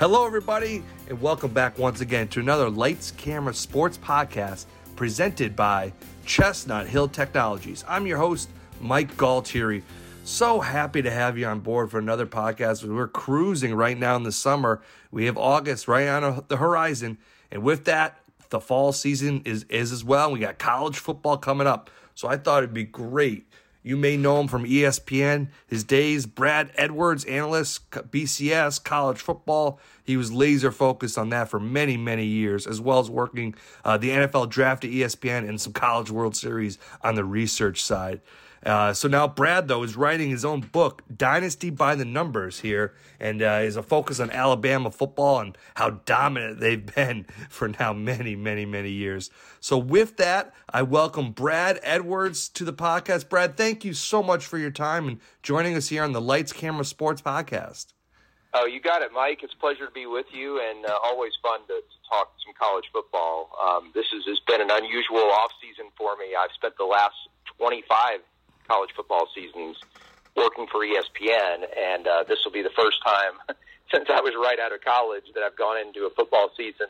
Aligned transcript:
Hello, 0.00 0.26
everybody, 0.26 0.82
and 1.08 1.22
welcome 1.22 1.52
back 1.52 1.78
once 1.78 2.00
again 2.00 2.26
to 2.26 2.40
another 2.40 2.68
Lights 2.68 3.12
Camera 3.12 3.54
Sports 3.54 3.96
podcast 3.96 4.66
presented 4.96 5.54
by 5.54 5.92
Chestnut 6.26 6.88
Hill 6.88 7.06
Technologies. 7.06 7.84
I'm 7.86 8.04
your 8.04 8.18
host, 8.18 8.48
Mike 8.80 9.16
Galtieri. 9.16 9.82
So 10.24 10.58
happy 10.58 11.00
to 11.02 11.12
have 11.12 11.38
you 11.38 11.46
on 11.46 11.60
board 11.60 11.92
for 11.92 12.00
another 12.00 12.26
podcast. 12.26 12.84
We're 12.84 13.06
cruising 13.06 13.72
right 13.72 13.96
now 13.96 14.16
in 14.16 14.24
the 14.24 14.32
summer. 14.32 14.82
We 15.12 15.26
have 15.26 15.38
August 15.38 15.86
right 15.86 16.08
on 16.08 16.44
the 16.48 16.56
horizon, 16.56 17.16
and 17.52 17.62
with 17.62 17.84
that, 17.84 18.18
the 18.50 18.58
fall 18.58 18.90
season 18.92 19.42
is 19.44 19.62
is 19.68 19.92
as 19.92 20.02
well. 20.02 20.32
We 20.32 20.40
got 20.40 20.58
college 20.58 20.98
football 20.98 21.36
coming 21.36 21.68
up, 21.68 21.88
so 22.14 22.26
I 22.26 22.36
thought 22.36 22.64
it'd 22.64 22.74
be 22.74 22.82
great. 22.82 23.46
You 23.86 23.98
may 23.98 24.16
know 24.16 24.40
him 24.40 24.48
from 24.48 24.64
ESPN. 24.64 25.48
His 25.66 25.84
days, 25.84 26.24
Brad 26.24 26.72
Edwards, 26.74 27.26
analyst, 27.26 27.90
BCS, 27.90 28.82
college 28.82 29.18
football. 29.18 29.78
He 30.02 30.16
was 30.16 30.32
laser 30.32 30.72
focused 30.72 31.18
on 31.18 31.28
that 31.28 31.50
for 31.50 31.60
many, 31.60 31.98
many 31.98 32.24
years, 32.24 32.66
as 32.66 32.80
well 32.80 32.98
as 32.98 33.10
working 33.10 33.54
uh, 33.84 33.98
the 33.98 34.08
NFL 34.08 34.48
draft 34.48 34.84
at 34.84 34.90
ESPN 34.90 35.46
and 35.46 35.60
some 35.60 35.74
College 35.74 36.10
World 36.10 36.34
Series 36.34 36.78
on 37.02 37.14
the 37.14 37.24
research 37.24 37.82
side. 37.82 38.22
Uh, 38.64 38.94
so 38.94 39.08
now 39.08 39.28
Brad, 39.28 39.68
though, 39.68 39.82
is 39.82 39.94
writing 39.94 40.30
his 40.30 40.44
own 40.44 40.60
book, 40.60 41.02
Dynasty 41.14 41.68
by 41.68 41.94
the 41.94 42.04
Numbers, 42.04 42.60
here, 42.60 42.94
and 43.20 43.42
uh, 43.42 43.60
is 43.62 43.76
a 43.76 43.82
focus 43.82 44.20
on 44.20 44.30
Alabama 44.30 44.90
football 44.90 45.40
and 45.40 45.56
how 45.74 45.90
dominant 45.90 46.60
they've 46.60 46.84
been 46.94 47.26
for 47.50 47.68
now 47.68 47.92
many, 47.92 48.34
many, 48.34 48.64
many 48.64 48.90
years. 48.90 49.30
So 49.60 49.76
with 49.76 50.16
that, 50.16 50.54
I 50.70 50.82
welcome 50.82 51.32
Brad 51.32 51.78
Edwards 51.82 52.48
to 52.50 52.64
the 52.64 52.72
podcast. 52.72 53.28
Brad, 53.28 53.56
thank 53.56 53.84
you 53.84 53.92
so 53.92 54.22
much 54.22 54.46
for 54.46 54.56
your 54.56 54.70
time 54.70 55.08
and 55.08 55.20
joining 55.42 55.76
us 55.76 55.88
here 55.88 56.02
on 56.02 56.12
the 56.12 56.20
Lights 56.20 56.52
Camera 56.52 56.84
Sports 56.84 57.20
podcast. 57.20 57.92
Oh, 58.54 58.66
you 58.66 58.80
got 58.80 59.02
it, 59.02 59.10
Mike. 59.12 59.40
It's 59.42 59.52
a 59.52 59.60
pleasure 59.60 59.86
to 59.86 59.92
be 59.92 60.06
with 60.06 60.26
you, 60.32 60.60
and 60.60 60.86
uh, 60.86 60.94
always 61.04 61.32
fun 61.42 61.60
to, 61.66 61.74
to 61.74 61.98
talk 62.08 62.32
some 62.46 62.54
college 62.56 62.84
football. 62.92 63.50
Um, 63.60 63.90
this 63.94 64.06
has, 64.12 64.22
has 64.26 64.38
been 64.46 64.60
an 64.62 64.70
unusual 64.70 65.26
off 65.34 65.50
season 65.60 65.90
for 65.98 66.16
me. 66.16 66.36
I've 66.38 66.54
spent 66.54 66.74
the 66.78 66.84
last 66.84 67.16
25 67.58 68.20
college 68.66 68.90
football 68.96 69.28
seasons 69.34 69.76
working 70.36 70.66
for 70.66 70.80
ESPN, 70.80 71.64
and 71.76 72.06
uh, 72.06 72.24
this 72.24 72.38
will 72.44 72.52
be 72.52 72.62
the 72.62 72.74
first 72.76 72.98
time 73.04 73.38
since 73.92 74.06
I 74.08 74.20
was 74.20 74.34
right 74.34 74.58
out 74.58 74.72
of 74.72 74.80
college 74.82 75.24
that 75.34 75.42
I've 75.42 75.56
gone 75.56 75.78
into 75.78 76.06
a 76.06 76.10
football 76.10 76.50
season 76.56 76.88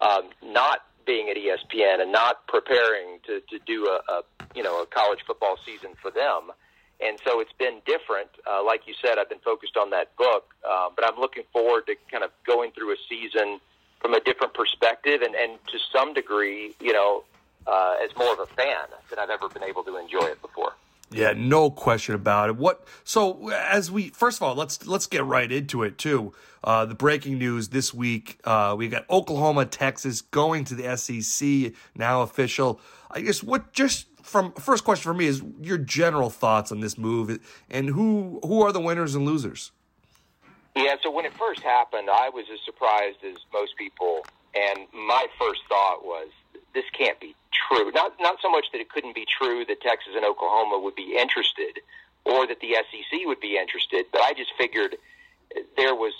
um, 0.00 0.30
not 0.42 0.80
being 1.06 1.28
at 1.28 1.36
ESPN 1.36 2.00
and 2.00 2.12
not 2.12 2.46
preparing 2.46 3.20
to, 3.26 3.40
to 3.50 3.58
do 3.66 3.86
a, 3.86 4.12
a 4.12 4.22
you 4.54 4.62
know 4.62 4.82
a 4.82 4.86
college 4.86 5.20
football 5.26 5.56
season 5.64 5.90
for 6.00 6.10
them. 6.10 6.50
And 7.00 7.18
so 7.26 7.40
it's 7.40 7.52
been 7.58 7.80
different. 7.84 8.30
Uh, 8.46 8.64
like 8.64 8.86
you 8.86 8.94
said, 9.02 9.18
I've 9.18 9.28
been 9.28 9.40
focused 9.40 9.76
on 9.76 9.90
that 9.90 10.16
book, 10.16 10.54
uh, 10.66 10.88
but 10.94 11.04
I'm 11.04 11.18
looking 11.20 11.42
forward 11.52 11.86
to 11.86 11.96
kind 12.10 12.22
of 12.22 12.30
going 12.46 12.70
through 12.70 12.92
a 12.92 12.96
season 13.08 13.60
from 14.00 14.14
a 14.14 14.20
different 14.20 14.54
perspective 14.54 15.20
and, 15.22 15.34
and 15.34 15.58
to 15.66 15.78
some 15.92 16.14
degree, 16.14 16.74
you 16.80 16.92
know, 16.92 17.24
uh, 17.66 17.96
as 18.02 18.16
more 18.16 18.32
of 18.32 18.38
a 18.38 18.46
fan 18.46 18.86
than 19.10 19.18
I've 19.18 19.30
ever 19.30 19.48
been 19.48 19.64
able 19.64 19.82
to 19.84 19.96
enjoy 19.96 20.26
it 20.26 20.40
before. 20.40 20.74
Yeah, 21.10 21.32
no 21.36 21.70
question 21.70 22.14
about 22.14 22.48
it. 22.48 22.56
What 22.56 22.86
so 23.04 23.50
as 23.50 23.90
we 23.90 24.08
first 24.08 24.38
of 24.38 24.42
all 24.42 24.54
let's 24.54 24.86
let's 24.86 25.06
get 25.06 25.24
right 25.24 25.50
into 25.50 25.82
it 25.82 25.98
too. 25.98 26.32
Uh, 26.62 26.86
the 26.86 26.94
breaking 26.94 27.38
news 27.38 27.68
this 27.68 27.92
week: 27.92 28.38
uh, 28.44 28.74
we 28.76 28.88
got 28.88 29.08
Oklahoma, 29.10 29.66
Texas 29.66 30.22
going 30.22 30.64
to 30.64 30.74
the 30.74 30.96
SEC 30.96 31.72
now 31.94 32.22
official. 32.22 32.80
I 33.10 33.20
guess 33.20 33.42
what 33.42 33.72
just 33.72 34.06
from 34.22 34.52
first 34.52 34.84
question 34.84 35.02
for 35.02 35.14
me 35.14 35.26
is 35.26 35.42
your 35.60 35.78
general 35.78 36.30
thoughts 36.30 36.72
on 36.72 36.80
this 36.80 36.96
move 36.96 37.38
and 37.70 37.88
who 37.88 38.40
who 38.42 38.62
are 38.62 38.72
the 38.72 38.80
winners 38.80 39.14
and 39.14 39.24
losers. 39.24 39.70
Yeah, 40.74 40.96
so 41.02 41.10
when 41.10 41.24
it 41.24 41.32
first 41.34 41.60
happened, 41.60 42.08
I 42.10 42.30
was 42.30 42.46
as 42.52 42.58
surprised 42.64 43.18
as 43.24 43.36
most 43.52 43.76
people, 43.76 44.26
and 44.54 44.88
my 44.92 45.26
first 45.38 45.60
thought 45.68 46.04
was 46.04 46.28
this 46.74 46.84
can't 46.92 47.20
be 47.20 47.36
true. 47.54 47.90
Not 47.92 48.14
not 48.20 48.36
so 48.42 48.50
much 48.50 48.66
that 48.72 48.80
it 48.80 48.90
couldn't 48.90 49.14
be 49.14 49.26
true 49.26 49.64
that 49.64 49.80
Texas 49.80 50.12
and 50.14 50.24
Oklahoma 50.24 50.78
would 50.82 50.94
be 50.94 51.16
interested, 51.18 51.80
or 52.24 52.46
that 52.46 52.60
the 52.60 52.74
SEC 52.74 53.20
would 53.26 53.40
be 53.40 53.56
interested, 53.56 54.06
but 54.12 54.20
I 54.20 54.32
just 54.34 54.50
figured 54.58 54.96
there 55.76 55.94
was 55.94 56.12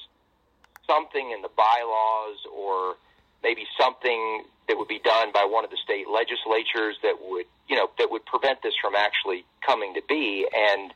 something 0.87 1.31
in 1.31 1.43
the 1.43 1.51
bylaws, 1.57 2.39
or 2.55 2.97
maybe 3.43 3.67
something 3.79 4.45
that 4.69 4.79
would 4.79 4.89
be 4.89 4.99
done 4.99 5.33
by 5.33 5.45
one 5.45 5.65
of 5.65 5.71
the 5.71 5.77
state 5.77 6.09
legislatures 6.09 6.97
that 7.03 7.17
would 7.21 7.47
you 7.69 7.77
know 7.77 7.91
that 7.99 8.11
would 8.11 8.25
prevent 8.27 8.63
this 8.63 8.75
from 8.81 8.95
actually 8.95 9.45
coming 9.65 9.95
to 9.95 10.03
be. 10.09 10.47
And 10.55 10.93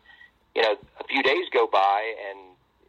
you 0.54 0.62
know, 0.62 0.76
a 1.00 1.04
few 1.04 1.22
days 1.22 1.46
go 1.52 1.66
by, 1.66 2.14
and 2.30 2.38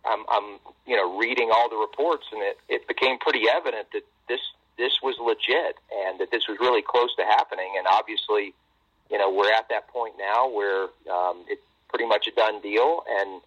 I'm, 0.05 0.25
I'm 0.29 0.59
you 0.87 0.95
know 0.95 1.17
reading 1.17 1.51
all 1.53 1.69
the 1.69 1.77
reports, 1.77 2.25
and 2.31 2.41
it, 2.41 2.57
it 2.67 2.87
became 2.87 3.19
pretty 3.19 3.43
evident 3.49 3.87
that 3.93 4.03
this 4.27 4.39
this 4.79 4.93
was 5.03 5.19
legit 5.19 5.75
and 5.91 6.19
that 6.19 6.31
this 6.31 6.47
was 6.47 6.57
really 6.59 6.81
close 6.81 7.13
to 7.19 7.23
happening. 7.27 7.75
And 7.77 7.85
obviously, 7.85 8.55
you 9.11 9.17
know, 9.19 9.29
we're 9.29 9.51
at 9.51 9.67
that 9.69 9.89
point 9.89 10.15
now 10.17 10.49
where 10.49 10.87
um, 11.11 11.43
it's 11.51 11.61
pretty 11.89 12.07
much 12.07 12.25
a 12.27 12.31
done 12.31 12.61
deal. 12.61 13.03
And 13.05 13.41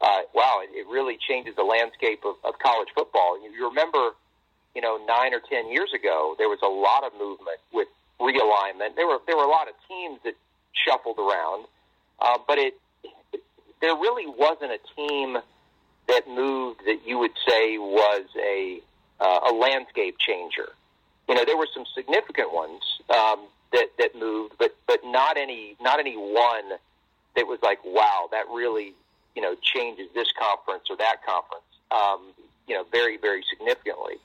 uh, 0.00 0.22
wow, 0.32 0.62
it, 0.62 0.70
it 0.72 0.86
really 0.86 1.18
changes 1.18 1.56
the 1.56 1.66
landscape 1.66 2.22
of, 2.24 2.36
of 2.44 2.58
college 2.62 2.88
football. 2.94 3.42
You, 3.42 3.50
you 3.50 3.68
remember, 3.68 4.14
you 4.74 4.80
know, 4.80 4.96
nine 5.04 5.34
or 5.34 5.42
ten 5.50 5.68
years 5.68 5.90
ago, 5.92 6.36
there 6.38 6.48
was 6.48 6.62
a 6.62 6.70
lot 6.70 7.02
of 7.04 7.12
movement 7.18 7.58
with 7.74 7.88
realignment. 8.20 8.94
There 8.94 9.06
were 9.06 9.18
there 9.26 9.36
were 9.36 9.44
a 9.44 9.50
lot 9.50 9.66
of 9.66 9.74
teams 9.88 10.20
that 10.24 10.34
shuffled 10.86 11.18
around, 11.18 11.66
uh, 12.20 12.38
but 12.46 12.58
it, 12.58 12.74
it 13.34 13.42
there 13.80 13.94
really 13.94 14.26
wasn't 14.26 14.70
a 14.70 14.80
team 14.94 15.38
that 16.06 16.28
moved 16.28 16.80
that 16.86 17.00
you 17.04 17.18
would 17.18 17.34
say 17.46 17.78
was 17.78 18.26
a 18.38 18.80
uh, 19.20 19.40
a 19.50 19.52
landscape 19.52 20.16
changer. 20.18 20.70
You 21.28 21.34
know, 21.34 21.44
there 21.44 21.56
were 21.56 21.68
some 21.72 21.84
significant 21.94 22.52
ones 22.52 22.82
um, 23.10 23.46
that 23.72 23.88
that 23.98 24.14
moved, 24.16 24.54
but 24.58 24.76
but 24.86 25.00
not 25.04 25.36
any 25.36 25.76
not 25.80 26.00
any 26.00 26.16
one 26.16 26.78
that 27.36 27.46
was 27.46 27.58
like, 27.62 27.78
wow, 27.84 28.28
that 28.32 28.46
really 28.52 28.94
you 29.34 29.42
know 29.42 29.54
changes 29.60 30.08
this 30.14 30.28
conference 30.38 30.84
or 30.90 30.96
that 30.96 31.24
conference. 31.24 31.64
Um, 31.90 32.32
you 32.66 32.74
know, 32.74 32.84
very 32.90 33.16
very 33.16 33.42
significantly. 33.50 34.16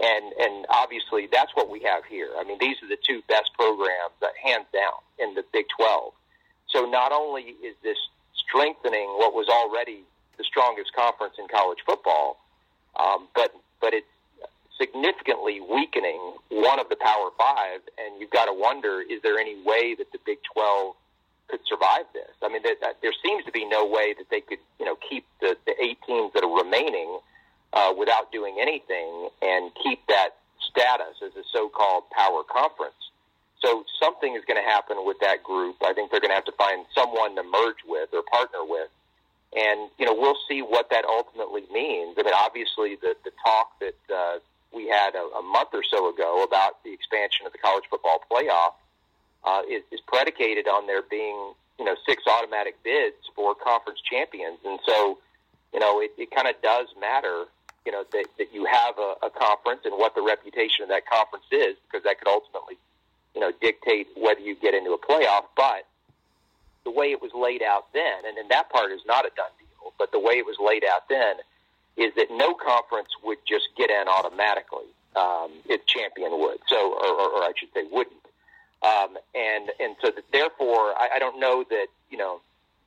And 0.00 0.32
and 0.38 0.66
obviously 0.70 1.28
that's 1.30 1.50
what 1.54 1.68
we 1.68 1.80
have 1.80 2.04
here. 2.04 2.30
I 2.38 2.44
mean, 2.44 2.58
these 2.60 2.76
are 2.82 2.88
the 2.88 2.98
two 3.02 3.22
best 3.28 3.50
programs, 3.54 4.14
uh, 4.22 4.28
hands 4.42 4.66
down, 4.72 4.94
in 5.18 5.34
the 5.34 5.44
Big 5.52 5.66
12. 5.76 6.12
So 6.68 6.84
not 6.84 7.12
only 7.12 7.42
is 7.42 7.74
this 7.82 7.98
strengthening 8.34 9.08
what 9.18 9.34
was 9.34 9.48
already 9.48 10.04
the 10.36 10.44
strongest 10.44 10.92
conference 10.94 11.34
in 11.38 11.48
college 11.48 11.78
football, 11.84 12.38
um, 12.98 13.28
but 13.34 13.52
but 13.80 13.92
it's 13.92 14.06
significantly 14.78 15.60
weakening 15.60 16.34
one 16.50 16.78
of 16.78 16.88
the 16.88 16.96
Power 16.96 17.30
Five, 17.36 17.80
and 17.98 18.20
you've 18.20 18.30
got 18.30 18.46
to 18.46 18.54
wonder: 18.54 19.00
is 19.00 19.20
there 19.22 19.38
any 19.38 19.56
way 19.64 19.94
that 19.98 20.10
the 20.12 20.18
Big 20.24 20.38
Twelve 20.52 20.94
could 21.48 21.60
survive 21.66 22.04
this? 22.12 22.30
I 22.42 22.48
mean, 22.48 22.62
there, 22.62 22.76
there 23.02 23.12
seems 23.24 23.44
to 23.44 23.52
be 23.52 23.64
no 23.64 23.86
way 23.86 24.14
that 24.18 24.28
they 24.30 24.40
could, 24.40 24.58
you 24.78 24.84
know, 24.84 24.96
keep 25.08 25.24
the, 25.40 25.56
the 25.66 25.74
eight 25.82 25.98
teams 26.06 26.32
that 26.34 26.44
are 26.44 26.56
remaining 26.56 27.18
uh, 27.72 27.92
without 27.96 28.30
doing 28.30 28.56
anything 28.60 29.30
and 29.42 29.72
keep 29.82 30.00
that 30.08 30.36
status 30.70 31.16
as 31.24 31.32
a 31.36 31.44
so-called 31.52 32.04
power 32.10 32.42
conference. 32.44 33.00
So 33.64 33.84
something 33.98 34.36
is 34.36 34.44
going 34.44 34.62
to 34.62 34.68
happen 34.68 34.98
with 35.04 35.16
that 35.20 35.42
group. 35.42 35.76
I 35.82 35.92
think 35.92 36.10
they're 36.10 36.20
going 36.20 36.30
to 36.30 36.36
have 36.36 36.44
to 36.44 36.52
find 36.52 36.84
someone 36.94 37.34
to 37.36 37.42
merge 37.42 37.82
with 37.86 38.10
or 38.12 38.22
partner 38.30 38.62
with. 38.62 38.88
And, 39.56 39.88
you 39.98 40.04
know, 40.04 40.14
we'll 40.14 40.38
see 40.48 40.60
what 40.60 40.90
that 40.90 41.04
ultimately 41.06 41.64
means. 41.72 42.16
I 42.18 42.22
mean, 42.22 42.34
obviously 42.36 42.96
the, 43.00 43.16
the 43.24 43.32
talk 43.42 43.72
that 43.80 44.14
uh, 44.14 44.38
we 44.72 44.86
had 44.86 45.14
a, 45.14 45.24
a 45.38 45.42
month 45.42 45.70
or 45.72 45.82
so 45.82 46.08
ago 46.12 46.44
about 46.44 46.82
the 46.84 46.92
expansion 46.92 47.46
of 47.46 47.52
the 47.52 47.58
college 47.58 47.84
football 47.88 48.20
playoff 48.30 48.74
uh, 49.44 49.62
is, 49.68 49.82
is 49.90 50.00
predicated 50.06 50.66
on 50.68 50.86
there 50.86 51.02
being 51.02 51.52
you 51.78 51.84
know 51.84 51.96
six 52.06 52.24
automatic 52.26 52.82
bids 52.82 53.16
for 53.34 53.54
conference 53.54 54.00
champions, 54.00 54.58
and 54.64 54.78
so 54.86 55.18
you 55.72 55.80
know 55.80 56.00
it, 56.00 56.12
it 56.18 56.30
kind 56.30 56.48
of 56.48 56.54
does 56.62 56.88
matter 57.00 57.46
you 57.86 57.92
know 57.92 58.04
that, 58.12 58.26
that 58.36 58.52
you 58.52 58.66
have 58.66 58.98
a, 58.98 59.26
a 59.26 59.30
conference 59.30 59.80
and 59.84 59.94
what 59.94 60.14
the 60.14 60.22
reputation 60.22 60.82
of 60.82 60.88
that 60.88 61.06
conference 61.06 61.46
is 61.50 61.76
because 61.86 62.04
that 62.04 62.18
could 62.18 62.28
ultimately 62.28 62.76
you 63.34 63.40
know 63.40 63.52
dictate 63.60 64.08
whether 64.16 64.40
you 64.40 64.56
get 64.56 64.74
into 64.74 64.92
a 64.92 64.98
playoff. 64.98 65.44
But 65.56 65.86
the 66.84 66.90
way 66.90 67.10
it 67.12 67.22
was 67.22 67.30
laid 67.34 67.62
out 67.62 67.86
then, 67.92 68.26
and, 68.26 68.36
and 68.36 68.50
that 68.50 68.70
part 68.70 68.92
is 68.92 69.00
not 69.06 69.24
a 69.24 69.30
done 69.36 69.52
deal, 69.58 69.92
but 69.98 70.12
the 70.12 70.20
way 70.20 70.34
it 70.34 70.46
was 70.46 70.56
laid 70.60 70.84
out 70.84 71.08
then 71.08 71.36
is 71.98 72.14
that 72.16 72.28
no 72.30 72.54
conference 72.54 73.08
would 73.24 73.38
just 73.46 73.68
get 73.76 73.90
in 73.90 74.08
automatically. 74.08 74.86
Um, 75.16 75.50
if 75.68 75.84
champion 75.86 76.38
would. 76.38 76.58
So, 76.68 76.92
or, 76.92 77.08
or, 77.08 77.28
or 77.30 77.42
I 77.42 77.52
should 77.56 77.70
say, 77.74 77.82
wouldn't. 77.90 78.22
Um, 78.82 79.16
and 79.34 79.70
and 79.80 79.96
so 80.00 80.12
that 80.12 80.24
therefore, 80.30 80.94
I, 80.96 81.08
I 81.16 81.18
don't 81.18 81.40
know 81.40 81.64
that 81.68 81.86
you 82.10 82.18
know 82.18 82.40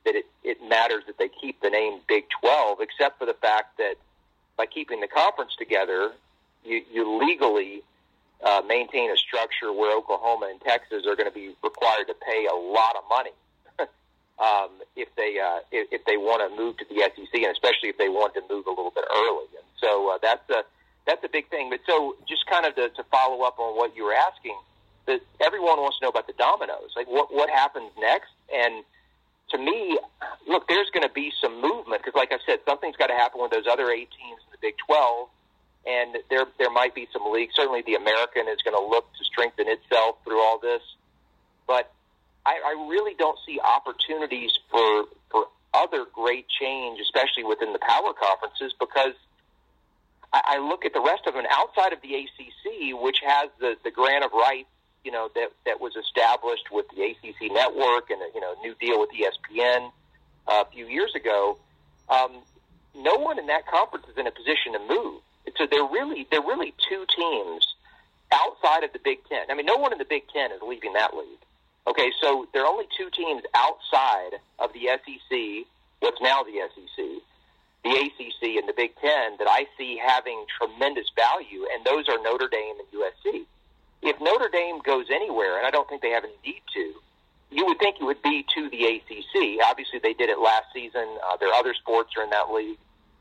that 0.06 0.14
it, 0.14 0.24
it 0.42 0.58
matters 0.66 1.02
that 1.08 1.18
they 1.18 1.28
keep 1.28 1.60
the 1.60 1.68
name 1.68 2.00
Big 2.08 2.24
Twelve, 2.40 2.78
except 2.80 3.18
for 3.18 3.26
the 3.26 3.34
fact 3.34 3.76
that 3.78 3.96
by 4.56 4.64
keeping 4.64 5.00
the 5.00 5.08
conference 5.08 5.54
together, 5.56 6.12
you, 6.64 6.82
you 6.90 7.18
legally 7.18 7.82
uh, 8.42 8.62
maintain 8.66 9.10
a 9.10 9.16
structure 9.16 9.72
where 9.72 9.96
Oklahoma 9.96 10.48
and 10.50 10.60
Texas 10.60 11.04
are 11.06 11.16
going 11.16 11.28
to 11.28 11.34
be 11.34 11.54
required 11.62 12.06
to 12.06 12.14
pay 12.14 12.46
a 12.46 12.54
lot 12.54 12.96
of 12.96 13.02
money 13.10 13.32
um, 14.42 14.82
if 14.96 15.08
they 15.14 15.38
uh, 15.38 15.62
if, 15.70 15.86
if 15.92 16.04
they 16.04 16.16
want 16.18 16.42
to 16.42 16.50
move 16.50 16.76
to 16.78 16.84
the 16.90 16.98
SEC, 16.98 17.34
and 17.34 17.54
especially 17.54 17.94
if 17.94 17.96
they 17.96 18.08
want 18.08 18.34
to 18.34 18.42
move 18.50 18.66
a 18.66 18.74
little 18.74 18.90
bit 18.90 19.04
early. 19.06 19.46
And 19.54 19.68
so 19.78 20.10
uh, 20.10 20.18
that's 20.20 20.48
a 20.50 20.66
that's 21.06 21.22
a 21.22 21.30
big 21.30 21.48
thing. 21.48 21.70
But 21.70 21.80
so 21.86 22.16
just 22.28 22.44
kind 22.50 22.66
of 22.66 22.74
to, 22.74 22.90
to 22.90 23.02
follow 23.04 23.42
up 23.46 23.58
on 23.58 23.76
what 23.76 23.94
you 23.94 24.04
were 24.04 24.14
asking, 24.14 24.58
that 25.06 25.20
everyone 25.40 25.78
wants 25.78 25.98
to 25.98 26.06
know 26.06 26.10
about 26.10 26.26
the 26.26 26.34
dominoes, 26.34 26.90
like 26.96 27.06
what 27.06 27.32
what 27.32 27.50
happens 27.50 27.90
next, 27.98 28.34
and 28.52 28.82
to 29.50 29.58
me, 29.58 29.98
look, 30.48 30.66
there's 30.66 30.90
going 30.90 31.06
to 31.06 31.12
be 31.12 31.30
some 31.40 31.60
movement 31.60 32.02
because, 32.02 32.16
like 32.16 32.32
I 32.32 32.38
said, 32.46 32.60
something's 32.66 32.96
got 32.96 33.08
to 33.08 33.14
happen 33.14 33.40
with 33.40 33.52
those 33.52 33.68
other 33.70 33.90
eight 33.90 34.08
teams 34.10 34.40
in 34.48 34.50
the 34.50 34.58
Big 34.60 34.74
12, 34.86 35.28
and 35.86 36.16
there 36.30 36.46
there 36.58 36.70
might 36.70 36.94
be 36.94 37.06
some 37.12 37.30
leagues. 37.30 37.54
Certainly, 37.54 37.82
the 37.86 37.94
American 37.94 38.48
is 38.48 38.58
going 38.64 38.74
to 38.74 38.82
look 38.82 39.06
to 39.12 39.24
strengthen 39.24 39.68
itself 39.68 40.16
through 40.24 40.42
all 40.42 40.58
this, 40.58 40.82
but 41.66 41.92
I, 42.44 42.60
I 42.64 42.88
really 42.88 43.14
don't 43.18 43.38
see 43.46 43.60
opportunities 43.60 44.52
for 44.70 45.04
for 45.30 45.46
other 45.74 46.04
great 46.12 46.46
change, 46.48 47.00
especially 47.00 47.44
within 47.44 47.72
the 47.72 47.78
power 47.78 48.12
conferences, 48.12 48.74
because 48.78 49.14
I, 50.32 50.42
I 50.44 50.58
look 50.58 50.84
at 50.84 50.92
the 50.92 51.00
rest 51.00 51.26
of 51.26 51.34
them 51.34 51.44
outside 51.50 51.92
of 51.92 52.02
the 52.02 52.14
ACC, 52.14 53.00
which 53.00 53.18
has 53.24 53.50
the 53.60 53.76
the 53.84 53.90
grant 53.90 54.24
of 54.24 54.32
rights 54.32 54.68
you 55.04 55.10
know 55.10 55.28
that 55.34 55.48
that 55.66 55.80
was 55.80 55.94
established 55.96 56.70
with 56.70 56.86
the 56.94 57.02
ACC 57.02 57.52
network 57.52 58.10
and 58.10 58.20
a, 58.22 58.26
you 58.34 58.40
know 58.40 58.54
new 58.62 58.74
deal 58.80 59.00
with 59.00 59.10
ESPN 59.10 59.90
uh, 60.48 60.64
a 60.66 60.70
few 60.72 60.86
years 60.86 61.14
ago. 61.14 61.58
Um, 62.08 62.42
no 62.94 63.16
one 63.16 63.38
in 63.38 63.46
that 63.46 63.66
conference 63.66 64.06
is 64.08 64.18
in 64.18 64.26
a 64.26 64.30
position 64.30 64.72
to 64.74 64.78
move. 64.78 65.20
So 65.56 65.66
they're 65.70 65.84
really 65.84 66.26
they're 66.30 66.42
really 66.42 66.74
two 66.88 67.04
teams 67.14 67.66
outside 68.32 68.84
of 68.84 68.92
the 68.92 69.00
Big 69.02 69.24
Ten. 69.28 69.50
I 69.50 69.54
mean, 69.54 69.66
no 69.66 69.76
one 69.76 69.92
in 69.92 69.98
the 69.98 70.04
Big 70.04 70.28
Ten 70.32 70.52
is 70.52 70.60
leaving 70.66 70.92
that 70.94 71.14
league. 71.14 71.42
Okay, 71.86 72.12
so 72.20 72.46
there 72.52 72.62
are 72.62 72.68
only 72.68 72.86
two 72.96 73.10
teams 73.10 73.42
outside 73.54 74.38
of 74.58 74.72
the 74.72 74.86
SEC, 74.86 75.66
what's 76.00 76.20
now 76.20 76.42
the 76.42 76.60
SEC, 76.74 77.04
the 77.84 77.90
ACC, 77.90 78.56
and 78.56 78.68
the 78.68 78.74
Big 78.76 78.94
Ten 78.96 79.36
that 79.38 79.48
I 79.48 79.66
see 79.76 80.00
having 80.04 80.44
tremendous 80.58 81.10
value, 81.16 81.66
and 81.74 81.84
those 81.84 82.08
are 82.08 82.22
Notre 82.22 82.48
Dame 82.48 82.76
and 82.78 82.88
USC 83.00 83.46
if 84.02 84.20
Notre 84.20 84.48
Dame 84.52 84.80
goes 84.80 85.06
anywhere, 85.10 85.56
and 85.56 85.66
I 85.66 85.70
don't 85.70 85.88
think 85.88 86.02
they 86.02 86.10
have 86.10 86.24
any 86.24 86.34
need 86.44 86.62
to, 86.74 86.94
you 87.50 87.66
would 87.66 87.78
think 87.78 87.96
it 88.00 88.04
would 88.04 88.22
be 88.22 88.44
to 88.54 88.68
the 88.70 88.84
ACC. 88.84 89.64
Obviously, 89.64 90.00
they 90.02 90.12
did 90.12 90.28
it 90.28 90.38
last 90.38 90.66
season. 90.74 91.06
Uh, 91.24 91.36
their 91.36 91.52
other 91.52 91.74
sports 91.74 92.10
are 92.16 92.24
in 92.24 92.30
that 92.30 92.50
league, 92.52 92.78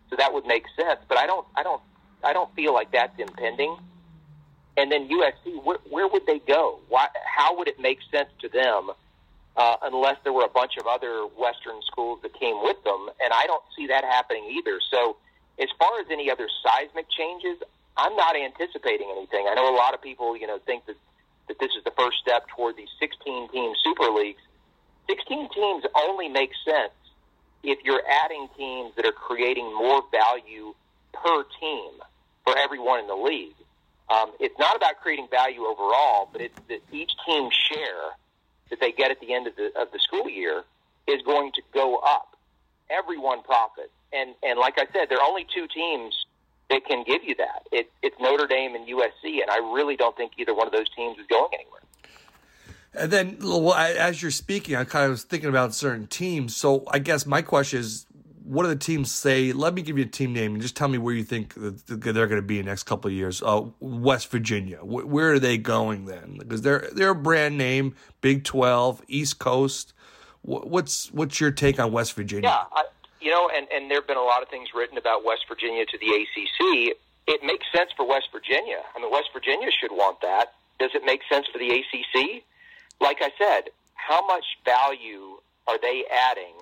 so 0.09 0.15
that 0.15 0.33
would 0.33 0.45
make 0.45 0.65
sense. 0.75 0.99
But 1.07 1.17
I 1.17 1.27
don't, 1.27 1.45
I 1.55 1.63
don't, 1.63 1.81
I 2.23 2.33
don't 2.33 2.53
feel 2.55 2.73
like 2.73 2.91
that's 2.91 3.17
impending. 3.19 3.77
And 4.77 4.91
then 4.91 5.09
USC, 5.09 5.63
where, 5.63 5.79
where 5.89 6.07
would 6.07 6.25
they 6.25 6.39
go? 6.39 6.79
Why? 6.87 7.07
How 7.25 7.57
would 7.57 7.67
it 7.67 7.79
make 7.79 7.99
sense 8.09 8.29
to 8.41 8.49
them 8.49 8.91
uh, 9.57 9.75
unless 9.83 10.17
there 10.23 10.33
were 10.33 10.45
a 10.45 10.49
bunch 10.49 10.77
of 10.79 10.87
other 10.87 11.23
Western 11.37 11.81
schools 11.85 12.19
that 12.23 12.33
came 12.39 12.63
with 12.63 12.81
them? 12.83 13.09
And 13.23 13.33
I 13.33 13.45
don't 13.47 13.63
see 13.75 13.87
that 13.87 14.03
happening 14.03 14.45
either. 14.57 14.79
So, 14.89 15.17
as 15.59 15.67
far 15.77 15.99
as 15.99 16.07
any 16.09 16.31
other 16.31 16.47
seismic 16.63 17.07
changes, 17.11 17.61
I'm 17.97 18.15
not 18.15 18.35
anticipating 18.35 19.11
anything. 19.11 19.45
I 19.49 19.55
know 19.55 19.73
a 19.73 19.75
lot 19.75 19.93
of 19.93 20.01
people, 20.01 20.37
you 20.37 20.47
know, 20.47 20.59
think 20.65 20.85
that 20.85 20.95
that 21.47 21.59
this 21.59 21.71
is 21.77 21.83
the 21.83 21.91
first 21.97 22.17
step 22.21 22.47
toward 22.55 22.77
these 22.77 22.91
16 22.99 23.49
team 23.51 23.73
super 23.83 24.09
leagues. 24.09 24.41
16 25.09 25.49
teams 25.53 25.83
only 25.95 26.29
make 26.29 26.51
sense 26.63 26.93
if 27.63 27.79
you're 27.83 28.01
adding 28.23 28.47
teams 28.57 28.95
that 28.95 29.05
are 29.05 29.11
creating 29.11 29.65
more 29.75 30.01
value 30.11 30.73
per 31.13 31.43
team 31.59 31.91
for 32.45 32.57
everyone 32.57 32.99
in 32.99 33.07
the 33.07 33.15
league. 33.15 33.55
Um, 34.11 34.31
it's 34.39 34.57
not 34.59 34.75
about 34.75 34.99
creating 35.01 35.27
value 35.31 35.61
overall, 35.61 36.29
but 36.31 36.41
it's 36.41 36.59
that 36.67 36.81
each 36.91 37.11
team 37.25 37.49
share 37.51 38.11
that 38.69 38.79
they 38.79 38.91
get 38.91 39.09
at 39.11 39.19
the 39.21 39.33
end 39.33 39.47
of 39.47 39.55
the 39.55 39.71
of 39.79 39.91
the 39.91 39.99
school 39.99 40.29
year 40.29 40.63
is 41.07 41.21
going 41.23 41.51
to 41.53 41.61
go 41.73 41.97
up. 41.97 42.35
Everyone 42.89 43.41
profits, 43.41 43.93
and 44.11 44.35
and 44.43 44.59
like 44.59 44.77
I 44.77 44.85
said, 44.91 45.07
there 45.09 45.17
are 45.17 45.27
only 45.27 45.45
two 45.53 45.67
teams 45.73 46.25
that 46.69 46.85
can 46.85 47.03
give 47.05 47.23
you 47.23 47.35
that. 47.35 47.67
It, 47.71 47.91
it's 48.01 48.15
Notre 48.19 48.47
Dame 48.47 48.75
and 48.75 48.87
USC, 48.87 49.41
and 49.41 49.49
I 49.49 49.57
really 49.57 49.95
don't 49.95 50.15
think 50.15 50.33
either 50.37 50.53
one 50.53 50.67
of 50.67 50.73
those 50.73 50.89
teams 50.95 51.17
is 51.17 51.27
going 51.27 51.49
anywhere. 51.53 51.81
And 52.93 53.11
then, 53.11 53.37
as 53.97 54.21
you're 54.21 54.31
speaking, 54.31 54.75
I 54.75 54.83
kind 54.83 55.05
of 55.05 55.11
was 55.11 55.23
thinking 55.23 55.47
about 55.47 55.73
certain 55.73 56.07
teams. 56.07 56.55
So 56.55 56.83
I 56.91 56.99
guess 56.99 57.25
my 57.25 57.41
question 57.41 57.79
is, 57.79 58.05
what 58.51 58.63
do 58.63 58.67
the 58.67 58.75
teams 58.75 59.09
say? 59.09 59.53
Let 59.53 59.73
me 59.73 59.81
give 59.81 59.97
you 59.97 60.03
a 60.03 60.07
team 60.07 60.33
name 60.33 60.51
and 60.51 60.61
just 60.61 60.75
tell 60.75 60.89
me 60.89 60.97
where 60.97 61.13
you 61.13 61.23
think 61.23 61.53
they're 61.55 62.27
going 62.27 62.31
to 62.31 62.41
be 62.41 62.59
in 62.59 62.65
the 62.65 62.71
next 62.71 62.83
couple 62.83 63.07
of 63.07 63.13
years. 63.13 63.41
Uh, 63.41 63.63
West 63.79 64.29
Virginia, 64.29 64.79
where 64.79 65.31
are 65.31 65.39
they 65.39 65.57
going 65.57 66.03
then? 66.03 66.35
Because 66.37 66.61
they're 66.61 66.89
they're 66.91 67.11
a 67.11 67.15
brand 67.15 67.57
name, 67.57 67.95
Big 68.19 68.43
Twelve, 68.43 69.01
East 69.07 69.39
Coast. 69.39 69.93
What's 70.41 71.13
what's 71.13 71.39
your 71.39 71.51
take 71.51 71.79
on 71.79 71.93
West 71.93 72.11
Virginia? 72.11 72.49
Yeah, 72.49 72.63
I, 72.73 72.83
you 73.21 73.31
know, 73.31 73.49
and, 73.55 73.67
and 73.73 73.89
there 73.89 73.99
have 73.99 74.07
been 74.07 74.17
a 74.17 74.21
lot 74.21 74.41
of 74.41 74.49
things 74.49 74.69
written 74.75 74.97
about 74.97 75.23
West 75.23 75.45
Virginia 75.47 75.85
to 75.85 75.97
the 75.97 76.07
ACC. 76.07 76.97
It 77.27 77.43
makes 77.45 77.65
sense 77.73 77.91
for 77.95 78.05
West 78.05 78.27
Virginia. 78.33 78.81
I 78.93 78.99
mean, 78.99 79.11
West 79.11 79.29
Virginia 79.31 79.69
should 79.71 79.91
want 79.91 80.19
that. 80.23 80.55
Does 80.77 80.91
it 80.93 81.05
make 81.05 81.21
sense 81.31 81.45
for 81.47 81.57
the 81.57 81.69
ACC? 81.69 82.43
Like 82.99 83.19
I 83.21 83.31
said, 83.37 83.69
how 83.93 84.25
much 84.25 84.43
value 84.65 85.37
are 85.67 85.79
they 85.79 86.03
adding? 86.11 86.60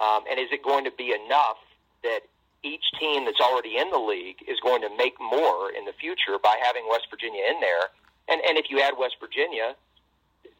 Um, 0.00 0.24
and 0.30 0.38
is 0.38 0.48
it 0.52 0.62
going 0.62 0.84
to 0.84 0.92
be 0.92 1.12
enough 1.12 1.56
that 2.02 2.20
each 2.62 2.84
team 2.98 3.24
that's 3.24 3.40
already 3.40 3.78
in 3.78 3.90
the 3.90 3.98
league 3.98 4.44
is 4.48 4.58
going 4.60 4.82
to 4.82 4.90
make 4.96 5.14
more 5.20 5.70
in 5.70 5.84
the 5.84 5.92
future 5.92 6.38
by 6.42 6.56
having 6.62 6.84
West 6.90 7.06
Virginia 7.10 7.42
in 7.48 7.60
there? 7.60 7.88
And, 8.28 8.40
and 8.42 8.58
if 8.58 8.66
you 8.70 8.80
add 8.80 8.94
West 8.98 9.16
Virginia, 9.20 9.74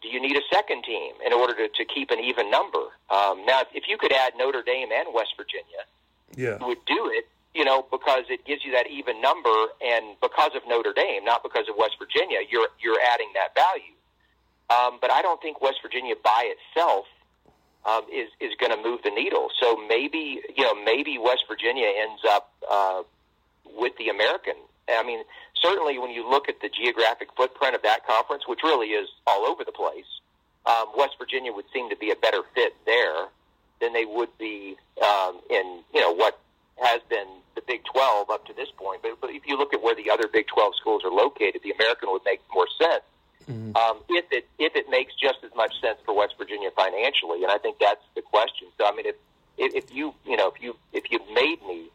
do 0.02 0.08
you 0.08 0.20
need 0.20 0.36
a 0.36 0.44
second 0.52 0.84
team 0.84 1.14
in 1.24 1.32
order 1.32 1.54
to, 1.54 1.68
to 1.68 1.84
keep 1.84 2.10
an 2.10 2.20
even 2.20 2.50
number? 2.50 2.94
Um, 3.10 3.44
now, 3.44 3.62
if 3.74 3.84
you 3.88 3.98
could 3.98 4.12
add 4.12 4.34
Notre 4.36 4.62
Dame 4.62 4.88
and 4.92 5.12
West 5.12 5.34
Virginia, 5.36 5.84
yeah. 6.36 6.58
you 6.60 6.66
would 6.66 6.84
do 6.86 7.10
it, 7.12 7.26
you 7.54 7.64
know, 7.64 7.86
because 7.90 8.24
it 8.28 8.44
gives 8.44 8.64
you 8.64 8.72
that 8.72 8.86
even 8.88 9.20
number, 9.20 9.72
and 9.82 10.16
because 10.20 10.52
of 10.54 10.62
Notre 10.68 10.92
Dame, 10.92 11.24
not 11.24 11.42
because 11.42 11.68
of 11.68 11.76
West 11.78 11.96
Virginia, 11.98 12.38
you're 12.48 12.68
you're 12.80 13.00
adding 13.12 13.32
that 13.34 13.54
value. 13.54 13.96
Um, 14.68 14.98
but 15.00 15.10
I 15.10 15.22
don't 15.22 15.40
think 15.40 15.60
West 15.60 15.78
Virginia 15.82 16.14
by 16.22 16.52
itself 16.52 17.06
um, 17.86 18.02
is 18.12 18.28
is 18.40 18.52
going 18.58 18.74
to 18.76 18.82
move 18.82 19.00
the 19.04 19.10
needle. 19.10 19.48
So 19.60 19.76
maybe 19.88 20.42
you 20.56 20.64
know 20.64 20.74
maybe 20.74 21.18
West 21.18 21.44
Virginia 21.48 21.88
ends 21.96 22.22
up 22.28 22.52
uh, 22.68 23.02
with 23.78 23.96
the 23.98 24.08
American. 24.08 24.54
I 24.88 25.02
mean, 25.02 25.22
certainly 25.54 25.98
when 25.98 26.10
you 26.10 26.28
look 26.28 26.48
at 26.48 26.60
the 26.60 26.68
geographic 26.68 27.28
footprint 27.36 27.74
of 27.74 27.82
that 27.82 28.06
conference, 28.06 28.44
which 28.46 28.60
really 28.62 28.88
is 28.88 29.08
all 29.26 29.46
over 29.46 29.64
the 29.64 29.72
place, 29.72 30.06
um, 30.64 30.86
West 30.96 31.14
Virginia 31.18 31.52
would 31.52 31.64
seem 31.72 31.90
to 31.90 31.96
be 31.96 32.10
a 32.10 32.16
better 32.16 32.42
fit 32.54 32.74
there 32.86 33.26
than 33.80 33.92
they 33.92 34.04
would 34.04 34.36
be 34.38 34.76
um, 35.02 35.40
in 35.50 35.82
you 35.92 36.00
know 36.00 36.12
what 36.12 36.38
has 36.82 37.00
been 37.08 37.26
the 37.54 37.62
Big 37.66 37.82
12 37.84 38.30
up 38.30 38.46
to 38.46 38.52
this 38.52 38.68
point. 38.76 39.00
But, 39.02 39.20
but 39.20 39.30
if 39.30 39.46
you 39.46 39.56
look 39.56 39.72
at 39.72 39.82
where 39.82 39.94
the 39.94 40.10
other 40.10 40.28
Big 40.28 40.46
12 40.46 40.74
schools 40.76 41.02
are 41.04 41.10
located, 41.10 41.62
the 41.64 41.72
American 41.72 42.10
would 42.12 42.22
make 42.24 42.40
more 42.52 42.66
sense. 42.78 43.02
Mm-hmm. 43.50 43.76
Um, 43.76 44.00
if 44.08 44.24
it 44.32 44.48
if 44.58 44.74
it 44.74 44.86
makes 44.90 45.14
just 45.14 45.38
as 45.44 45.50
much 45.54 45.72
sense 45.80 45.98
for 46.04 46.14
West 46.16 46.34
Virginia 46.38 46.70
financially, 46.74 47.42
and 47.42 47.52
I 47.52 47.58
think 47.58 47.78
that's 47.78 48.02
the 48.14 48.22
question. 48.22 48.68
So 48.78 48.86
I 48.86 48.94
mean, 48.94 49.06
if 49.06 49.16
if, 49.56 49.84
if 49.84 49.94
you 49.94 50.14
you 50.24 50.36
know 50.36 50.48
if 50.48 50.60
you 50.60 50.76
if 50.92 51.10
you 51.10 51.20
made 51.32 51.62
me, 51.66 51.90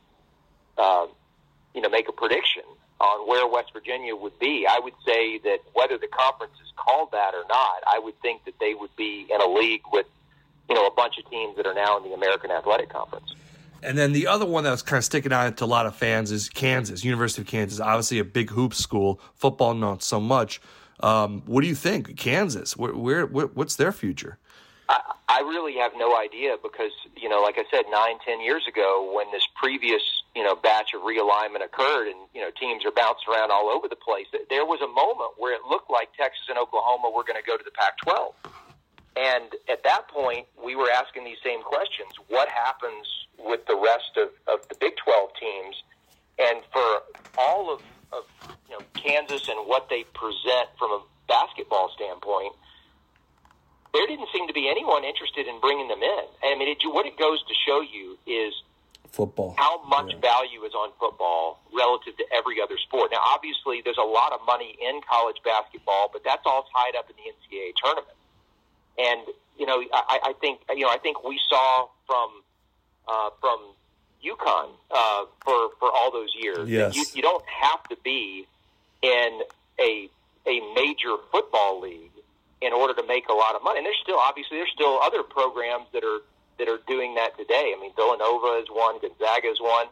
uh, 0.77 1.07
you 1.75 1.81
know, 1.81 1.89
make 1.89 2.07
a 2.07 2.13
prediction, 2.13 2.63
on 3.01 3.27
where 3.27 3.47
West 3.47 3.73
Virginia 3.73 4.15
would 4.15 4.37
be, 4.39 4.67
I 4.69 4.79
would 4.79 4.93
say 5.05 5.39
that 5.39 5.59
whether 5.73 5.97
the 5.97 6.07
conference 6.07 6.53
is 6.61 6.71
called 6.77 7.11
that 7.11 7.33
or 7.33 7.43
not, 7.49 7.83
I 7.87 7.99
would 7.99 8.19
think 8.21 8.45
that 8.45 8.53
they 8.59 8.75
would 8.75 8.95
be 8.95 9.25
in 9.29 9.41
a 9.41 9.47
league 9.47 9.81
with, 9.91 10.05
you 10.69 10.75
know, 10.75 10.85
a 10.85 10.93
bunch 10.93 11.17
of 11.17 11.27
teams 11.29 11.57
that 11.57 11.65
are 11.65 11.73
now 11.73 11.97
in 11.97 12.03
the 12.03 12.13
American 12.13 12.51
Athletic 12.51 12.89
Conference. 12.89 13.33
And 13.83 13.97
then 13.97 14.13
the 14.13 14.27
other 14.27 14.45
one 14.45 14.63
that 14.65 14.71
was 14.71 14.83
kind 14.83 14.99
of 14.99 15.03
sticking 15.03 15.33
out 15.33 15.57
to 15.57 15.65
a 15.65 15.65
lot 15.65 15.87
of 15.87 15.95
fans 15.95 16.31
is 16.31 16.47
Kansas, 16.47 17.03
University 17.03 17.41
of 17.41 17.47
Kansas. 17.47 17.79
Obviously, 17.79 18.19
a 18.19 18.23
big 18.23 18.51
hoop 18.51 18.75
school. 18.75 19.19
Football, 19.33 19.73
not 19.73 20.03
so 20.03 20.19
much. 20.19 20.61
Um, 21.03 21.43
what 21.45 21.61
do 21.61 21.67
you 21.67 21.75
think, 21.75 22.17
Kansas? 22.17 22.77
Where, 22.77 22.93
where, 22.93 23.25
what's 23.25 23.75
their 23.75 23.91
future? 23.91 24.37
I, 24.89 24.99
I 25.29 25.39
really 25.39 25.75
have 25.77 25.93
no 25.95 26.17
idea 26.17 26.57
because 26.61 26.91
you 27.15 27.29
know, 27.29 27.41
like 27.41 27.57
I 27.57 27.63
said, 27.71 27.85
nine, 27.89 28.17
ten 28.25 28.41
years 28.41 28.67
ago, 28.67 29.11
when 29.15 29.31
this 29.31 29.47
previous 29.55 30.01
you 30.35 30.43
know 30.43 30.55
batch 30.55 30.93
of 30.93 31.01
realignment 31.01 31.63
occurred, 31.63 32.07
and 32.07 32.19
you 32.33 32.41
know 32.41 32.51
teams 32.59 32.85
are 32.85 32.91
bouncing 32.91 33.33
around 33.33 33.51
all 33.51 33.69
over 33.69 33.87
the 33.87 33.95
place, 33.95 34.27
there 34.49 34.65
was 34.65 34.81
a 34.81 34.87
moment 34.87 35.31
where 35.37 35.53
it 35.53 35.61
looked 35.69 35.89
like 35.89 36.09
Texas 36.17 36.43
and 36.49 36.57
Oklahoma 36.57 37.09
were 37.15 37.23
going 37.23 37.41
to 37.41 37.47
go 37.47 37.57
to 37.57 37.63
the 37.63 37.71
Pac-12, 37.71 38.33
and 39.15 39.55
at 39.69 39.83
that 39.83 40.07
point, 40.09 40.47
we 40.61 40.75
were 40.75 40.89
asking 40.91 41.23
these 41.23 41.41
same 41.43 41.63
questions: 41.63 42.11
What 42.27 42.49
happens 42.49 43.07
with 43.39 43.65
the 43.67 43.75
rest 43.75 44.17
of, 44.17 44.29
of 44.47 44.67
the 44.67 44.75
Big 44.75 44.93
12 44.97 45.29
teams? 45.39 45.83
And 46.39 46.63
for 46.73 47.03
all 47.37 47.71
of 47.71 47.81
of 48.13 48.23
you 48.69 48.77
know 48.77 48.83
Kansas 48.93 49.47
and 49.47 49.67
what 49.67 49.89
they 49.89 50.03
present 50.13 50.69
from 50.77 50.91
a 50.91 51.01
basketball 51.27 51.91
standpoint, 51.95 52.53
there 53.93 54.07
didn't 54.07 54.27
seem 54.33 54.47
to 54.47 54.53
be 54.53 54.69
anyone 54.69 55.03
interested 55.03 55.47
in 55.47 55.59
bringing 55.59 55.87
them 55.87 56.01
in. 56.01 56.25
I 56.43 56.55
mean, 56.55 56.67
it, 56.67 56.77
what 56.83 57.05
it 57.05 57.17
goes 57.17 57.43
to 57.43 57.53
show 57.65 57.81
you 57.81 58.17
is 58.25 58.53
football. 59.11 59.55
How 59.57 59.83
much 59.85 60.11
yeah. 60.11 60.19
value 60.19 60.63
is 60.63 60.73
on 60.73 60.91
football 60.99 61.59
relative 61.75 62.17
to 62.17 62.25
every 62.33 62.61
other 62.61 62.77
sport? 62.77 63.11
Now, 63.11 63.19
obviously, 63.21 63.81
there's 63.83 63.99
a 63.99 64.07
lot 64.07 64.31
of 64.33 64.39
money 64.45 64.77
in 64.81 65.01
college 65.09 65.37
basketball, 65.43 66.09
but 66.11 66.23
that's 66.23 66.43
all 66.45 66.67
tied 66.75 66.97
up 66.97 67.09
in 67.09 67.15
the 67.15 67.27
NCAA 67.31 67.73
tournament. 67.75 68.17
And 68.97 69.21
you 69.57 69.65
know, 69.65 69.83
I, 69.93 70.31
I 70.31 70.33
think 70.39 70.61
you 70.69 70.85
know, 70.85 70.89
I 70.89 70.97
think 70.97 71.23
we 71.23 71.39
saw 71.49 71.87
from 72.07 72.43
uh, 73.07 73.29
from 73.39 73.75
UConn 74.23 74.69
uh, 74.91 75.25
for 75.43 75.69
for 75.79 75.91
all 75.91 76.11
those 76.11 76.29
years. 76.35 76.69
Yes. 76.69 76.95
You, 76.95 77.05
you 77.15 77.21
don't 77.21 77.43
have 77.45 77.83
to 77.89 77.97
be 78.03 78.47
in 79.01 79.41
a 79.79 80.09
a 80.47 80.73
major 80.75 81.15
football 81.31 81.81
league 81.81 82.11
in 82.61 82.73
order 82.73 82.93
to 82.93 83.05
make 83.07 83.27
a 83.29 83.33
lot 83.33 83.55
of 83.55 83.63
money. 83.63 83.79
And 83.79 83.85
there's 83.85 83.99
still 84.01 84.19
obviously 84.19 84.57
there's 84.57 84.71
still 84.73 84.99
other 85.01 85.23
programs 85.23 85.85
that 85.93 86.03
are 86.03 86.21
that 86.59 86.67
are 86.67 86.79
doing 86.87 87.15
that 87.15 87.37
today. 87.37 87.73
I 87.75 87.81
mean, 87.81 87.91
Villanova 87.95 88.61
is 88.61 88.67
one, 88.69 88.99
Gonzaga 89.01 89.49
is 89.49 89.59
one. 89.59 89.87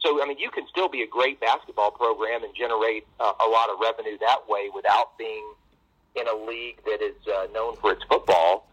So 0.00 0.22
I 0.22 0.26
mean, 0.26 0.38
you 0.38 0.50
can 0.50 0.66
still 0.68 0.88
be 0.88 1.02
a 1.02 1.06
great 1.06 1.40
basketball 1.40 1.90
program 1.90 2.44
and 2.44 2.54
generate 2.54 3.06
uh, 3.18 3.32
a 3.40 3.48
lot 3.48 3.70
of 3.70 3.80
revenue 3.80 4.18
that 4.20 4.48
way 4.48 4.70
without 4.74 5.16
being 5.18 5.44
in 6.16 6.26
a 6.28 6.36
league 6.46 6.82
that 6.84 7.00
is 7.02 7.16
uh, 7.28 7.46
known 7.52 7.76
for 7.76 7.92
its 7.92 8.02
football. 8.04 8.66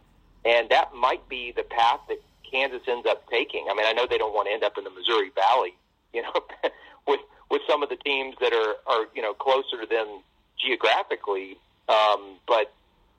And 0.46 0.70
that 0.70 0.94
might 0.94 1.28
be 1.28 1.52
the 1.52 1.64
path 1.64 2.00
that 2.08 2.22
Kansas 2.52 2.82
ends 2.88 3.08
up 3.08 3.30
taking. 3.30 3.68
I 3.70 3.74
mean, 3.74 3.86
I 3.86 3.94
know 3.94 4.08
they 4.08 4.18
don't 4.18 4.34
want 4.34 4.48
to 4.48 4.54
end 4.54 4.64
up 4.64 4.78
in 4.78 4.84
the 4.84 4.90
Missouri 4.90 5.32
Valley, 5.36 5.76
you 6.14 6.22
know, 6.22 6.34
with 7.08 7.22
with 7.50 7.62
some 7.68 7.84
of 7.84 7.90
the 7.90 7.96
teams 7.96 8.36
that 8.42 8.54
are 8.54 8.76
are 8.88 9.08
you 9.16 9.22
know 9.22 9.34
closer 9.34 9.82
to 9.82 9.88
them 9.88 10.22
geographically. 10.58 11.58
Um, 11.90 12.40
but 12.48 12.74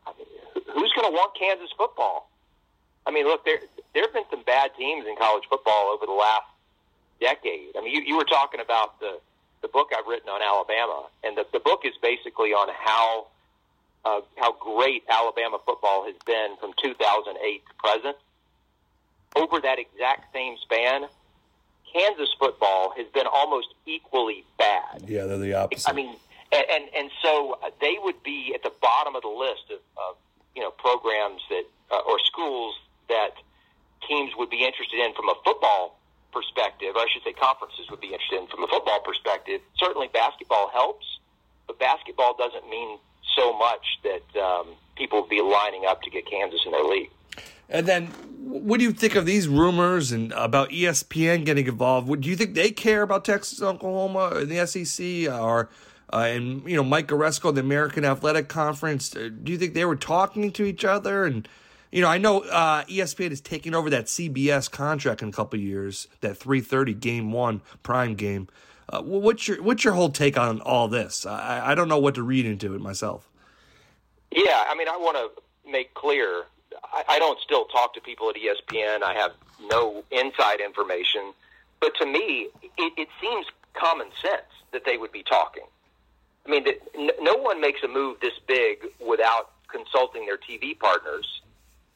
I 0.07 0.13
mean, 0.19 0.27
who's 0.75 0.93
going 0.93 1.09
to 1.09 1.15
want 1.15 1.37
Kansas 1.39 1.71
football? 1.77 2.29
I 3.07 3.11
mean, 3.11 3.27
look, 3.27 3.45
there 3.45 3.61
there 3.95 4.05
have 4.05 4.13
been 4.13 4.29
some 4.31 4.43
bad 4.45 4.71
teams 4.77 5.07
in 5.07 5.17
college 5.17 5.45
football 5.49 5.93
over 5.95 6.07
the 6.07 6.13
last 6.13 6.47
decade. 7.21 7.77
I 7.77 7.83
mean, 7.83 7.95
you, 7.95 8.03
you 8.03 8.17
were 8.17 8.25
talking 8.25 8.61
about 8.61 9.01
the 9.01 9.19
the 9.63 9.69
book 9.69 9.91
I've 9.97 10.07
written 10.07 10.29
on 10.29 10.41
Alabama, 10.41 11.07
and 11.25 11.37
the, 11.37 11.47
the 11.53 11.59
book 11.59 11.81
is 11.85 11.95
basically 12.01 12.53
on 12.53 12.69
how 12.73 13.27
uh, 14.05 14.21
how 14.37 14.53
great 14.53 15.05
Alabama 15.09 15.59
football 15.65 16.05
has 16.05 16.15
been 16.27 16.57
from 16.61 16.73
2008 16.83 17.63
to 17.67 17.75
present. 17.75 18.17
Over 19.37 19.61
that 19.61 19.79
exact 19.79 20.33
same 20.33 20.57
span, 20.59 21.07
Kansas 21.93 22.31
football 22.39 22.93
has 22.97 23.07
been 23.09 23.27
almost 23.27 23.69
equally 23.87 24.45
bad. 24.59 25.05
Yeah, 25.07 25.25
they're 25.25 25.39
the 25.39 25.55
opposite. 25.55 25.89
I 25.89 25.93
mean, 25.93 26.17
and 26.53 26.65
and, 26.71 26.85
and 26.97 27.11
so 27.23 27.59
they 27.81 27.97
would 28.03 28.23
be 28.23 28.53
at 28.55 28.63
the 28.63 28.73
bottom 28.81 29.17
of 29.17 29.23
the 29.23 29.29
list 29.29 29.71
of, 29.71 29.79
of 29.97 30.17
you 30.55 30.63
know 30.63 30.71
programs 30.71 31.43
that 31.51 31.65
uh, 31.91 32.01
or 32.07 32.19
schools 32.21 32.79
that 33.09 33.33
teams 34.07 34.33
would 34.37 34.51
be 34.51 34.65
interested 34.65 34.99
in 35.01 35.15
from 35.15 35.29
a 35.29 35.35
football 35.45 35.99
perspective. 36.33 36.95
I 36.97 37.07
should 37.13 37.23
say 37.23 37.33
conferences 37.33 37.91
would 37.91 38.01
be 38.01 38.09
interested 38.13 38.41
in 38.41 38.47
from 38.49 38.65
a 38.65 38.69
football 38.69 39.01
perspective. 39.01 39.61
Certainly, 39.77 40.09
basketball 40.13 40.69
helps, 40.73 41.07
but 41.67 41.79
basketball 41.79 42.37
doesn't 42.37 42.69
mean 42.69 42.99
so 43.37 43.57
much 43.57 43.99
that 44.05 44.41
um, 44.41 44.69
people 44.97 45.21
would 45.21 45.31
be 45.31 45.41
lining 45.41 45.85
up 45.87 46.03
to 46.03 46.11
get 46.11 46.27
Kansas 46.27 46.61
in 46.67 46.73
their 46.73 46.85
league. 46.85 47.11
And 47.69 47.87
then, 47.87 48.07
what 48.07 48.79
do 48.79 48.85
you 48.85 48.93
think 48.93 49.15
of 49.15 49.27
these 49.27 49.47
rumors 49.47 50.11
and 50.11 50.33
about 50.33 50.71
ESPN 50.71 51.45
getting 51.45 51.67
involved? 51.67 52.21
Do 52.21 52.29
you 52.29 52.37
think 52.37 52.55
they 52.55 52.71
care 52.71 53.03
about 53.03 53.25
Texas, 53.25 53.61
Oklahoma, 53.61 54.33
and 54.37 54.49
the 54.49 54.67
SEC, 54.67 55.31
or 55.31 55.69
uh, 56.13 56.17
and 56.17 56.69
you 56.69 56.77
know 56.77 56.85
Mike 56.85 57.09
Aresco, 57.09 57.55
the 57.55 57.61
American 57.61 58.05
Athletic 58.05 58.49
Conference? 58.49 59.15
Uh, 59.15 59.29
do 59.43 59.53
you 59.53 59.59
think 59.59 59.75
they 59.75 59.85
were 59.85 59.97
talking 59.97 60.51
to 60.53 60.65
each 60.65 60.85
other? 60.85 61.27
And 61.27 61.47
you 61.93 62.01
know, 62.01 62.09
I 62.09 62.17
know 62.17 62.41
uh, 62.41 62.85
ESPN 62.85 63.33
is 63.33 63.41
taking 63.41 63.75
over 63.75 63.91
that 63.91 64.07
CBS 64.07 64.71
contract 64.71 65.23
in 65.23 65.29
a 65.29 65.33
couple 65.33 65.59
years, 65.59 66.09
that 66.23 66.39
three 66.39 66.63
thirty 66.63 66.95
game 66.95 67.33
one 67.33 67.61
prime 67.83 68.15
game. 68.15 68.49
Uh, 68.89 69.03
what's 69.03 69.47
your 69.47 69.63
what's 69.63 69.85
your 69.85 69.93
whole 69.93 70.09
take 70.11 70.39
on 70.39 70.63
all 70.63 70.89
this? 70.89 71.27
I, 71.27 71.73
I 71.73 71.75
don't 71.75 71.89
know 71.89 71.99
what 71.99 72.15
to 72.15 72.23
read 72.23 72.47
into 72.47 72.75
it 72.75 72.81
myself. 72.81 73.29
Yeah, 74.31 74.65
I 74.69 74.75
mean, 74.75 74.89
I 74.89 74.97
want 74.97 75.17
to 75.17 75.71
make 75.71 75.93
clear 75.93 76.45
I, 76.85 77.05
I 77.09 77.19
don't 77.19 77.39
still 77.41 77.65
talk 77.67 77.95
to 77.95 78.01
people 78.01 78.31
at 78.31 78.37
ESPN. 78.37 79.03
I 79.03 79.15
have 79.15 79.33
no 79.71 80.05
inside 80.11 80.61
information, 80.61 81.33
but 81.81 81.95
to 81.97 82.07
me, 82.07 82.49
it, 82.63 82.93
it 82.97 83.09
seems 83.21 83.47
common 83.75 84.09
sense 84.21 84.49
that 84.73 84.85
they 84.85 84.97
would 84.97 85.13
be 85.13 85.23
talking. 85.23 85.65
I 86.47 86.51
mean, 86.51 86.65
that 86.65 86.79
no 87.21 87.37
one 87.37 87.61
makes 87.61 87.83
a 87.83 87.89
move 87.89 88.21
this 88.21 88.33
big 88.47 88.87
without 89.07 89.51
consulting 89.69 90.27
their 90.27 90.39
TV 90.39 90.79
partners. 90.79 91.43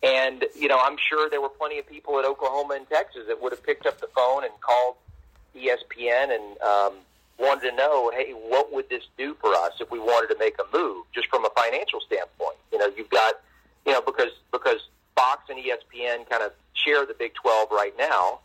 And, 0.03 0.45
you 0.55 0.69
know, 0.69 0.79
I'm 0.81 0.97
sure 0.99 1.31
there 1.31 1.41
were 1.41 1.49
plenty 1.49 1.79
of 1.79 1.87
people 1.87 2.19
at 2.19 2.25
Oklahoma 2.25 2.75
and 2.75 2.89
Texas 2.89 3.23
that 3.29 3.41
would 3.41 3.53
have 3.53 3.63
picked 3.63 3.87
up 3.87 4.01
the 4.01 4.09
phone 4.09 4.45
and 4.45 4.53
called 4.61 4.97
ESPN 5.57 6.35
and 6.35 6.61
um, 6.61 6.93
wanted 7.39 7.71
to 7.71 7.77
know, 7.77 8.11
hey, 8.15 8.33
what 8.33 8.73
would 8.73 8.89
this 8.89 9.05
do 9.17 9.35
for 9.41 9.55
us 9.55 9.73
if 9.81 9.91
we 9.91 9.99
wanted 9.99 10.33
to 10.35 10.39
make 10.39 10.57
a 10.59 10.77
move, 10.77 11.07
just 11.15 11.29
from 11.29 11.45
a 11.45 11.51
financial 11.57 12.01
standpoint? 12.01 12.57
You 12.73 12.79
know, 12.79 12.91
you've 12.97 13.11
got, 13.11 13.35
you 13.87 13.93
know, 13.93 14.01
because 14.01 14.33
because 14.51 14.89
Fox 15.17 15.43
and 15.49 15.59
ESPN 15.59 16.29
kind 16.29 16.43
of 16.43 16.53
share 16.75 17.07
the 17.07 17.15
Big 17.15 17.35
12 17.35 17.69
right 17.71 17.95
now, 17.99 18.41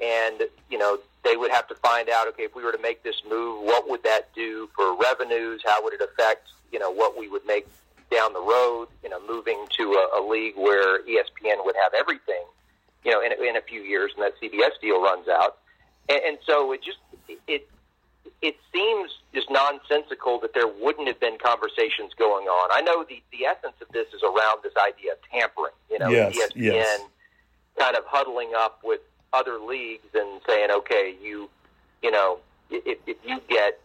and 0.00 0.42
you 0.70 0.78
know 0.78 0.98
they 1.22 1.36
would 1.36 1.50
have 1.50 1.66
to 1.68 1.74
find 1.76 2.08
out, 2.08 2.28
okay, 2.28 2.44
if 2.44 2.54
we 2.54 2.62
were 2.62 2.72
to 2.72 2.82
make 2.82 3.02
this 3.02 3.22
move, 3.28 3.62
what 3.64 3.88
would 3.88 4.02
that 4.02 4.34
do 4.34 4.68
for 4.76 4.96
revenues? 4.96 5.62
How 5.64 5.82
would 5.82 5.94
it 5.94 6.00
affect, 6.00 6.48
you 6.70 6.78
know, 6.78 6.90
what 6.90 7.18
we 7.18 7.28
would 7.28 7.46
make 7.46 7.66
down 8.10 8.32
the 8.32 8.42
road? 8.42 8.88
You 9.02 9.10
know, 9.10 9.20
moving 9.26 9.66
to 9.78 9.82
a, 9.94 10.20
a 10.20 10.22
league 10.26 10.56
where 10.56 11.00
ESPN 11.02 11.64
would 11.64 11.76
have 11.82 11.94
everything, 11.98 12.44
you 13.04 13.10
know, 13.10 13.22
in, 13.22 13.32
in 13.32 13.56
a 13.56 13.62
few 13.62 13.80
years, 13.82 14.12
and 14.16 14.24
that 14.24 14.34
CBS 14.40 14.80
deal 14.80 15.02
runs 15.02 15.28
out 15.28 15.58
and, 16.08 16.20
and 16.26 16.38
so 16.46 16.72
it 16.72 16.82
just 16.82 16.98
it 17.48 17.68
it 18.42 18.56
seems 18.72 19.10
just 19.32 19.50
nonsensical 19.50 20.38
that 20.40 20.54
there 20.54 20.68
wouldn't 20.68 21.08
have 21.08 21.20
been 21.20 21.38
conversations 21.38 22.12
going 22.18 22.46
on. 22.46 22.70
I 22.72 22.80
know 22.80 23.04
the 23.04 23.22
the 23.32 23.46
essence 23.46 23.74
of 23.80 23.88
this 23.88 24.08
is 24.14 24.22
around 24.22 24.60
this 24.62 24.74
idea 24.76 25.12
of 25.12 25.18
tampering. 25.30 25.72
You 25.90 25.98
know, 25.98 26.08
yes, 26.08 26.36
ESPN 26.36 26.54
yes. 26.56 27.00
kind 27.78 27.96
of 27.96 28.04
huddling 28.06 28.52
up 28.56 28.80
with 28.84 29.00
other 29.32 29.58
leagues 29.58 30.14
and 30.14 30.40
saying, 30.46 30.70
okay, 30.70 31.14
you 31.22 31.48
you 32.02 32.10
know, 32.10 32.38
if, 32.70 32.98
if 33.06 33.16
you 33.24 33.40
get 33.48 33.80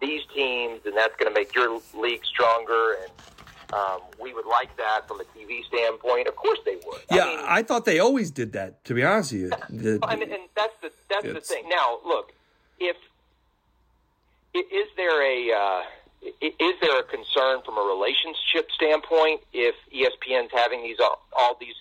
these 0.00 0.22
teams, 0.34 0.80
and 0.84 0.96
that's 0.96 1.14
going 1.16 1.32
to 1.32 1.38
make 1.38 1.54
your 1.54 1.80
league 1.94 2.24
stronger 2.24 2.96
and 3.02 3.10
um, 3.72 4.00
we 4.20 4.34
would 4.34 4.46
like 4.46 4.76
that 4.76 5.08
from 5.08 5.20
a 5.20 5.24
TV 5.24 5.64
standpoint. 5.64 6.28
Of 6.28 6.36
course, 6.36 6.58
they 6.64 6.76
would. 6.86 7.00
Yeah, 7.10 7.22
I, 7.22 7.26
mean, 7.26 7.44
I 7.48 7.62
thought 7.62 7.84
they 7.84 8.00
always 8.00 8.30
did 8.30 8.52
that. 8.52 8.84
To 8.84 8.94
be 8.94 9.02
honest 9.02 9.32
with 9.32 9.40
you, 9.40 9.50
the, 9.70 9.98
I 10.02 10.16
mean, 10.16 10.30
and 10.30 10.42
that's 10.54 10.74
the 10.82 10.90
that's 11.08 11.24
the 11.24 11.40
thing. 11.40 11.68
Now, 11.68 11.98
look, 12.04 12.32
if 12.78 12.96
is 14.54 14.88
there 14.96 15.22
a 15.22 15.52
uh, 15.52 15.82
is 16.40 16.74
there 16.80 16.98
a 16.98 17.02
concern 17.04 17.62
from 17.64 17.78
a 17.78 17.82
relationship 17.82 18.70
standpoint 18.74 19.40
if 19.52 19.74
ESPN's 19.92 20.52
having 20.52 20.82
these 20.82 21.00
all, 21.00 21.20
all 21.32 21.56
these 21.58 21.74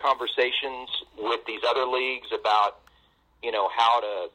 conversations 0.00 0.88
with 1.18 1.40
these 1.46 1.60
other 1.68 1.84
leagues 1.84 2.28
about 2.32 2.80
you 3.42 3.52
know 3.52 3.68
how 3.68 4.00
to 4.00 4.30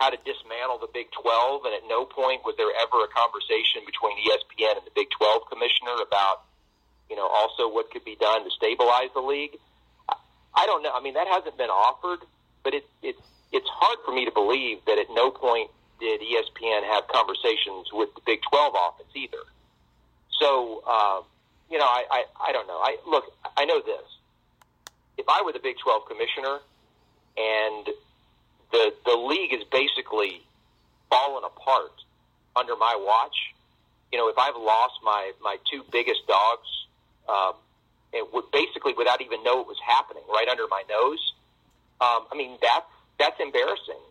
how 0.00 0.08
to 0.08 0.16
dismantle 0.24 0.80
the 0.80 0.88
Big 0.94 1.12
12, 1.12 1.64
and 1.66 1.74
at 1.74 1.84
no 1.86 2.06
point 2.06 2.40
was 2.42 2.56
there 2.56 2.72
ever 2.80 3.04
a 3.04 3.10
conversation 3.12 3.84
between 3.84 4.16
ESPN 4.24 4.80
and 4.80 4.86
the 4.88 4.96
Big 4.96 5.12
12 5.12 5.44
commissioner 5.52 5.92
about, 6.00 6.48
you 7.10 7.16
know, 7.16 7.28
also 7.28 7.68
what 7.68 7.92
could 7.92 8.02
be 8.02 8.16
done 8.16 8.42
to 8.42 8.50
stabilize 8.50 9.12
the 9.12 9.20
league. 9.20 9.60
I 10.08 10.64
don't 10.64 10.82
know. 10.82 10.90
I 10.90 11.02
mean, 11.04 11.14
that 11.20 11.28
hasn't 11.28 11.58
been 11.58 11.68
offered, 11.68 12.24
but 12.64 12.72
it, 12.72 12.88
it, 13.02 13.14
it's 13.52 13.68
hard 13.68 13.98
for 14.06 14.12
me 14.12 14.24
to 14.24 14.32
believe 14.32 14.80
that 14.86 14.96
at 14.96 15.12
no 15.12 15.30
point 15.30 15.68
did 16.00 16.20
ESPN 16.20 16.82
have 16.84 17.06
conversations 17.08 17.88
with 17.92 18.14
the 18.14 18.20
Big 18.26 18.40
12 18.50 18.74
office 18.74 19.06
either. 19.14 19.44
So, 20.40 20.82
uh, 20.86 21.20
you 21.70 21.78
know, 21.78 21.84
I, 21.84 22.04
I, 22.10 22.24
I 22.48 22.52
don't 22.52 22.66
know. 22.66 22.78
I 22.78 22.96
look, 23.06 23.24
I 23.56 23.64
know 23.64 23.80
this. 23.80 24.04
If 25.18 25.26
I 25.28 25.42
were 25.44 25.52
the 25.52 25.60
Big 25.60 25.76
12 25.78 26.08
commissioner 26.08 26.58
and 27.36 27.88
the 28.72 28.92
the 29.04 29.16
league 29.16 29.52
is 29.52 29.64
basically 29.70 30.42
fallen 31.08 31.44
apart 31.44 31.92
under 32.56 32.76
my 32.76 32.96
watch. 32.98 33.36
You 34.12 34.18
know, 34.18 34.28
if 34.28 34.38
I've 34.38 34.56
lost 34.56 34.94
my 35.04 35.32
my 35.42 35.56
two 35.70 35.84
biggest 35.90 36.26
dogs, 36.26 36.68
um, 37.28 37.54
it 38.12 38.32
would 38.32 38.50
basically 38.52 38.94
without 38.94 39.20
even 39.20 39.42
know 39.42 39.60
it 39.60 39.66
was 39.66 39.78
happening 39.86 40.22
right 40.28 40.48
under 40.48 40.66
my 40.68 40.82
nose. 40.88 41.32
Um, 42.00 42.26
I 42.32 42.36
mean, 42.36 42.58
that's 42.60 42.86
that's 43.18 43.40
embarrassing. 43.40 44.02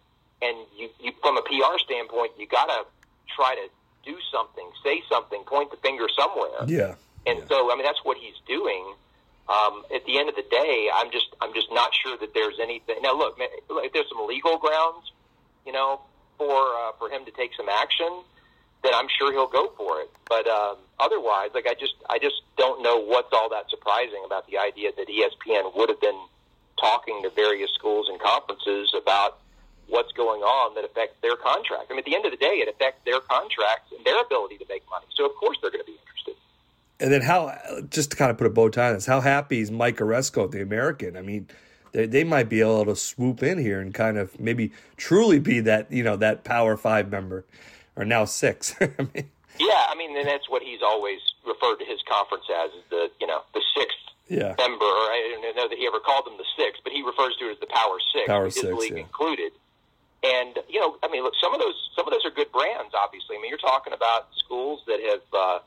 And 0.41 0.55
you, 0.77 0.89
you 1.01 1.11
from 1.21 1.37
a 1.37 1.38
PR 1.49 1.77
standpoint, 1.83 2.31
you 2.37 2.47
got 2.47 2.67
to 2.67 2.85
try 3.35 3.55
to 3.55 3.67
do 4.05 4.17
something, 4.31 4.69
say 4.83 5.01
something, 5.09 5.43
point 5.43 5.71
the 5.71 5.77
finger 5.77 6.07
somewhere. 6.15 6.63
Yeah. 6.67 6.95
And 7.25 7.39
yeah. 7.39 7.45
so, 7.49 7.71
I 7.71 7.75
mean, 7.75 7.83
that's 7.83 8.05
what 8.05 8.17
he's 8.17 8.37
doing 8.47 8.93
um, 9.49 9.83
at 9.93 10.05
the 10.05 10.19
end 10.19 10.29
of 10.29 10.35
the 10.35 10.43
day, 10.43 10.89
I'm 10.93 11.09
just 11.11 11.27
I'm 11.41 11.53
just 11.53 11.71
not 11.71 11.89
sure 11.95 12.15
that 12.17 12.33
there's 12.35 12.59
anything. 12.61 12.97
Now, 13.01 13.17
look, 13.17 13.37
if 13.39 13.93
there's 13.93 14.07
some 14.07 14.27
legal 14.27 14.59
grounds, 14.59 15.11
you 15.65 15.73
know, 15.73 16.01
for 16.37 16.53
uh, 16.53 16.91
for 16.99 17.09
him 17.09 17.25
to 17.25 17.31
take 17.31 17.51
some 17.57 17.67
action, 17.67 18.09
then 18.83 18.93
I'm 18.93 19.07
sure 19.17 19.31
he'll 19.31 19.47
go 19.47 19.73
for 19.75 20.01
it. 20.01 20.11
But 20.29 20.47
um, 20.47 20.77
otherwise, 20.99 21.49
like 21.55 21.65
I 21.67 21.73
just 21.73 21.95
I 22.07 22.19
just 22.19 22.41
don't 22.57 22.83
know 22.83 23.01
what's 23.01 23.33
all 23.33 23.49
that 23.49 23.71
surprising 23.71 24.21
about 24.23 24.45
the 24.45 24.59
idea 24.59 24.91
that 24.95 25.07
ESPN 25.07 25.75
would 25.75 25.89
have 25.89 25.99
been 25.99 26.19
talking 26.79 27.23
to 27.23 27.31
various 27.31 27.71
schools 27.71 28.07
and 28.07 28.19
conferences 28.19 28.93
about 28.95 29.39
what's 29.89 30.11
going 30.13 30.41
on 30.41 30.75
that 30.75 30.85
affects 30.85 31.15
their 31.21 31.35
contract. 31.35 31.85
I 31.89 31.93
mean, 31.93 31.99
at 31.99 32.05
the 32.05 32.15
end 32.15 32.25
of 32.25 32.31
the 32.31 32.37
day, 32.37 32.61
it 32.61 32.69
affects 32.69 33.03
their 33.05 33.19
contracts 33.21 33.91
and 33.95 34.05
their 34.05 34.21
ability 34.21 34.57
to 34.57 34.65
make 34.69 34.83
money. 34.89 35.05
So 35.15 35.25
of 35.25 35.35
course 35.35 35.57
they're 35.61 35.71
going 35.71 35.83
to 35.83 35.91
be 35.91 35.97
interested. 35.97 36.35
And 36.99 37.11
then 37.11 37.21
how, 37.21 37.57
just 37.89 38.11
to 38.11 38.17
kind 38.17 38.31
of 38.31 38.37
put 38.37 38.47
a 38.47 38.49
bow 38.49 38.69
tie 38.69 38.89
on 38.89 38.95
this, 38.95 39.05
how 39.05 39.21
happy 39.21 39.59
is 39.59 39.71
Mike 39.71 39.97
Aresco, 39.97 40.49
the 40.49 40.61
American? 40.61 41.17
I 41.17 41.21
mean, 41.21 41.47
they, 41.91 42.05
they 42.05 42.23
might 42.23 42.49
be 42.49 42.61
able 42.61 42.85
to 42.85 42.95
swoop 42.95 43.41
in 43.41 43.57
here 43.57 43.79
and 43.79 43.93
kind 43.93 44.17
of 44.17 44.39
maybe 44.39 44.71
truly 44.97 45.39
be 45.39 45.59
that, 45.61 45.91
you 45.91 46.03
know, 46.03 46.15
that 46.17 46.43
Power 46.43 46.77
Five 46.77 47.09
member, 47.09 47.45
or 47.95 48.05
now 48.05 48.25
six. 48.25 48.75
I 48.81 48.87
mean, 49.13 49.29
yeah, 49.59 49.85
I 49.89 49.95
mean, 49.95 50.15
and 50.15 50.27
that's 50.27 50.49
what 50.49 50.61
he's 50.61 50.81
always 50.83 51.19
referred 51.45 51.77
to 51.77 51.85
his 51.85 51.99
conference 52.07 52.45
as, 52.63 52.71
is 52.71 52.83
the, 52.89 53.09
you 53.19 53.27
know, 53.27 53.41
the 53.53 53.61
sixth 53.75 53.97
yeah. 54.29 54.55
member. 54.57 54.85
I 54.85 55.39
don't 55.41 55.55
know 55.55 55.67
that 55.67 55.77
he 55.77 55.87
ever 55.87 55.99
called 55.99 56.25
them 56.25 56.37
the 56.37 56.45
six, 56.55 56.79
but 56.83 56.93
he 56.93 57.01
refers 57.01 57.35
to 57.39 57.49
it 57.49 57.53
as 57.53 57.59
the 57.59 57.67
Power 57.67 57.97
Six, 58.13 58.27
Power 58.27 58.45
his 58.45 58.55
six, 58.55 58.73
league 58.73 58.93
yeah. 58.93 58.99
included. 58.99 59.51
And 60.21 60.59
you 60.67 60.81
know, 60.81 60.97
I 61.01 61.07
mean, 61.09 61.23
look, 61.23 61.33
some 61.41 61.53
of 61.53 61.61
those 61.61 61.75
some 61.95 62.05
of 62.05 62.11
those 62.11 62.25
are 62.25 62.31
good 62.31 62.51
brands. 62.51 62.93
Obviously, 62.93 63.37
I 63.37 63.41
mean, 63.41 63.49
you're 63.49 63.57
talking 63.57 63.93
about 63.93 64.27
schools 64.35 64.81
that 64.85 64.99
have 64.99 65.21
uh, 65.31 65.59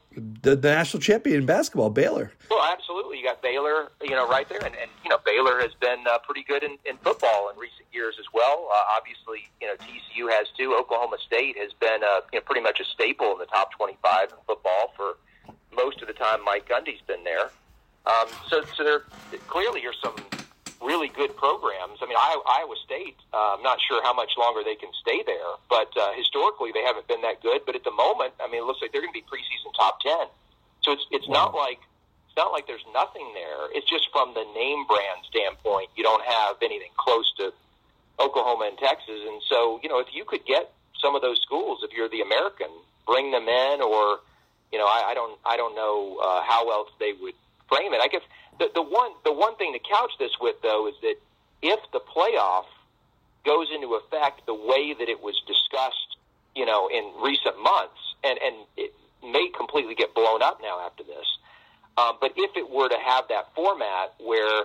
the, 0.43 0.57
the 0.57 0.69
national 0.69 1.01
champion 1.01 1.39
in 1.41 1.47
basketball, 1.47 1.89
Baylor. 1.89 2.33
Well, 2.51 2.63
absolutely, 2.71 3.19
you 3.19 3.25
got 3.25 3.41
Baylor, 3.41 3.93
you 4.03 4.11
know, 4.11 4.29
right 4.29 4.47
there, 4.47 4.59
and, 4.59 4.75
and 4.77 4.91
you 5.05 5.09
know, 5.09 5.17
Baylor 5.25 5.59
has 5.61 5.73
been 5.81 6.05
uh, 6.07 6.19
pretty 6.19 6.43
good 6.43 6.63
in, 6.63 6.77
in 6.85 6.99
football 6.99 7.49
in 7.49 7.59
recent 7.59 7.87
years 7.93 8.17
as 8.19 8.27
well. 8.35 8.69
Uh, 8.71 8.97
obviously, 8.99 9.49
you 9.63 9.69
know, 9.69 9.75
TCU 9.77 10.31
has 10.31 10.49
too. 10.59 10.77
Oklahoma 10.79 11.17
State 11.27 11.57
has 11.57 11.73
been 11.81 12.05
uh, 12.05 12.21
you 12.31 12.39
know 12.39 12.45
pretty 12.45 12.61
much 12.61 12.79
a 12.79 12.85
staple 12.85 13.33
in 13.33 13.39
the 13.39 13.47
top 13.47 13.73
25 13.73 14.33
in 14.33 14.37
football 14.47 14.93
for 14.95 15.17
most 15.75 16.03
of 16.03 16.09
the 16.09 16.15
time. 16.15 16.45
Mike 16.45 16.69
Gundy's 16.69 17.01
been 17.07 17.25
there, 17.25 17.49
um, 18.05 18.29
so 18.51 18.63
so 18.77 18.85
there 18.85 19.05
clearly 19.49 19.87
are 19.87 19.95
some 20.03 20.17
really 20.83 21.09
good 21.09 21.37
programs. 21.37 21.99
I 22.03 22.07
mean, 22.07 22.19
Iowa 22.19 22.77
State. 22.85 23.17
Uh, 23.33 23.57
I'm 23.57 23.63
not 23.63 23.79
sure 23.81 24.03
how 24.03 24.13
much 24.13 24.33
longer 24.37 24.63
they 24.65 24.75
can 24.75 24.91
stay 25.01 25.23
there, 25.25 25.57
but 25.71 25.91
uh, 25.97 26.13
historically 26.13 26.73
they 26.73 26.83
haven't 26.83 27.09
been 27.09 27.23
that 27.23 27.43
good. 27.43 27.63
But 27.65 27.75
at 27.77 27.85
the 27.85 27.91
moment, 27.93 28.35
I 28.43 28.51
mean, 28.51 28.63
it 28.63 28.67
looks 28.67 28.83
like 28.83 28.93
they're 28.93 29.01
going 29.01 29.15
to 29.15 29.21
be 29.21 29.27
preseason 29.27 29.73
top 29.77 30.01
ten. 30.01 30.27
So 30.83 30.93
it's 30.93 31.07
it's 31.11 31.29
wow. 31.29 31.35
not 31.35 31.55
like 31.55 31.81
it's 32.27 32.37
not 32.37 32.53
like 32.53 32.67
there's 32.67 32.85
nothing 32.93 33.31
there. 33.35 33.71
It's 33.73 33.89
just 33.89 34.09
from 34.11 34.35
the 34.35 34.45
name 34.55 34.87
brand 34.87 35.21
standpoint, 35.29 35.91
you 35.97 36.03
don't 36.03 36.25
have 36.25 36.57
anything 36.63 36.91
close 36.97 37.33
to 37.37 37.53
Oklahoma 38.19 38.69
and 38.69 38.79
Texas. 38.79 39.21
And 39.27 39.43
so, 39.49 39.81
you 39.83 39.89
know, 39.89 39.99
if 39.99 40.09
you 40.13 40.25
could 40.25 40.45
get 40.47 40.73
some 41.01 41.15
of 41.15 41.23
those 41.23 41.41
schools, 41.43 41.81
if 41.83 41.93
you're 41.93 42.09
the 42.09 42.23
American, 42.23 42.69
bring 43.07 43.31
them 43.33 43.49
in, 43.49 43.83
or 43.83 44.21
you 44.73 44.79
know, 44.79 44.87
I, 44.87 45.11
I 45.11 45.15
don't 45.15 45.39
I 45.45 45.57
don't 45.57 45.75
know 45.75 46.19
uh, 46.23 46.43
how 46.43 46.71
else 46.71 46.91
they 46.99 47.13
would 47.21 47.35
frame 47.73 47.95
it. 47.95 48.01
I 48.05 48.09
guess 48.09 48.23
the, 48.59 48.69
the 48.75 48.83
one 48.83 49.13
the 49.25 49.33
one 49.33 49.57
thing 49.57 49.73
to 49.73 49.79
couch 49.81 50.13
this 50.19 50.33
with 50.41 50.57
though 50.63 50.89
is 50.89 50.95
that 51.01 51.17
if 51.63 51.81
the 51.93 52.01
playoff 52.01 52.69
goes 53.45 53.69
into 53.75 53.95
effect 53.95 54.47
the 54.47 54.55
way 54.55 54.95
that 54.99 55.09
it 55.09 55.21
was 55.23 55.41
discussed, 55.47 56.17
you 56.55 56.67
know, 56.67 56.89
in 56.93 57.13
recent 57.23 57.57
months, 57.63 58.01
and 58.23 58.39
and 58.39 58.57
it 58.77 58.93
may 59.23 59.49
completely 59.57 59.95
get 59.95 60.15
blown 60.15 60.43
up 60.43 60.61
now 60.63 60.81
after 60.85 61.03
this. 61.03 61.27
Um, 61.97 62.17
but 62.21 62.33
if 62.37 62.57
it 62.57 62.71
were 62.71 62.89
to 62.89 62.99
have 63.05 63.29
that 63.29 63.55
format 63.55 64.15
where, 64.19 64.65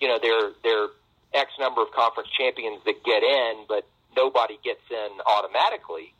you 0.00 0.08
know, 0.08 0.18
there 0.20 0.52
there 0.62 0.88
X 1.34 1.50
number 1.58 1.82
of 1.82 1.90
conference 1.92 2.30
champions 2.36 2.80
that 2.84 3.04
get 3.04 3.22
in, 3.22 3.64
but 3.68 3.86
nobody 4.16 4.58
gets 4.64 4.82
in 4.90 5.08
automatically, 5.26 6.14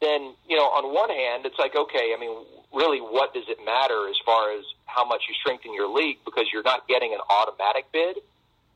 then 0.00 0.34
you 0.48 0.56
know, 0.56 0.64
on 0.64 0.94
one 0.94 1.10
hand, 1.10 1.46
it's 1.46 1.58
like 1.58 1.76
okay, 1.76 2.14
I 2.16 2.20
mean, 2.20 2.36
really, 2.72 3.00
what 3.00 3.34
does 3.34 3.44
it 3.48 3.58
matter 3.64 4.08
as 4.08 4.16
far 4.24 4.52
as 4.52 4.64
how 4.94 5.04
much 5.04 5.22
you 5.28 5.34
strengthen 5.34 5.72
your 5.74 5.88
league 5.88 6.18
because 6.24 6.46
you're 6.52 6.62
not 6.62 6.86
getting 6.88 7.12
an 7.12 7.20
automatic 7.30 7.86
bid. 7.92 8.16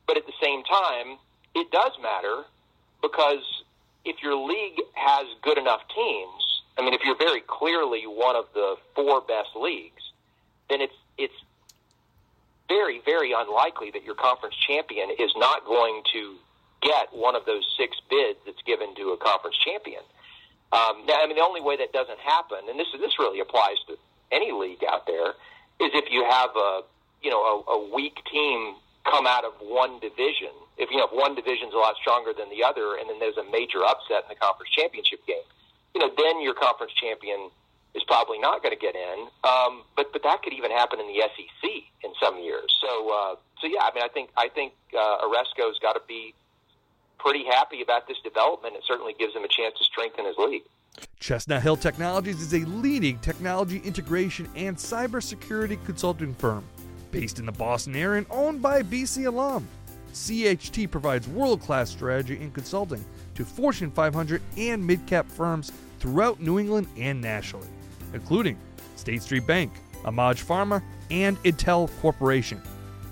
But 0.07 0.17
at 0.17 0.25
the 0.25 0.33
same 0.41 0.63
time, 0.63 1.17
it 1.53 1.71
does 1.71 1.91
matter 2.01 2.43
because 3.01 3.63
if 4.03 4.21
your 4.21 4.35
league 4.35 4.79
has 4.93 5.25
good 5.41 5.57
enough 5.57 5.81
teams, 5.93 6.61
I 6.77 6.81
mean, 6.81 6.93
if 6.93 7.01
you're 7.03 7.17
very 7.17 7.41
clearly 7.41 8.03
one 8.03 8.35
of 8.35 8.45
the 8.53 8.75
four 8.95 9.21
best 9.21 9.49
leagues, 9.55 10.11
then 10.69 10.81
it's 10.81 10.95
it's 11.17 11.33
very 12.67 13.01
very 13.05 13.33
unlikely 13.33 13.91
that 13.91 14.03
your 14.03 14.15
conference 14.15 14.55
champion 14.55 15.09
is 15.11 15.31
not 15.37 15.65
going 15.65 16.01
to 16.13 16.35
get 16.81 17.13
one 17.13 17.35
of 17.35 17.45
those 17.45 17.65
six 17.77 17.97
bids 18.09 18.37
that's 18.45 18.61
given 18.65 18.93
to 18.95 19.09
a 19.09 19.17
conference 19.17 19.57
champion. 19.57 20.01
Um, 20.75 21.07
I 21.07 21.23
mean, 21.23 21.39
the 21.39 21.47
only 21.47 21.61
way 21.63 21.77
that 21.79 21.95
doesn't 21.95 22.19
happen, 22.19 22.67
and 22.67 22.75
this 22.75 22.91
this 22.99 23.15
really 23.17 23.39
applies 23.39 23.79
to 23.87 23.95
any 24.31 24.51
league 24.51 24.83
out 24.83 25.07
there, 25.07 25.31
is 25.79 25.95
if 25.95 26.11
you 26.11 26.27
have 26.27 26.51
a 26.55 26.83
you 27.23 27.31
know 27.31 27.39
a, 27.39 27.55
a 27.71 27.95
weak 27.95 28.19
team 28.27 28.75
come 29.07 29.25
out 29.25 29.45
of 29.45 29.53
one 29.63 29.99
division. 30.03 30.51
If 30.77 30.91
you 30.91 30.97
know 30.97 31.07
if 31.07 31.15
one 31.15 31.35
division's 31.35 31.71
a 31.73 31.79
lot 31.79 31.95
stronger 31.95 32.33
than 32.35 32.49
the 32.51 32.59
other, 32.59 32.99
and 32.99 33.07
then 33.07 33.23
there's 33.23 33.37
a 33.39 33.47
major 33.47 33.87
upset 33.87 34.27
in 34.27 34.35
the 34.35 34.35
conference 34.35 34.71
championship 34.75 35.23
game, 35.23 35.47
you 35.95 36.01
know 36.03 36.11
then 36.11 36.43
your 36.43 36.53
conference 36.53 36.91
champion 36.99 37.47
is 37.95 38.03
probably 38.03 38.37
not 38.37 38.59
going 38.61 38.75
to 38.75 38.81
get 38.81 38.99
in. 38.99 39.31
Um, 39.47 39.87
but 39.95 40.11
but 40.11 40.27
that 40.27 40.43
could 40.43 40.51
even 40.51 40.75
happen 40.75 40.99
in 40.99 41.07
the 41.07 41.23
SEC 41.23 41.63
in 42.03 42.11
some 42.19 42.43
years. 42.43 42.67
So 42.83 42.91
uh, 43.07 43.33
so 43.63 43.71
yeah, 43.71 43.87
I 43.87 43.95
mean 43.95 44.03
I 44.03 44.11
think 44.11 44.29
I 44.35 44.51
think 44.51 44.73
uh, 44.91 45.23
Aresco's 45.23 45.79
got 45.79 45.95
to 45.95 46.03
be 46.03 46.35
pretty 47.17 47.45
happy 47.45 47.81
about 47.81 48.07
this 48.07 48.17
development. 48.23 48.75
It 48.75 48.83
certainly 48.87 49.15
gives 49.17 49.35
him 49.35 49.43
a 49.43 49.47
chance 49.47 49.77
to 49.77 49.83
strengthen 49.83 50.25
his 50.25 50.35
league. 50.37 50.63
Chestnut 51.19 51.61
Hill 51.61 51.77
Technologies 51.77 52.41
is 52.41 52.53
a 52.53 52.65
leading 52.67 53.19
technology 53.19 53.79
integration 53.83 54.47
and 54.55 54.77
cybersecurity 54.77 55.83
consulting 55.85 56.33
firm 56.35 56.63
based 57.11 57.39
in 57.39 57.45
the 57.45 57.51
Boston 57.51 57.95
area 57.95 58.19
and 58.19 58.27
owned 58.29 58.61
by 58.61 58.81
BC 58.81 59.25
alum. 59.27 59.67
CHT 60.13 60.89
provides 60.89 61.27
world 61.27 61.61
class 61.61 61.89
strategy 61.89 62.37
and 62.41 62.53
consulting 62.53 63.03
to 63.35 63.43
Fortune 63.43 63.91
500 63.91 64.41
and 64.57 64.85
mid 64.85 65.05
cap 65.05 65.29
firms 65.29 65.71
throughout 65.99 66.39
New 66.39 66.59
England 66.59 66.87
and 66.97 67.19
nationally, 67.19 67.67
including 68.13 68.57
State 68.95 69.21
Street 69.21 69.45
Bank, 69.45 69.73
AMAG 70.03 70.43
Pharma, 70.43 70.81
and 71.11 71.41
Intel 71.43 71.89
Corporation. 72.01 72.61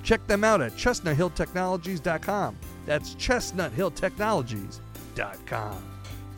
Check 0.03 0.25
them 0.27 0.43
out 0.43 0.61
at 0.61 0.73
chestnuthilltechnologies.com. 0.73 2.57
That's 2.85 3.15
chestnuthilltechnologies.com. 3.15 5.83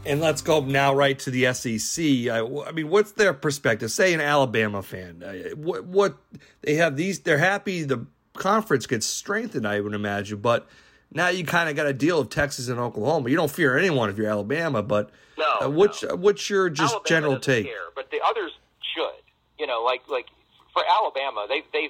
And 0.05 0.21
let's 0.21 0.43
go 0.43 0.61
now 0.61 0.93
right 0.93 1.17
to 1.19 1.31
the 1.31 1.51
SEC. 1.53 2.05
I, 2.29 2.45
I 2.67 2.71
mean, 2.71 2.89
what's 2.89 3.13
their 3.13 3.33
perspective? 3.33 3.89
Say 3.91 4.13
an 4.13 4.21
Alabama 4.21 4.83
fan, 4.83 5.23
uh, 5.23 5.33
what 5.55 5.85
what 5.85 6.17
they 6.61 6.75
have 6.75 6.95
these? 6.95 7.21
They're 7.21 7.39
happy 7.39 7.81
the 7.83 8.05
conference 8.33 8.85
gets 8.85 9.07
strengthened. 9.07 9.67
I 9.67 9.79
would 9.79 9.95
imagine, 9.95 10.41
but 10.41 10.67
now 11.11 11.29
you 11.29 11.43
kind 11.43 11.69
of 11.69 11.75
got 11.75 11.87
a 11.87 11.93
deal 11.93 12.19
of 12.19 12.29
Texas 12.29 12.67
and 12.67 12.79
Oklahoma. 12.79 13.29
You 13.29 13.35
don't 13.35 13.49
fear 13.49 13.75
anyone 13.77 14.11
if 14.11 14.17
you're 14.17 14.29
Alabama, 14.29 14.83
but 14.83 15.09
no, 15.39 15.55
uh, 15.61 15.69
what's 15.69 16.03
no. 16.03 16.15
what's 16.15 16.51
your 16.51 16.69
just 16.69 16.93
Alabama 16.93 17.09
general 17.09 17.39
take? 17.39 17.65
Care, 17.65 17.89
but 17.95 18.11
the 18.11 18.19
others 18.23 18.51
should. 18.93 19.23
You 19.57 19.65
know, 19.65 19.81
like 19.83 20.07
like 20.07 20.27
for 20.71 20.83
Alabama, 20.87 21.47
they've 21.49 21.65
they've 21.73 21.89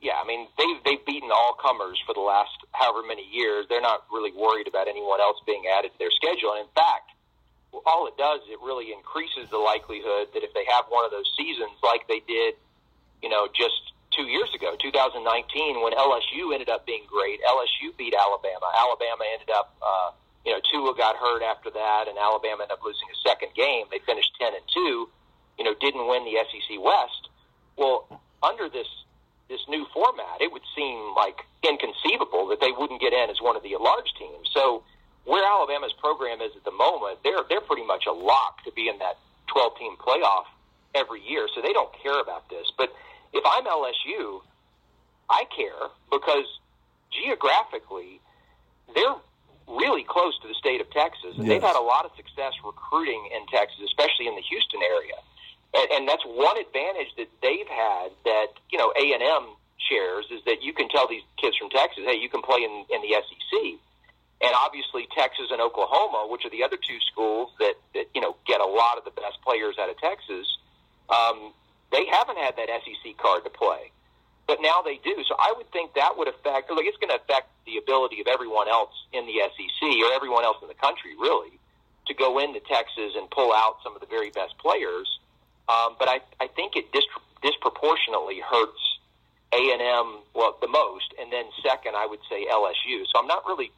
yeah, 0.00 0.20
I 0.22 0.26
mean 0.26 0.48
they've 0.58 0.80
they've 0.84 1.04
beaten 1.06 1.30
all 1.32 1.56
comers 1.60 2.00
for 2.06 2.14
the 2.14 2.20
last 2.20 2.54
however 2.72 3.02
many 3.06 3.26
years. 3.30 3.66
They're 3.68 3.84
not 3.84 4.04
really 4.12 4.32
worried 4.32 4.68
about 4.68 4.88
anyone 4.88 5.20
else 5.20 5.38
being 5.46 5.64
added 5.66 5.92
to 5.92 5.98
their 5.98 6.12
schedule, 6.12 6.52
and 6.52 6.68
in 6.68 6.72
fact 6.74 7.16
all 7.84 8.06
it 8.06 8.16
does 8.16 8.40
is 8.46 8.56
it 8.56 8.60
really 8.62 8.92
increases 8.92 9.50
the 9.50 9.58
likelihood 9.58 10.32
that 10.32 10.40
if 10.40 10.54
they 10.54 10.64
have 10.70 10.86
one 10.88 11.04
of 11.04 11.10
those 11.10 11.28
seasons 11.36 11.76
like 11.82 12.08
they 12.08 12.22
did, 12.24 12.54
you 13.20 13.28
know, 13.28 13.48
just 13.52 13.92
two 14.14 14.24
years 14.24 14.48
ago, 14.54 14.76
2019, 14.80 15.82
when 15.82 15.92
LSU 15.92 16.54
ended 16.54 16.70
up 16.70 16.86
being 16.86 17.04
great, 17.04 17.40
LSU 17.44 17.92
beat 17.98 18.14
Alabama. 18.14 18.70
Alabama 18.72 19.24
ended 19.34 19.50
up, 19.50 19.76
uh, 19.82 20.10
you 20.46 20.52
know, 20.52 20.60
Tua 20.72 20.96
got 20.96 21.16
hurt 21.16 21.42
after 21.42 21.70
that, 21.70 22.08
and 22.08 22.16
Alabama 22.16 22.64
ended 22.64 22.78
up 22.78 22.84
losing 22.84 23.08
a 23.12 23.18
second 23.28 23.52
game. 23.54 23.86
They 23.90 23.98
finished 24.06 24.32
10 24.40 24.54
and 24.54 24.64
two, 24.72 25.10
you 25.58 25.64
know, 25.64 25.74
didn't 25.80 26.06
win 26.08 26.24
the 26.24 26.38
SEC 26.48 26.80
West. 26.80 27.28
Well, 27.76 28.08
under 28.42 28.68
this 28.68 28.88
this 29.48 29.60
new 29.68 29.86
format, 29.92 30.40
it 30.40 30.52
would 30.52 30.66
seem 30.74 31.14
like 31.14 31.44
inconceivable 31.62 32.46
that 32.48 32.60
they 32.60 32.72
wouldn't 32.72 33.00
get 33.00 33.12
in 33.12 33.30
as 33.30 33.40
one 33.40 33.56
of 33.56 33.62
the 33.62 33.76
large 33.78 34.12
teams. 34.18 34.50
So 34.52 34.82
where 35.24 35.44
Alabama's 35.44 35.94
program 35.98 36.40
is 36.40 36.52
at 36.56 36.64
the 36.64 36.72
moment, 36.72 37.18
they're 37.22 37.42
they're 37.48 37.60
pretty 37.60 37.84
much 37.84 38.06
a 38.06 38.12
lock 38.12 38.64
to 38.64 38.72
be 38.72 38.88
in 38.88 38.98
that 38.98 39.18
12 39.48 39.78
team 39.78 39.96
playoff 39.96 40.46
every 40.94 41.20
year. 41.22 41.48
So 41.54 41.62
they 41.62 41.72
don't 41.72 41.92
care 42.02 42.20
about 42.20 42.48
this. 42.48 42.70
But 42.76 42.92
if 43.32 43.44
I'm 43.44 43.64
LSU, 43.64 44.40
I 45.28 45.44
care 45.54 45.90
because 46.10 46.46
geographically 47.10 48.20
they're 48.94 49.16
really 49.68 50.04
close 50.04 50.38
to 50.40 50.48
the 50.48 50.54
state 50.54 50.80
of 50.80 50.90
Texas, 50.90 51.34
and 51.36 51.46
yes. 51.46 51.48
they've 51.48 51.62
had 51.62 51.76
a 51.76 51.82
lot 51.82 52.04
of 52.04 52.12
success 52.16 52.54
recruiting 52.64 53.28
in 53.34 53.46
Texas, 53.46 53.82
especially 53.84 54.28
in 54.28 54.34
the 54.36 54.46
Houston 54.46 54.80
area. 54.82 55.18
And, 55.76 55.86
and 55.92 56.08
that's 56.08 56.24
one 56.24 56.56
advantage 56.56 57.12
that 57.20 57.28
they've 57.42 57.68
had 57.68 58.08
that 58.24 58.48
you 58.72 58.78
know 58.78 58.92
A 58.96 59.12
and 59.12 59.22
M 59.22 59.56
shares 59.88 60.26
is 60.30 60.40
that 60.46 60.62
you 60.62 60.72
can 60.72 60.88
tell 60.88 61.06
these 61.08 61.22
kids 61.36 61.56
from 61.56 61.70
Texas, 61.70 62.04
hey, 62.04 62.16
you 62.16 62.28
can 62.28 62.42
play 62.42 62.64
in, 62.64 62.84
in 62.90 63.00
the 63.02 63.12
SEC 63.12 63.78
And 64.40 64.52
obviously, 64.56 65.06
Texas 65.14 65.48
and 65.50 65.60
Oklahoma, 65.60 66.26
which 66.28 66.44
are 66.44 66.50
the 66.50 66.64
other 66.64 66.76
two 66.76 66.98
schools 67.12 67.50
that, 67.58 67.74
that 67.94 68.06
you 68.14 68.20
know 68.20 68.36
get 68.46 68.60
a 68.60 68.66
lot 68.66 68.98
of 68.98 69.04
the 69.04 69.12
best 69.12 69.40
players 69.44 69.76
out 69.78 69.88
of 69.90 69.96
Texas, 69.98 70.46
um, 71.08 71.52
they 71.92 72.04
haven't 72.10 72.38
had 72.38 72.56
that 72.56 72.68
SEC 72.68 73.16
card 73.16 73.44
to 73.44 73.50
play, 73.50 73.92
but 74.46 74.60
now 74.60 74.82
they 74.84 74.98
do. 75.04 75.14
So 75.28 75.36
I 75.38 75.54
would 75.56 75.70
think 75.72 75.94
that 75.94 76.16
would 76.16 76.28
affect. 76.28 76.70
Like 76.70 76.86
it's 76.86 76.98
going 76.98 77.12
to 77.12 77.20
affect 77.20 77.48
the 77.64 77.76
ability 77.78 78.20
of 78.20 78.26
everyone 78.26 78.68
else 78.68 78.94
in 79.12 79.26
the 79.26 79.40
SEC 79.40 79.80
or 80.04 80.12
everyone 80.12 80.44
else 80.44 80.58
in 80.62 80.68
the 80.68 80.78
country, 80.78 81.14
really, 81.18 81.52
to 82.06 82.14
go 82.14 82.38
into 82.38 82.60
Texas 82.60 83.12
and 83.16 83.30
pull 83.30 83.52
out 83.52 83.76
some 83.84 83.94
of 83.94 84.00
the 84.00 84.06
very 84.06 84.30
best 84.30 84.56
players. 84.58 85.08
Um, 85.68 85.96
but 85.98 86.08
I, 86.08 86.20
I 86.40 86.46
think 86.48 86.76
it 86.76 86.92
dis- 86.92 87.04
disproportionately 87.42 88.40
hurts 88.40 88.98
A 89.52 89.58
and 89.72 89.82
M 89.82 90.18
well 90.34 90.56
the 90.60 90.68
most, 90.68 91.14
and 91.20 91.32
then 91.32 91.44
second 91.62 91.96
I 91.96 92.06
would 92.06 92.20
say 92.30 92.46
LSU. 92.46 93.04
So 93.12 93.18
I'm 93.20 93.26
not 93.26 93.44
really 93.46 93.70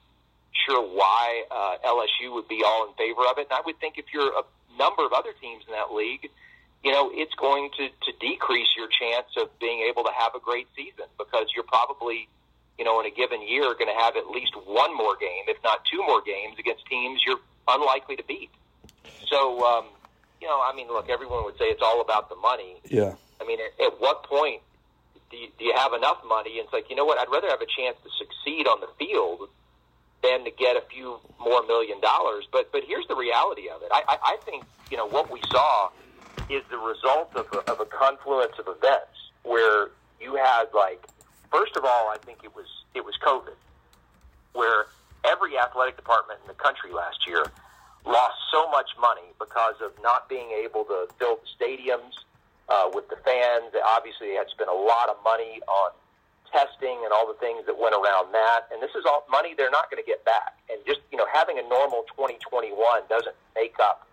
sure 0.66 0.83
why 0.83 1.44
uh, 1.51 1.77
LSU 1.87 2.33
would 2.35 2.48
be 2.48 2.62
all 2.64 2.88
in 2.88 2.94
favor 2.94 3.22
of 3.31 3.38
it. 3.38 3.48
And 3.51 3.59
I 3.59 3.62
would 3.64 3.79
think 3.79 3.98
if 3.98 4.07
you're 4.12 4.33
a 4.33 4.44
number 4.79 5.05
of 5.05 5.12
other 5.12 5.33
teams 5.40 5.64
in 5.66 5.72
that 5.72 5.92
league, 5.92 6.29
you 6.85 6.92
know, 6.92 7.11
it's 7.12 7.35
going 7.35 7.70
to, 7.77 7.88
to 7.88 8.18
decrease 8.20 8.68
your 8.77 8.88
chance 8.88 9.27
of 9.37 9.48
being 9.59 9.87
able 9.88 10.05
to 10.05 10.12
have 10.16 10.35
a 10.35 10.40
great 10.40 10.68
season 10.77 11.07
because 11.18 11.46
you're 11.55 11.64
probably, 11.66 12.29
you 12.79 12.85
know, 12.85 13.01
in 13.01 13.07
a 13.07 13.11
given 13.11 13.46
year 13.46 13.74
going 13.74 13.92
to 13.92 13.98
have 14.01 14.16
at 14.16 14.29
least 14.29 14.55
one 14.66 14.96
more 14.96 15.16
game, 15.16 15.44
if 15.48 15.57
not 15.64 15.85
two 15.90 16.05
more 16.07 16.22
games 16.22 16.57
against 16.59 16.87
teams 16.87 17.20
you're 17.27 17.40
unlikely 17.66 18.16
to 18.16 18.22
beat. 18.22 18.51
So, 19.27 19.64
um, 19.66 19.85
you 20.40 20.46
know, 20.46 20.61
I 20.61 20.74
mean, 20.74 20.88
look, 20.88 21.09
everyone 21.09 21.44
would 21.44 21.59
say 21.59 21.66
it's 21.66 21.83
all 21.83 22.01
about 22.01 22.29
the 22.29 22.37
money. 22.37 22.77
Yeah. 22.85 23.14
I 23.40 23.46
mean, 23.46 23.59
at, 23.61 23.85
at 23.85 24.01
what 24.01 24.24
point 24.24 24.62
do 25.31 25.37
you, 25.37 25.48
do 25.59 25.64
you 25.64 25.74
have 25.74 25.92
enough 25.92 26.18
money? 26.27 26.59
And 26.59 26.64
it's 26.64 26.72
like, 26.72 26.90
you 26.90 26.96
know 26.96 27.05
what? 27.05 27.18
I'd 27.18 27.31
rather 27.31 27.48
have 27.48 27.61
a 27.61 27.66
chance 27.66 27.96
to 28.05 28.11
succeed 28.18 28.66
on 28.66 28.81
the 28.81 28.88
field 28.98 29.48
than 30.22 30.44
to 30.44 30.51
get 30.51 30.77
a 30.77 30.83
few 30.90 31.18
more 31.38 31.64
million 31.66 32.01
dollars. 32.01 32.46
But 32.51 32.72
but 32.72 32.83
here's 32.87 33.07
the 33.07 33.16
reality 33.16 33.68
of 33.68 33.83
it. 33.83 33.88
I, 33.92 34.03
I, 34.09 34.18
I 34.22 34.37
think 34.44 34.64
you 34.90 34.96
know 34.96 35.07
what 35.07 35.31
we 35.31 35.40
saw 35.51 35.90
is 36.51 36.62
the 36.70 36.79
result 36.79 37.35
of 37.37 37.46
a, 37.53 37.70
of 37.70 37.81
a 37.81 37.85
confluence 37.85 38.55
of 38.59 38.66
events 38.68 39.14
where 39.42 39.90
you 40.20 40.35
had 40.35 40.66
like 40.74 41.05
first 41.51 41.77
of 41.77 41.85
all, 41.85 42.09
I 42.09 42.16
think 42.24 42.38
it 42.44 42.55
was 42.55 42.66
it 42.94 43.05
was 43.05 43.14
COVID, 43.24 43.55
where 44.53 44.87
every 45.24 45.59
athletic 45.59 45.96
department 45.96 46.40
in 46.42 46.48
the 46.48 46.55
country 46.55 46.92
last 46.92 47.27
year 47.27 47.44
lost 48.08 48.40
so 48.50 48.68
much 48.72 48.88
money 48.98 49.28
because 49.38 49.76
of 49.84 49.92
not 50.02 50.28
being 50.28 50.50
able 50.56 50.84
to 50.84 51.06
fill 51.20 51.38
the 51.38 51.48
stadiums 51.52 52.16
uh, 52.68 52.88
with 52.92 53.08
the 53.08 53.16
fans. 53.20 53.70
Obviously, 53.76 54.32
they 54.32 54.40
had 54.40 54.48
spent 54.48 54.72
a 54.72 54.74
lot 54.74 55.08
of 55.12 55.16
money 55.22 55.60
on 55.68 55.92
testing 56.50 57.04
and 57.04 57.12
all 57.12 57.28
the 57.28 57.36
things 57.38 57.68
that 57.68 57.76
went 57.76 57.94
around 57.94 58.32
that. 58.32 58.68
And 58.72 58.80
this 58.80 58.96
is 58.96 59.04
all 59.04 59.28
money 59.30 59.52
they're 59.52 59.70
not 59.70 59.92
going 59.92 60.02
to 60.02 60.06
get 60.06 60.24
back. 60.24 60.56
And 60.72 60.80
just, 60.88 61.00
you 61.12 61.18
know, 61.20 61.28
having 61.32 61.60
a 61.60 61.66
normal 61.68 62.08
2021 62.16 62.72
doesn't 63.08 63.36
make 63.54 63.76
up 63.80 64.08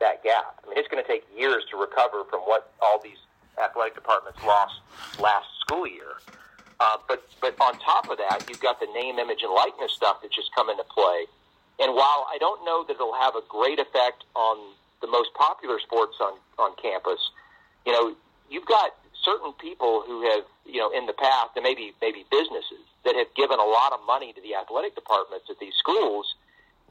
that 0.00 0.22
gap. 0.22 0.58
I 0.64 0.68
mean, 0.68 0.78
it's 0.78 0.88
going 0.88 1.02
to 1.02 1.08
take 1.08 1.24
years 1.30 1.64
to 1.70 1.78
recover 1.78 2.24
from 2.28 2.42
what 2.42 2.74
all 2.82 3.00
these 3.02 3.22
athletic 3.62 3.94
departments 3.94 4.42
lost 4.44 4.82
last 5.22 5.46
school 5.62 5.86
year. 5.86 6.18
Uh, 6.78 6.98
but 7.08 7.24
but 7.40 7.56
on 7.60 7.78
top 7.80 8.10
of 8.10 8.18
that, 8.18 8.44
you've 8.48 8.60
got 8.60 8.78
the 8.80 8.86
name, 8.92 9.18
image, 9.18 9.40
and 9.42 9.52
likeness 9.54 9.92
stuff 9.92 10.20
that 10.20 10.30
just 10.30 10.54
come 10.54 10.68
into 10.68 10.84
play. 10.84 11.24
And 11.78 11.94
while 11.94 12.26
I 12.32 12.38
don't 12.38 12.64
know 12.64 12.84
that 12.84 12.94
it'll 12.94 13.14
have 13.14 13.36
a 13.36 13.42
great 13.48 13.78
effect 13.78 14.24
on 14.34 14.74
the 15.00 15.06
most 15.06 15.34
popular 15.34 15.78
sports 15.80 16.16
on 16.20 16.38
on 16.58 16.74
campus, 16.76 17.20
you 17.84 17.92
know, 17.92 18.14
you've 18.50 18.66
got 18.66 18.94
certain 19.22 19.52
people 19.52 20.02
who 20.06 20.22
have, 20.30 20.44
you 20.64 20.78
know, 20.78 20.90
in 20.90 21.06
the 21.06 21.12
past, 21.12 21.50
and 21.56 21.62
maybe 21.62 21.92
maybe 22.00 22.24
businesses 22.30 22.84
that 23.04 23.14
have 23.14 23.32
given 23.34 23.58
a 23.58 23.64
lot 23.64 23.92
of 23.92 24.00
money 24.06 24.32
to 24.32 24.40
the 24.40 24.54
athletic 24.54 24.94
departments 24.94 25.46
at 25.50 25.58
these 25.58 25.74
schools 25.74 26.34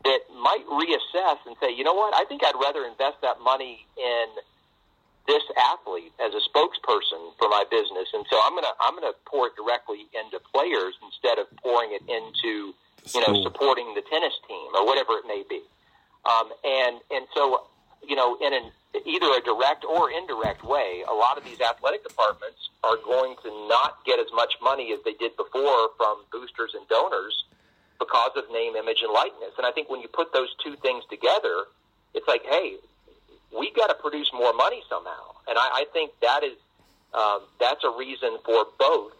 that 0.04 0.20
might 0.38 0.66
reassess 0.68 1.38
and 1.48 1.56
say, 1.60 1.74
you 1.74 1.84
know 1.84 1.94
what, 1.94 2.14
I 2.14 2.26
think 2.26 2.44
I'd 2.46 2.56
rather 2.62 2.86
invest 2.86 3.18
that 3.22 3.42
money 3.42 3.86
in 3.98 4.26
this 5.28 5.44
athlete 5.58 6.14
as 6.22 6.34
a 6.34 6.42
spokesperson 6.46 7.34
for 7.38 7.50
my 7.50 7.64
business, 7.70 8.10
and 8.14 8.26
so 8.30 8.40
I'm 8.44 8.54
gonna 8.54 8.74
I'm 8.80 8.96
gonna 8.96 9.18
pour 9.26 9.48
it 9.48 9.54
directly 9.56 10.06
into 10.14 10.40
players 10.54 10.94
instead 11.02 11.40
of 11.40 11.48
pouring 11.58 11.92
it 11.94 12.04
into 12.06 12.74
you 13.14 13.22
know 13.22 13.42
supporting 13.44 13.94
the 13.96 14.04
tennis 14.10 14.34
team 14.48 14.70
or 14.76 14.86
whatever 14.86 15.18
it 15.18 15.26
may 15.28 15.44
be. 15.50 15.62
Um, 16.26 16.50
and 16.64 17.02
and 17.12 17.26
so 17.34 17.66
you 18.06 18.16
know 18.16 18.38
in 18.42 18.54
an 18.54 18.72
either 19.06 19.28
a 19.34 19.42
direct 19.42 19.84
or 19.84 20.12
indirect 20.12 20.64
way, 20.64 21.04
a 21.10 21.14
lot 21.14 21.38
of 21.38 21.44
these 21.44 21.60
athletic 21.60 22.08
departments 22.08 22.70
are 22.84 22.98
going 23.04 23.36
to 23.44 23.50
not 23.68 24.00
get 24.06 24.20
as 24.20 24.28
much 24.34 24.56
money 24.62 24.94
as 24.94 25.00
they 25.04 25.14
did 25.14 25.36
before 25.36 25.90
from 25.98 26.24
boosters 26.32 26.72
and 26.74 26.88
donors 26.88 27.44
because 28.00 28.32
of 28.36 28.44
name, 28.52 28.76
image, 28.76 29.02
and 29.02 29.12
likeness. 29.12 29.52
And 29.58 29.66
I 29.66 29.72
think 29.72 29.90
when 29.90 30.02
you 30.02 30.08
put 30.08 30.32
those 30.34 30.54
two 30.64 30.76
things 30.78 31.04
together, 31.10 31.66
it's 32.14 32.28
like, 32.28 32.44
hey, 32.46 32.78
we 33.58 33.72
got 33.72 33.88
to 33.88 33.96
produce 33.96 34.32
more 34.34 34.54
money 34.54 34.82
somehow. 34.90 35.36
And 35.48 35.58
I, 35.58 35.84
I 35.84 35.86
think 35.94 36.12
that 36.22 36.44
is 36.44 36.58
um, 37.14 37.42
that's 37.60 37.84
a 37.84 37.98
reason 37.98 38.38
for 38.46 38.66
both 38.78 39.14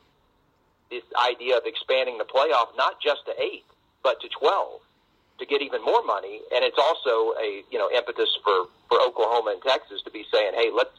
this 0.92 1.04
idea 1.18 1.58
of 1.58 1.64
expanding 1.66 2.18
the 2.18 2.26
playoff, 2.26 2.76
not 2.78 3.02
just 3.02 3.26
to 3.26 3.34
eight, 3.42 3.66
but 4.04 4.20
to 4.22 4.30
twelve 4.30 4.82
to 5.40 5.46
get 5.46 5.62
even 5.62 5.84
more 5.84 6.04
money, 6.04 6.40
and 6.54 6.64
it's 6.64 6.78
also 6.78 7.34
a 7.40 7.64
you 7.72 7.78
know 7.80 7.90
impetus 7.92 8.30
for 8.44 8.68
for 8.90 9.02
Oklahoma 9.02 9.52
and 9.52 9.62
Texas 9.62 10.02
to 10.04 10.12
be 10.12 10.26
saying, 10.32 10.54
hey, 10.56 10.70
let's 10.74 10.96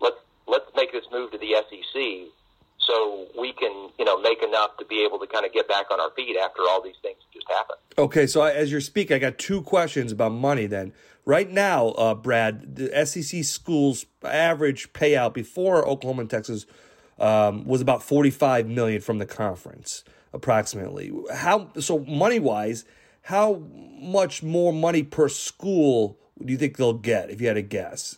let's 0.00 0.16
let's 0.46 0.70
make 0.74 0.92
this 0.92 1.04
move 1.12 1.30
to 1.32 1.38
the 1.38 1.54
SEC 1.68 2.30
so 2.78 3.26
we 3.38 3.52
can 3.52 3.90
you 3.98 4.04
know 4.04 4.20
make 4.20 4.42
enough 4.42 4.76
to 4.78 4.84
be 4.84 5.04
able 5.04 5.18
to 5.18 5.26
kind 5.26 5.44
of 5.44 5.52
get 5.52 5.68
back 5.68 5.90
on 5.90 6.00
our 6.00 6.10
feet 6.10 6.36
after 6.36 6.62
all 6.62 6.82
these 6.82 6.96
things 7.02 7.18
just 7.32 7.48
happened. 7.48 7.78
Okay, 7.98 8.26
so 8.26 8.42
as 8.42 8.70
you're 8.70 8.80
speaking, 8.80 9.16
I 9.16 9.18
got 9.18 9.38
two 9.38 9.62
questions 9.62 10.12
about 10.12 10.32
money. 10.32 10.66
Then 10.66 10.92
right 11.26 11.50
now, 11.50 11.88
uh, 11.88 12.14
Brad, 12.14 12.76
the 12.76 13.04
SEC 13.04 13.44
schools 13.44 14.06
average 14.24 14.94
payout 14.94 15.34
before 15.34 15.86
Oklahoma 15.86 16.22
and 16.22 16.30
Texas 16.30 16.64
um, 17.18 17.64
was 17.66 17.82
about 17.82 18.02
forty 18.02 18.30
five 18.30 18.66
million 18.66 19.02
from 19.02 19.18
the 19.18 19.26
conference, 19.26 20.04
approximately. 20.32 21.12
How 21.30 21.70
so 21.78 21.98
money 21.98 22.38
wise? 22.38 22.86
how 23.26 23.60
much 23.98 24.40
more 24.40 24.72
money 24.72 25.02
per 25.02 25.28
school 25.28 26.16
do 26.44 26.52
you 26.52 26.56
think 26.56 26.76
they'll 26.76 26.92
get 26.92 27.28
if 27.28 27.40
you 27.40 27.48
had 27.48 27.54
to 27.54 27.62
guess 27.62 28.16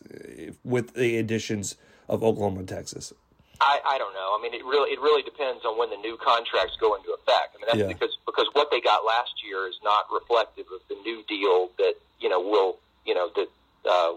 with 0.64 0.92
the 0.92 1.16
additions 1.16 1.76
of 2.10 2.22
Oklahoma 2.22 2.58
and 2.58 2.68
Texas? 2.68 3.14
I, 3.58 3.80
I 3.86 3.96
don't 3.96 4.12
know. 4.12 4.36
I 4.38 4.42
mean, 4.42 4.52
it 4.52 4.62
really 4.66 4.92
it 4.92 5.00
really 5.00 5.22
depends 5.22 5.64
on 5.64 5.78
when 5.78 5.88
the 5.88 5.96
new 5.96 6.18
contracts 6.22 6.76
go 6.78 6.94
into 6.94 7.08
effect. 7.12 7.56
I 7.56 7.58
mean, 7.58 7.66
that's 7.68 7.78
yeah. 7.78 7.86
because 7.88 8.18
because 8.26 8.48
what 8.52 8.70
they 8.70 8.82
got 8.82 9.06
last 9.06 9.32
year 9.42 9.66
is 9.66 9.76
not 9.82 10.04
reflective 10.12 10.66
of 10.74 10.80
the 10.90 10.96
new 11.00 11.24
deal 11.26 11.70
that 11.78 11.94
you 12.20 12.28
know 12.28 12.40
will 12.40 12.76
you 13.06 13.14
know 13.14 13.30
that 13.34 13.48
uh, 13.88 14.12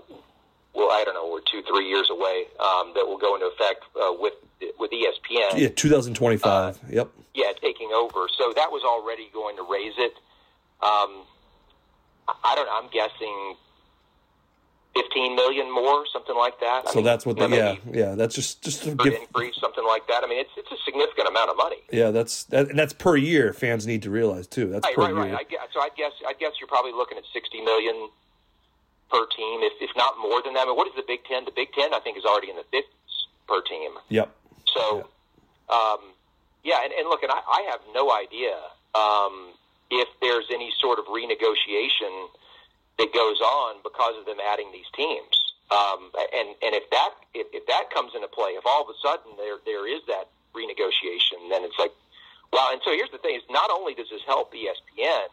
well 0.74 0.91
I 0.91 1.04
don't 1.06 1.13
know 1.13 1.30
we're 1.32 1.41
two 1.41 1.62
three 1.67 1.88
years 1.88 2.10
away 2.10 2.46
um, 2.60 2.94
that 2.96 3.06
will 3.06 3.17
go 3.17 3.36
into 3.36 3.48
effect 3.48 3.84
uh, 3.96 4.13
with 4.17 4.34
with 4.80 4.91
ESPN. 4.91 5.58
Yeah, 5.58 5.70
2025. 5.70 6.44
Uh, 6.46 6.78
yep. 6.89 7.10
Yeah, 7.34 7.52
taking 7.62 7.91
over. 7.94 8.28
So 8.38 8.54
that 8.56 8.72
was 8.72 8.84
already 8.84 9.30
going 9.34 9.56
to 9.58 9.63
raise 9.63 9.94
it. 9.98 10.13
Um, 10.82 11.26
I 12.44 12.56
don't 12.56 12.65
know. 12.65 12.80
I'm 12.82 12.89
guessing 12.89 13.56
15 14.96 15.36
million 15.36 15.72
more, 15.74 16.06
something 16.12 16.36
like 16.36 16.60
that. 16.60 16.89
So 16.89 16.96
mean, 16.96 17.06
that's 17.06 17.26
what 17.26 17.38
the 17.38 17.48
yeah 17.50 17.76
yeah 17.91 18.15
that's 18.15 18.36
just 18.36 18.62
just 18.62 18.84
to 18.84 18.96
give 18.96 19.13
increase 19.13 19.56
something 19.60 19.86
like 19.86 20.08
that. 20.08 20.24
I 20.24 20.28
mean, 20.28 20.39
it's 20.39 20.52
it's 20.58 20.72
a 20.72 20.84
significant 20.84 21.30
amount 21.30 21.50
of 21.50 21.58
money. 21.58 21.78
Yeah, 21.91 22.12
that's 22.12 22.44
that, 22.46 22.70
and 22.70 22.78
that's 22.78 22.94
per 22.94 23.15
year. 23.15 23.54
Fans 23.54 23.88
need 23.88 24.02
to 24.04 24.10
realize 24.10 24.48
too. 24.48 24.67
That's 24.67 24.86
right, 24.86 24.96
per 24.96 25.02
right, 25.04 25.10
year. 25.12 25.36
Right. 25.36 25.46
I 25.46 25.50
guess, 25.50 25.62
so 25.74 25.80
I 25.80 25.89
guess 25.96 26.12
I 26.28 26.34
guess 26.34 26.54
you're 26.60 26.67
probably 26.67 26.91
looking 26.91 27.17
at 27.17 27.24
60 27.32 27.62
million 27.62 28.10
per 29.12 29.26
team, 29.36 29.62
if 29.62 29.74
if 29.82 29.91
not 29.95 30.17
more 30.17 30.41
than 30.41 30.54
that. 30.54 30.65
Mean, 30.67 30.76
what 30.76 30.88
is 30.88 30.95
the 30.95 31.04
Big 31.06 31.24
Ten? 31.26 31.45
The 31.45 31.52
Big 31.52 31.74
Ten, 31.74 31.93
I 31.93 32.00
think, 32.00 32.17
is 32.17 32.26
already 32.26 32.50
in 32.50 32.56
the 32.56 32.65
50s 32.71 33.15
per 33.47 33.62
team. 33.62 33.91
Yep. 34.10 34.32
So, 34.65 35.06
yeah, 35.69 35.76
um, 35.76 36.00
yeah 36.63 36.84
and, 36.84 36.93
and 36.93 37.10
look, 37.10 37.24
and 37.24 37.32
I, 37.32 37.41
I 37.43 37.62
have 37.69 37.82
no 37.93 38.12
idea. 38.12 38.56
Um, 38.95 39.54
if 39.91 40.08
there's 40.21 40.47
any 40.50 40.71
sort 40.80 41.00
of 41.00 41.06
renegotiation 41.06 42.32
that 42.97 43.13
goes 43.13 43.41
on 43.41 43.84
because 43.84 44.15
of 44.17 44.26
them 44.26 44.38
adding 44.39 44.71
these 44.71 44.88
teams. 44.95 45.36
Um, 45.71 46.12
and 46.15 46.56
and 46.63 46.76
if 46.76 46.89
that 46.91 47.12
if, 47.34 47.47
if 47.54 47.65
that 47.67 47.91
comes 47.93 48.12
into 48.15 48.28
play, 48.28 48.60
if 48.60 48.65
all 48.65 48.84
of 48.84 48.89
a 48.91 48.97
sudden 49.00 49.36
there 49.38 49.60
there 49.65 49.88
is 49.88 50.02
that 50.08 50.28
renegotiation, 50.54 51.47
then 51.50 51.63
it's 51.63 51.80
like, 51.80 51.91
well. 52.52 52.71
And 52.71 52.82
so 52.84 52.91
here's 52.91 53.12
the 53.12 53.19
thing: 53.19 53.36
is 53.36 53.43
not 53.50 53.71
only 53.71 53.95
does 53.95 54.10
this 54.12 54.21
help 54.28 54.52
ESPN, 54.52 55.32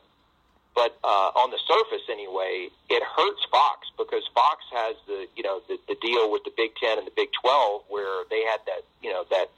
but 0.79 0.95
uh, 1.03 1.35
on 1.35 1.51
the 1.51 1.59
surface 1.67 2.07
anyway, 2.07 2.71
it 2.89 3.03
hurts 3.03 3.43
Fox 3.51 3.91
because 3.99 4.23
Fox 4.31 4.63
has 4.71 4.95
the 5.11 5.27
you 5.35 5.43
know 5.43 5.59
the, 5.67 5.75
the 5.91 5.97
deal 5.99 6.31
with 6.31 6.45
the 6.45 6.55
Big 6.57 6.71
Ten 6.79 6.99
and 6.99 7.07
the 7.07 7.17
Big 7.19 7.35
Twelve 7.35 7.83
where 7.89 8.23
they 8.31 8.47
had 8.47 8.63
that 8.71 8.87
you 9.03 9.11
know 9.11 9.27
that 9.27 9.51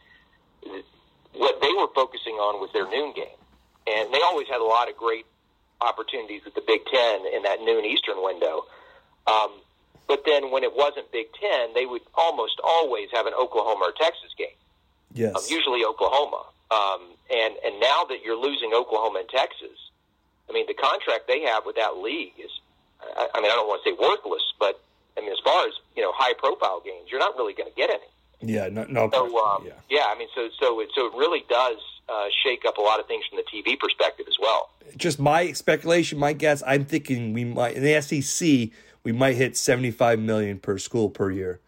what 1.37 1.61
they 1.61 1.72
were 1.76 1.92
focusing 1.94 2.40
on 2.40 2.56
was 2.56 2.72
their 2.72 2.88
noon 2.88 3.12
game 3.12 3.37
and 3.85 4.09
they 4.14 4.22
always 4.24 4.48
had 4.48 4.64
a 4.64 4.64
lot 4.64 4.88
of 4.88 4.96
great 4.96 5.26
opportunities 5.83 6.40
with 6.44 6.54
the 6.54 6.64
Big 6.66 6.80
Ten 6.88 7.26
in 7.28 7.42
that 7.42 7.61
noon 7.61 7.85
Eastern 7.85 8.24
window. 8.24 8.64
Um, 9.26 9.61
but 10.09 10.24
then 10.24 10.50
when 10.50 10.64
it 10.64 10.74
wasn't 10.74 11.12
Big 11.12 11.28
Ten, 11.37 11.74
they 11.74 11.85
would 11.85 12.02
almost 12.14 12.61
always 12.64 13.09
have 13.12 13.26
an 13.26 13.35
Oklahoma 13.38 13.88
or 13.88 13.92
Texas 13.92 14.33
game. 14.37 14.56
Yes. 15.12 15.37
Um, 15.37 15.42
usually 15.48 15.85
Oklahoma. 15.85 16.48
Um, 16.70 17.12
and 17.28 17.54
and 17.61 17.80
now 17.80 18.09
that 18.09 18.24
you're 18.24 18.40
losing 18.40 18.72
Oklahoma 18.72 19.20
and 19.20 19.28
Texas, 19.28 19.76
I 20.50 20.52
mean, 20.52 20.66
the 20.66 20.74
contract 20.74 21.28
they 21.28 21.42
have 21.42 21.64
with 21.64 21.76
that 21.76 21.96
league 21.96 22.34
is, 22.36 22.50
I, 23.00 23.28
I 23.34 23.40
mean, 23.40 23.50
I 23.50 23.54
don't 23.54 23.68
want 23.68 23.82
to 23.84 23.90
say 23.90 23.96
worthless, 23.98 24.42
but 24.58 24.82
I 25.16 25.20
mean, 25.20 25.30
as 25.30 25.38
far 25.44 25.66
as 25.66 25.72
you 25.94 26.02
know, 26.02 26.12
high 26.12 26.34
profile 26.34 26.82
games, 26.84 27.08
you're 27.10 27.20
not 27.20 27.36
really 27.36 27.54
going 27.54 27.70
to 27.70 27.76
get 27.76 27.90
any. 27.90 28.10
Yeah, 28.42 28.68
no, 28.68 28.84
no. 28.88 29.10
So, 29.12 29.38
um, 29.38 29.66
yeah. 29.66 29.72
yeah, 29.90 30.06
I 30.08 30.18
mean, 30.18 30.28
so 30.34 30.48
so 30.58 30.80
it 30.80 30.88
so 30.94 31.06
it 31.06 31.12
really 31.14 31.44
does 31.48 31.76
uh, 32.08 32.26
shake 32.42 32.64
up 32.66 32.78
a 32.78 32.80
lot 32.80 32.98
of 32.98 33.06
things 33.06 33.24
from 33.28 33.38
the 33.38 33.44
TV 33.44 33.78
perspective 33.78 34.26
as 34.28 34.36
well. 34.40 34.70
Just 34.96 35.20
my 35.20 35.52
speculation, 35.52 36.18
my 36.18 36.32
guess. 36.32 36.62
I'm 36.66 36.84
thinking 36.84 37.32
we 37.32 37.44
might 37.44 37.76
in 37.76 37.82
the 37.82 38.00
SEC 38.00 38.70
we 39.02 39.12
might 39.12 39.36
hit 39.36 39.56
75 39.56 40.18
million 40.18 40.58
per 40.58 40.78
school 40.78 41.08
per 41.08 41.30
year. 41.30 41.60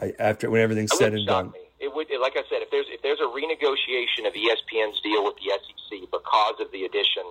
I, 0.00 0.12
after 0.18 0.50
when 0.50 0.60
everything's 0.60 0.96
said 0.96 1.12
and 1.14 1.26
done. 1.26 1.50
me. 1.50 1.58
It 1.80 1.94
would, 1.94 2.06
like 2.20 2.34
I 2.36 2.42
said, 2.50 2.62
if 2.62 2.70
there's 2.70 2.86
if 2.90 3.02
there's 3.02 3.20
a 3.20 3.30
renegotiation 3.30 4.26
of 4.26 4.34
ESPN's 4.34 5.00
deal 5.00 5.24
with 5.24 5.36
the 5.36 5.50
SEC 5.50 6.10
because 6.10 6.54
of 6.60 6.70
the 6.72 6.84
addition, 6.84 7.22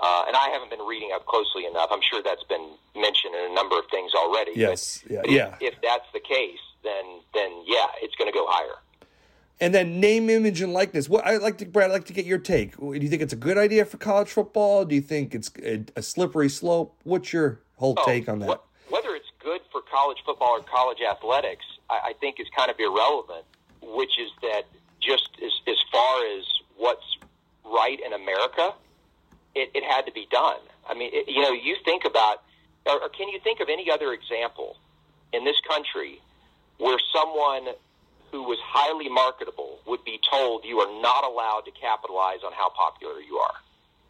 uh, 0.00 0.24
and 0.26 0.36
I 0.36 0.48
haven't 0.50 0.70
been 0.70 0.86
reading 0.86 1.10
up 1.14 1.26
closely 1.26 1.66
enough. 1.66 1.88
I'm 1.90 2.00
sure 2.08 2.22
that's 2.22 2.44
been 2.44 2.68
mentioned 2.94 3.34
in 3.34 3.50
a 3.50 3.54
number 3.54 3.78
of 3.78 3.84
things 3.90 4.12
already. 4.14 4.52
but- 4.52 4.60
Yes, 4.60 5.04
yeah, 5.08 5.20
but 5.22 5.30
yeah. 5.30 5.54
If, 5.60 5.74
if 5.74 5.80
that's 5.82 6.06
the 6.12 6.20
case, 6.20 6.58
then 6.84 7.04
then 7.34 7.50
yeah, 7.66 7.86
it's 8.02 8.14
going 8.16 8.30
to 8.30 8.36
go 8.36 8.46
higher. 8.48 8.76
And 9.58 9.74
then 9.74 10.00
name, 10.00 10.28
image, 10.28 10.60
and 10.60 10.74
likeness. 10.74 11.08
What 11.08 11.26
I 11.26 11.38
like 11.38 11.56
to, 11.58 11.64
Brad. 11.66 11.90
I'd 11.90 11.94
like 11.94 12.04
to 12.06 12.12
get 12.12 12.26
your 12.26 12.38
take. 12.38 12.76
Do 12.76 12.92
you 12.92 13.08
think 13.08 13.22
it's 13.22 13.32
a 13.32 13.36
good 13.36 13.56
idea 13.56 13.86
for 13.86 13.96
college 13.96 14.28
football? 14.28 14.84
Do 14.84 14.94
you 14.94 15.00
think 15.00 15.34
it's 15.34 15.50
a, 15.64 15.82
a 15.96 16.02
slippery 16.02 16.50
slope? 16.50 16.94
What's 17.04 17.32
your 17.32 17.60
whole 17.76 17.94
Oh, 17.96 18.04
take 18.04 18.28
on 18.28 18.40
that? 18.40 18.50
wh- 18.50 18.92
Whether 18.92 19.14
it's 19.16 19.30
good 19.42 19.62
for 19.72 19.80
college 19.90 20.18
football 20.26 20.50
or 20.58 20.60
college 20.60 20.98
athletics, 21.00 21.64
I, 21.88 22.10
I 22.10 22.12
think 22.20 22.38
is 22.38 22.46
kind 22.54 22.70
of 22.70 22.78
irrelevant. 22.78 23.46
Which 23.80 24.18
is 24.18 24.30
that 24.42 24.64
just 25.00 25.30
as, 25.42 25.52
as 25.66 25.76
far 25.90 26.26
as 26.36 26.44
what's 26.76 27.16
right 27.64 27.98
in 28.04 28.12
America, 28.12 28.74
it, 29.56 29.70
it 29.74 29.84
had 29.84 30.04
to 30.06 30.12
be 30.12 30.28
done. 30.30 30.60
I 30.88 30.94
mean, 30.94 31.10
it, 31.12 31.28
you 31.28 31.40
know, 31.40 31.52
you 31.52 31.76
think 31.84 32.04
about, 32.04 32.42
or, 32.84 33.00
or 33.00 33.08
can 33.08 33.28
you 33.28 33.40
think 33.40 33.60
of 33.60 33.68
any 33.68 33.90
other 33.90 34.12
example 34.12 34.76
in 35.32 35.44
this 35.44 35.56
country 35.66 36.20
where 36.78 36.98
someone 37.12 37.74
who 38.30 38.42
was 38.42 38.58
highly 38.62 39.08
marketable 39.08 39.78
would 39.86 40.04
be 40.04 40.20
told 40.30 40.64
you 40.64 40.78
are 40.78 41.00
not 41.00 41.24
allowed 41.24 41.62
to 41.64 41.70
capitalize 41.72 42.44
on 42.44 42.52
how 42.52 42.68
popular 42.70 43.20
you 43.20 43.36
are 43.38 43.56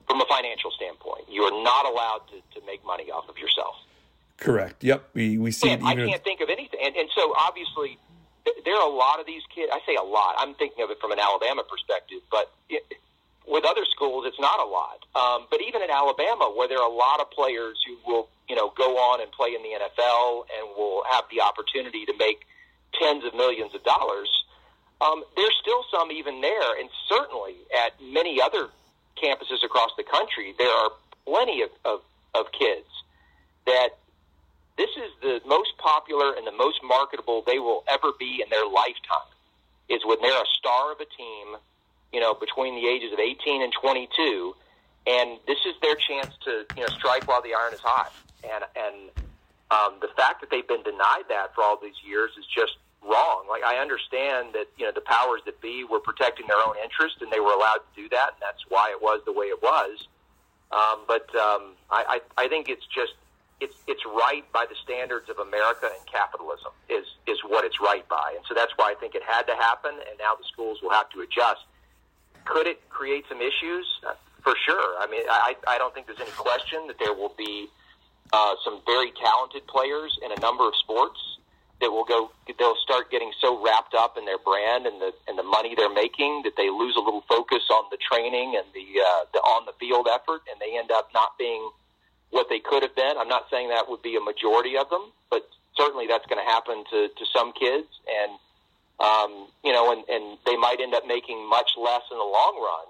from 0.08 0.20
a 0.20 0.26
financial 0.26 0.70
standpoint. 0.72 1.24
You 1.30 1.42
are 1.42 1.62
not 1.62 1.86
allowed 1.86 2.22
to, 2.30 2.60
to 2.60 2.66
make 2.66 2.84
money 2.84 3.10
off 3.10 3.28
of 3.28 3.38
yourself. 3.38 3.76
Correct. 4.38 4.84
Yep. 4.84 5.10
We 5.14 5.38
we 5.38 5.50
see 5.50 5.70
And 5.70 5.80
it 5.80 5.86
I 5.86 5.94
can't 5.94 6.22
think 6.22 6.40
of 6.40 6.50
anything. 6.50 6.80
And, 6.84 6.94
and 6.94 7.08
so 7.14 7.32
obviously, 7.38 7.98
there 8.44 8.76
are 8.76 8.86
a 8.86 8.92
lot 8.92 9.18
of 9.18 9.26
these 9.26 9.42
kids. 9.54 9.72
I 9.72 9.80
say 9.86 9.96
a 9.96 10.04
lot. 10.04 10.36
I'm 10.38 10.54
thinking 10.54 10.84
of 10.84 10.90
it 10.90 10.98
from 11.00 11.12
an 11.12 11.18
Alabama 11.18 11.62
perspective, 11.64 12.20
but 12.30 12.52
it, 12.68 12.84
with 13.46 13.64
other 13.64 13.84
schools, 13.90 14.24
it's 14.26 14.40
not 14.40 14.60
a 14.60 14.66
lot. 14.66 14.98
Um, 15.14 15.46
but 15.50 15.60
even 15.62 15.82
in 15.82 15.90
Alabama, 15.90 16.52
where 16.54 16.68
there 16.68 16.78
are 16.78 16.90
a 16.90 16.94
lot 16.94 17.20
of 17.20 17.30
players 17.30 17.78
who 17.86 17.96
will, 18.06 18.28
you 18.48 18.56
know, 18.56 18.72
go 18.76 18.98
on 18.98 19.20
and 19.20 19.30
play 19.32 19.54
in 19.54 19.62
the 19.62 19.70
NFL 19.70 20.44
and 20.50 20.76
will 20.76 21.02
have 21.10 21.24
the 21.30 21.40
opportunity 21.40 22.04
to 22.06 22.14
make 22.18 22.46
tens 22.98 23.24
of 23.24 23.34
millions 23.34 23.74
of 23.74 23.82
dollars, 23.84 24.28
um, 25.00 25.22
there's 25.36 25.54
still 25.60 25.84
some 25.90 26.10
even 26.10 26.40
there, 26.40 26.78
and 26.78 26.88
certainly 27.08 27.54
at 27.84 27.92
many 28.00 28.40
other 28.40 28.68
campuses 29.22 29.62
across 29.64 29.90
the 29.96 30.04
country, 30.04 30.54
there 30.58 30.70
are 30.70 30.90
plenty 31.26 31.62
of, 31.62 31.70
of, 31.84 32.00
of 32.34 32.46
kids 32.52 32.88
that 33.66 33.90
this 34.78 34.90
is 34.96 35.10
the 35.20 35.40
most 35.46 35.76
popular 35.78 36.34
and 36.34 36.46
the 36.46 36.52
most 36.52 36.80
marketable 36.84 37.42
they 37.46 37.58
will 37.58 37.84
ever 37.88 38.12
be 38.18 38.42
in 38.42 38.50
their 38.50 38.66
lifetime 38.66 39.32
is 39.88 40.00
when 40.04 40.18
they're 40.20 40.42
a 40.42 40.52
star 40.58 40.92
of 40.92 41.00
a 41.00 41.08
team, 41.16 41.56
you 42.12 42.20
know, 42.20 42.34
between 42.34 42.74
the 42.74 42.88
ages 42.88 43.12
of 43.12 43.18
18 43.18 43.62
and 43.62 43.72
22, 43.72 44.54
and 45.06 45.38
this 45.46 45.58
is 45.66 45.74
their 45.82 45.94
chance 45.94 46.34
to, 46.44 46.66
you 46.76 46.82
know, 46.82 46.88
strike 46.98 47.28
while 47.28 47.42
the 47.42 47.54
iron 47.54 47.72
is 47.74 47.80
hot. 47.80 48.12
And 48.44 48.64
and 48.76 49.10
um, 49.70 49.98
the 50.00 50.08
fact 50.16 50.40
that 50.40 50.50
they've 50.50 50.66
been 50.66 50.82
denied 50.82 51.24
that 51.28 51.54
for 51.54 51.62
all 51.62 51.78
these 51.80 51.98
years 52.06 52.30
is 52.38 52.46
just 52.46 52.76
wrong. 53.02 53.46
Like 53.48 53.62
I 53.62 53.78
understand 53.78 54.54
that 54.54 54.66
you 54.76 54.84
know 54.84 54.92
the 54.92 55.00
powers 55.00 55.40
that 55.46 55.60
be 55.60 55.84
were 55.84 56.00
protecting 56.00 56.46
their 56.46 56.58
own 56.58 56.74
interest, 56.82 57.16
and 57.20 57.30
they 57.30 57.40
were 57.40 57.52
allowed 57.52 57.82
to 57.86 57.92
do 57.94 58.08
that, 58.10 58.34
and 58.34 58.40
that's 58.40 58.64
why 58.68 58.90
it 58.90 59.00
was 59.00 59.20
the 59.24 59.32
way 59.32 59.46
it 59.46 59.62
was. 59.62 60.06
Um, 60.72 61.06
but 61.06 61.30
um, 61.36 61.78
I, 61.90 62.20
I, 62.38 62.44
I 62.44 62.48
think 62.48 62.68
it's 62.68 62.86
just 62.86 63.14
it's 63.60 63.74
it's 63.86 64.02
right 64.04 64.44
by 64.52 64.66
the 64.68 64.74
standards 64.82 65.30
of 65.30 65.38
America 65.38 65.86
and 65.86 66.06
capitalism 66.06 66.72
is 66.88 67.06
is 67.26 67.38
what 67.46 67.64
it's 67.64 67.80
right 67.80 68.06
by, 68.08 68.34
and 68.36 68.44
so 68.48 68.54
that's 68.54 68.72
why 68.76 68.90
I 68.90 68.94
think 68.94 69.14
it 69.14 69.22
had 69.22 69.42
to 69.46 69.54
happen, 69.54 69.92
and 69.94 70.18
now 70.18 70.34
the 70.34 70.44
schools 70.50 70.78
will 70.82 70.90
have 70.90 71.08
to 71.10 71.20
adjust. 71.20 71.62
Could 72.46 72.66
it 72.66 72.80
create 72.88 73.24
some 73.28 73.40
issues? 73.40 73.86
Uh, 74.06 74.14
For 74.42 74.54
sure. 74.64 74.96
I 74.98 75.06
mean, 75.10 75.22
I 75.28 75.54
I 75.66 75.78
don't 75.78 75.92
think 75.92 76.06
there's 76.06 76.20
any 76.20 76.30
question 76.32 76.86
that 76.86 76.98
there 76.98 77.12
will 77.12 77.34
be 77.36 77.68
uh, 78.32 78.54
some 78.64 78.80
very 78.86 79.12
talented 79.12 79.66
players 79.66 80.18
in 80.24 80.32
a 80.32 80.40
number 80.40 80.66
of 80.66 80.74
sports 80.76 81.18
that 81.80 81.90
will 81.90 82.04
go 82.04 82.30
they'll 82.58 82.80
start 82.82 83.10
getting 83.10 83.32
so 83.40 83.62
wrapped 83.62 83.94
up 83.94 84.16
in 84.16 84.24
their 84.24 84.38
brand 84.38 84.86
and 84.86 85.00
the 85.00 85.12
and 85.28 85.38
the 85.38 85.42
money 85.42 85.74
they're 85.76 85.92
making 85.92 86.42
that 86.44 86.56
they 86.56 86.70
lose 86.70 86.96
a 86.96 87.00
little 87.00 87.24
focus 87.28 87.62
on 87.70 87.84
the 87.90 87.98
training 87.98 88.56
and 88.56 88.66
the 88.72 88.86
uh, 89.00 89.24
the 89.32 89.38
on 89.40 89.66
the 89.66 89.72
field 89.78 90.08
effort 90.08 90.40
and 90.50 90.60
they 90.60 90.78
end 90.78 90.90
up 90.90 91.10
not 91.12 91.36
being 91.38 91.68
what 92.30 92.48
they 92.48 92.58
could 92.58 92.82
have 92.82 92.94
been. 92.96 93.16
I'm 93.18 93.28
not 93.28 93.46
saying 93.50 93.68
that 93.68 93.88
would 93.88 94.02
be 94.02 94.16
a 94.16 94.20
majority 94.20 94.76
of 94.76 94.90
them, 94.90 95.12
but 95.30 95.46
certainly 95.76 96.06
that's 96.06 96.26
going 96.26 96.42
to 96.42 96.50
happen 96.50 96.84
to 96.90 97.08
to 97.08 97.24
some 97.34 97.52
kids 97.52 97.88
and 98.08 98.38
um, 99.00 99.48
you 99.64 99.72
know 99.72 99.92
and 99.92 100.04
and 100.08 100.38
they 100.46 100.56
might 100.56 100.80
end 100.80 100.94
up 100.94 101.06
making 101.06 101.48
much 101.48 101.70
less 101.78 102.02
in 102.10 102.18
the 102.18 102.24
long 102.24 102.56
run 102.60 102.86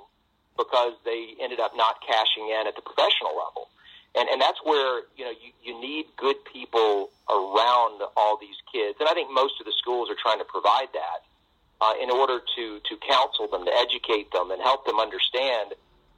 because 0.57 0.95
they 1.05 1.35
ended 1.41 1.61
up 1.61 1.73
not 1.77 2.01
cashing 2.07 2.49
in 2.49 2.67
at 2.67 2.75
the 2.75 2.83
professional 2.83 3.37
level 3.37 3.69
and 4.17 4.29
and 4.29 4.41
that's 4.41 4.59
where 4.65 5.03
you 5.17 5.25
know 5.25 5.31
you, 5.31 5.53
you 5.63 5.81
need 5.81 6.07
good 6.17 6.37
people 6.51 7.11
around 7.29 8.01
all 8.17 8.39
these 8.41 8.57
kids, 8.73 8.97
and 8.99 9.09
I 9.09 9.13
think 9.13 9.31
most 9.31 9.61
of 9.61 9.67
the 9.67 9.75
schools 9.79 10.09
are 10.11 10.17
trying 10.21 10.39
to 10.39 10.49
provide 10.49 10.89
that 10.95 11.21
uh, 11.85 11.93
in 12.03 12.11
order 12.11 12.41
to 12.41 12.81
to 12.81 12.97
counsel 13.07 13.47
them, 13.47 13.65
to 13.67 13.73
educate 13.77 14.33
them, 14.33 14.51
and 14.51 14.61
help 14.63 14.87
them 14.87 14.99
understand 14.99 15.75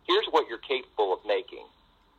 here's 0.06 0.26
what 0.30 0.48
you're 0.48 0.62
capable 0.62 1.12
of 1.12 1.20
making. 1.26 1.66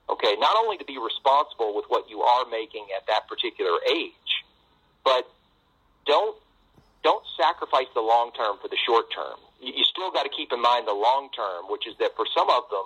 Okay, 0.10 0.36
not 0.38 0.58
only 0.58 0.78
to 0.78 0.86
be 0.86 0.98
responsible 0.98 1.74
with 1.76 1.86
what 1.88 2.10
you 2.10 2.22
are 2.22 2.46
making 2.50 2.88
at 2.96 3.08
that 3.08 3.28
particular 3.28 3.80
age, 3.90 4.44
but 5.04 5.30
don't 6.06 6.36
don't 7.04 7.24
sacrifice 7.38 7.88
the 7.94 8.02
long 8.02 8.32
term 8.36 8.58
for 8.62 8.68
the 8.68 8.78
short 8.86 9.12
term. 9.14 9.40
You, 9.62 9.74
you 9.76 9.84
still 9.84 10.12
got 10.12 10.24
to 10.24 10.30
keep 10.30 10.52
in 10.52 10.62
mind 10.62 10.88
the 10.88 10.94
long 10.98 11.30
term, 11.36 11.66
which 11.70 11.88
is 11.88 11.96
that 12.00 12.16
for 12.16 12.26
some 12.36 12.50
of 12.50 12.64
them 12.70 12.86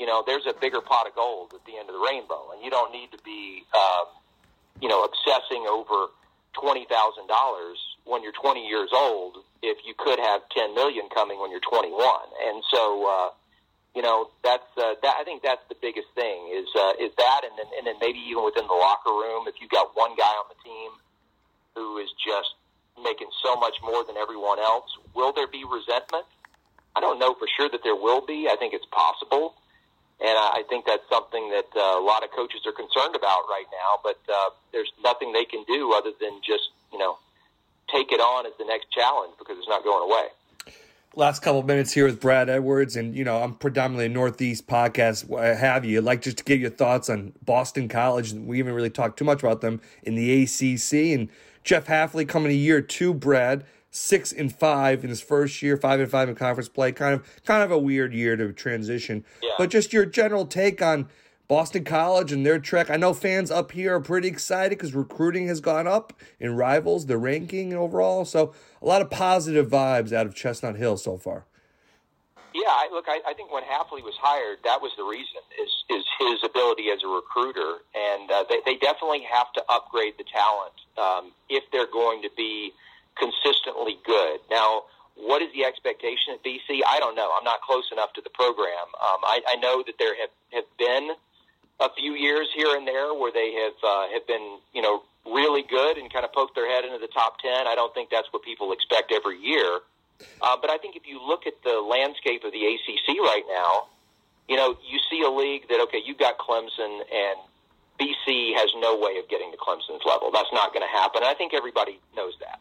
you 0.00 0.06
know, 0.06 0.24
there's 0.26 0.46
a 0.48 0.54
bigger 0.58 0.80
pot 0.80 1.06
of 1.06 1.14
gold 1.14 1.52
at 1.52 1.60
the 1.68 1.76
end 1.76 1.92
of 1.92 1.94
the 1.94 2.00
rainbow, 2.00 2.56
and 2.56 2.64
you 2.64 2.70
don't 2.70 2.90
need 2.90 3.12
to 3.12 3.20
be, 3.22 3.62
um, 3.76 4.08
you 4.80 4.88
know, 4.88 5.04
obsessing 5.04 5.68
over 5.68 6.08
twenty 6.56 6.88
thousand 6.88 7.28
dollars 7.28 7.76
when 8.08 8.24
you're 8.24 8.32
20 8.32 8.66
years 8.66 8.88
old. 8.96 9.44
If 9.62 9.76
you 9.84 9.92
could 9.92 10.18
have 10.18 10.40
10 10.56 10.74
million 10.74 11.12
coming 11.12 11.38
when 11.38 11.52
you're 11.52 11.60
21, 11.60 11.92
and 11.92 12.64
so, 12.72 13.04
uh, 13.04 13.28
you 13.94 14.00
know, 14.00 14.30
that's 14.42 14.64
uh, 14.78 14.96
that. 15.04 15.14
I 15.20 15.24
think 15.24 15.42
that's 15.42 15.60
the 15.68 15.76
biggest 15.76 16.08
thing 16.16 16.48
is 16.48 16.66
uh, 16.74 16.96
is 16.96 17.12
that, 17.20 17.44
and 17.44 17.52
then 17.60 17.68
and 17.76 17.86
then 17.86 18.00
maybe 18.00 18.24
even 18.24 18.42
within 18.42 18.66
the 18.66 18.80
locker 18.80 19.12
room, 19.12 19.44
if 19.52 19.60
you've 19.60 19.68
got 19.68 19.92
one 19.92 20.16
guy 20.16 20.32
on 20.32 20.48
the 20.48 20.56
team 20.64 20.90
who 21.76 21.98
is 21.98 22.08
just 22.16 22.56
making 23.02 23.28
so 23.42 23.56
much 23.56 23.76
more 23.82 24.04
than 24.04 24.16
everyone 24.16 24.58
else, 24.58 24.90
will 25.14 25.32
there 25.32 25.46
be 25.46 25.64
resentment? 25.64 26.24
I 26.96 27.00
don't 27.00 27.18
know 27.18 27.34
for 27.34 27.46
sure 27.56 27.68
that 27.70 27.80
there 27.84 27.94
will 27.96 28.24
be. 28.24 28.48
I 28.50 28.56
think 28.56 28.74
it's 28.74 28.86
possible. 28.86 29.54
And 30.20 30.36
I 30.36 30.62
think 30.68 30.84
that's 30.84 31.08
something 31.08 31.48
that 31.50 31.68
uh, 31.74 31.98
a 31.98 32.04
lot 32.04 32.22
of 32.22 32.30
coaches 32.30 32.60
are 32.66 32.72
concerned 32.72 33.16
about 33.16 33.48
right 33.48 33.64
now. 33.72 34.00
But 34.02 34.18
uh, 34.28 34.50
there's 34.72 34.92
nothing 35.02 35.32
they 35.32 35.46
can 35.46 35.64
do 35.64 35.94
other 35.94 36.10
than 36.20 36.40
just, 36.44 36.68
you 36.92 36.98
know, 36.98 37.16
take 37.90 38.12
it 38.12 38.20
on 38.20 38.46
as 38.46 38.52
the 38.58 38.64
next 38.64 38.90
challenge 38.90 39.32
because 39.38 39.56
it's 39.58 39.68
not 39.68 39.82
going 39.82 40.10
away. 40.10 40.28
Last 41.16 41.42
couple 41.42 41.58
of 41.58 41.66
minutes 41.66 41.92
here 41.92 42.04
with 42.04 42.20
Brad 42.20 42.48
Edwards, 42.48 42.94
and 42.94 43.16
you 43.16 43.24
know 43.24 43.42
I'm 43.42 43.54
predominantly 43.54 44.06
a 44.06 44.08
Northeast 44.08 44.68
podcast. 44.68 45.26
What 45.26 45.42
have 45.42 45.84
you? 45.84 45.98
I'd 45.98 46.04
like 46.04 46.22
just 46.22 46.38
to 46.38 46.44
get 46.44 46.60
your 46.60 46.70
thoughts 46.70 47.10
on 47.10 47.32
Boston 47.44 47.88
College. 47.88 48.32
We 48.32 48.58
haven't 48.58 48.74
really 48.74 48.90
talked 48.90 49.18
too 49.18 49.24
much 49.24 49.40
about 49.40 49.60
them 49.60 49.80
in 50.04 50.14
the 50.14 50.44
ACC. 50.44 51.18
And 51.18 51.28
Jeff 51.64 51.86
Hafley 51.86 52.26
coming 52.26 52.50
to 52.50 52.56
year 52.56 52.80
two. 52.80 53.14
Brad 53.14 53.64
six 53.90 54.32
and 54.32 54.54
five 54.54 55.02
in 55.02 55.10
his 55.10 55.20
first 55.20 55.62
year, 55.62 55.76
five 55.76 56.00
and 56.00 56.10
five 56.10 56.28
in 56.28 56.34
conference 56.34 56.68
play. 56.68 56.92
Kind 56.92 57.14
of 57.14 57.44
kind 57.44 57.62
of 57.62 57.70
a 57.70 57.78
weird 57.78 58.14
year 58.14 58.36
to 58.36 58.52
transition. 58.52 59.24
Yeah. 59.42 59.50
But 59.58 59.70
just 59.70 59.92
your 59.92 60.06
general 60.06 60.46
take 60.46 60.80
on 60.80 61.08
Boston 61.48 61.82
College 61.82 62.30
and 62.30 62.46
their 62.46 62.60
trek. 62.60 62.90
I 62.90 62.96
know 62.96 63.12
fans 63.12 63.50
up 63.50 63.72
here 63.72 63.96
are 63.96 64.00
pretty 64.00 64.28
excited 64.28 64.78
because 64.78 64.94
recruiting 64.94 65.48
has 65.48 65.60
gone 65.60 65.88
up 65.88 66.12
in 66.38 66.54
rivals, 66.54 67.06
the 67.06 67.18
ranking 67.18 67.74
overall. 67.74 68.24
So 68.24 68.54
a 68.80 68.86
lot 68.86 69.02
of 69.02 69.10
positive 69.10 69.68
vibes 69.68 70.12
out 70.12 70.26
of 70.26 70.34
Chestnut 70.34 70.76
Hill 70.76 70.96
so 70.96 71.18
far. 71.18 71.46
Yeah, 72.52 72.66
I, 72.66 72.88
look, 72.90 73.06
I, 73.06 73.20
I 73.26 73.34
think 73.34 73.52
when 73.52 73.62
Hafley 73.62 74.02
was 74.02 74.14
hired, 74.18 74.58
that 74.64 74.82
was 74.82 74.90
the 74.96 75.04
reason 75.04 75.38
is 75.54 75.70
is 75.86 76.04
his 76.18 76.42
ability 76.42 76.90
as 76.90 76.98
a 77.04 77.06
recruiter, 77.06 77.78
and 77.94 78.30
uh, 78.30 78.44
they 78.50 78.58
they 78.66 78.76
definitely 78.76 79.22
have 79.30 79.52
to 79.54 79.62
upgrade 79.70 80.14
the 80.18 80.26
talent 80.26 80.74
um, 80.98 81.32
if 81.48 81.62
they're 81.70 81.90
going 81.90 82.22
to 82.22 82.30
be 82.36 82.72
consistently 83.14 83.98
good. 84.02 84.40
Now, 84.50 84.90
what 85.14 85.42
is 85.42 85.52
the 85.54 85.64
expectation 85.64 86.34
at 86.34 86.42
BC? 86.42 86.82
I 86.86 86.98
don't 86.98 87.14
know. 87.14 87.30
I'm 87.36 87.44
not 87.44 87.60
close 87.62 87.86
enough 87.92 88.12
to 88.14 88.20
the 88.20 88.30
program. 88.30 88.88
Um, 88.98 89.20
I, 89.22 89.40
I 89.46 89.56
know 89.56 89.82
that 89.86 89.94
there 89.98 90.16
have, 90.18 90.34
have 90.50 90.68
been 90.78 91.14
a 91.78 91.88
few 91.94 92.12
years 92.12 92.48
here 92.54 92.74
and 92.76 92.86
there 92.86 93.14
where 93.14 93.32
they 93.32 93.54
have 93.62 93.78
uh, 93.84 94.04
have 94.12 94.26
been 94.26 94.58
you 94.74 94.82
know 94.82 95.02
really 95.22 95.62
good 95.62 95.98
and 95.98 96.12
kind 96.12 96.24
of 96.24 96.32
poked 96.32 96.54
their 96.54 96.68
head 96.68 96.84
into 96.84 96.98
the 96.98 97.12
top 97.14 97.38
ten. 97.38 97.66
I 97.66 97.74
don't 97.74 97.94
think 97.94 98.10
that's 98.10 98.28
what 98.32 98.42
people 98.42 98.72
expect 98.72 99.12
every 99.12 99.38
year. 99.38 99.80
Uh, 100.40 100.56
but 100.60 100.70
I 100.70 100.78
think 100.78 100.96
if 100.96 101.06
you 101.06 101.20
look 101.24 101.46
at 101.46 101.62
the 101.62 101.80
landscape 101.80 102.44
of 102.44 102.52
the 102.52 102.64
ACC 102.64 103.18
right 103.18 103.44
now, 103.48 103.86
you 104.48 104.56
know 104.56 104.76
you 104.86 104.98
see 105.10 105.22
a 105.22 105.30
league 105.30 105.68
that 105.68 105.80
okay, 105.88 106.00
you've 106.04 106.18
got 106.18 106.38
Clemson 106.38 107.00
and 107.12 107.38
BC 108.00 108.54
has 108.56 108.72
no 108.76 108.96
way 108.96 109.18
of 109.18 109.28
getting 109.28 109.52
to 109.52 109.58
Clemson's 109.58 110.04
level. 110.06 110.30
That's 110.32 110.52
not 110.52 110.72
going 110.72 110.86
to 110.86 110.90
happen. 110.92 111.22
I 111.22 111.34
think 111.34 111.52
everybody 111.52 112.00
knows 112.16 112.32
that. 112.40 112.60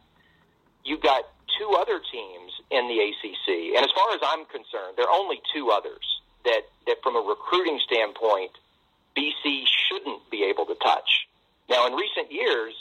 You've 0.84 1.02
got 1.02 1.24
two 1.58 1.72
other 1.80 2.00
teams 2.12 2.52
in 2.70 2.88
the 2.88 3.00
ACC, 3.00 3.76
and 3.76 3.84
as 3.84 3.92
far 3.96 4.14
as 4.14 4.20
I'm 4.22 4.46
concerned, 4.46 4.96
there 4.98 5.08
are 5.08 5.16
only 5.16 5.42
two 5.54 5.72
others 5.72 6.04
that, 6.46 6.62
that 6.88 6.98
from 7.04 7.16
a 7.16 7.20
recruiting 7.20 7.80
standpoint, 7.86 8.52
BC 9.18 9.64
shouldn't 9.88 10.30
be 10.30 10.44
able 10.44 10.66
to 10.66 10.76
touch. 10.76 11.28
Now, 11.70 11.88
in 11.88 11.94
recent 11.94 12.32
years, 12.32 12.74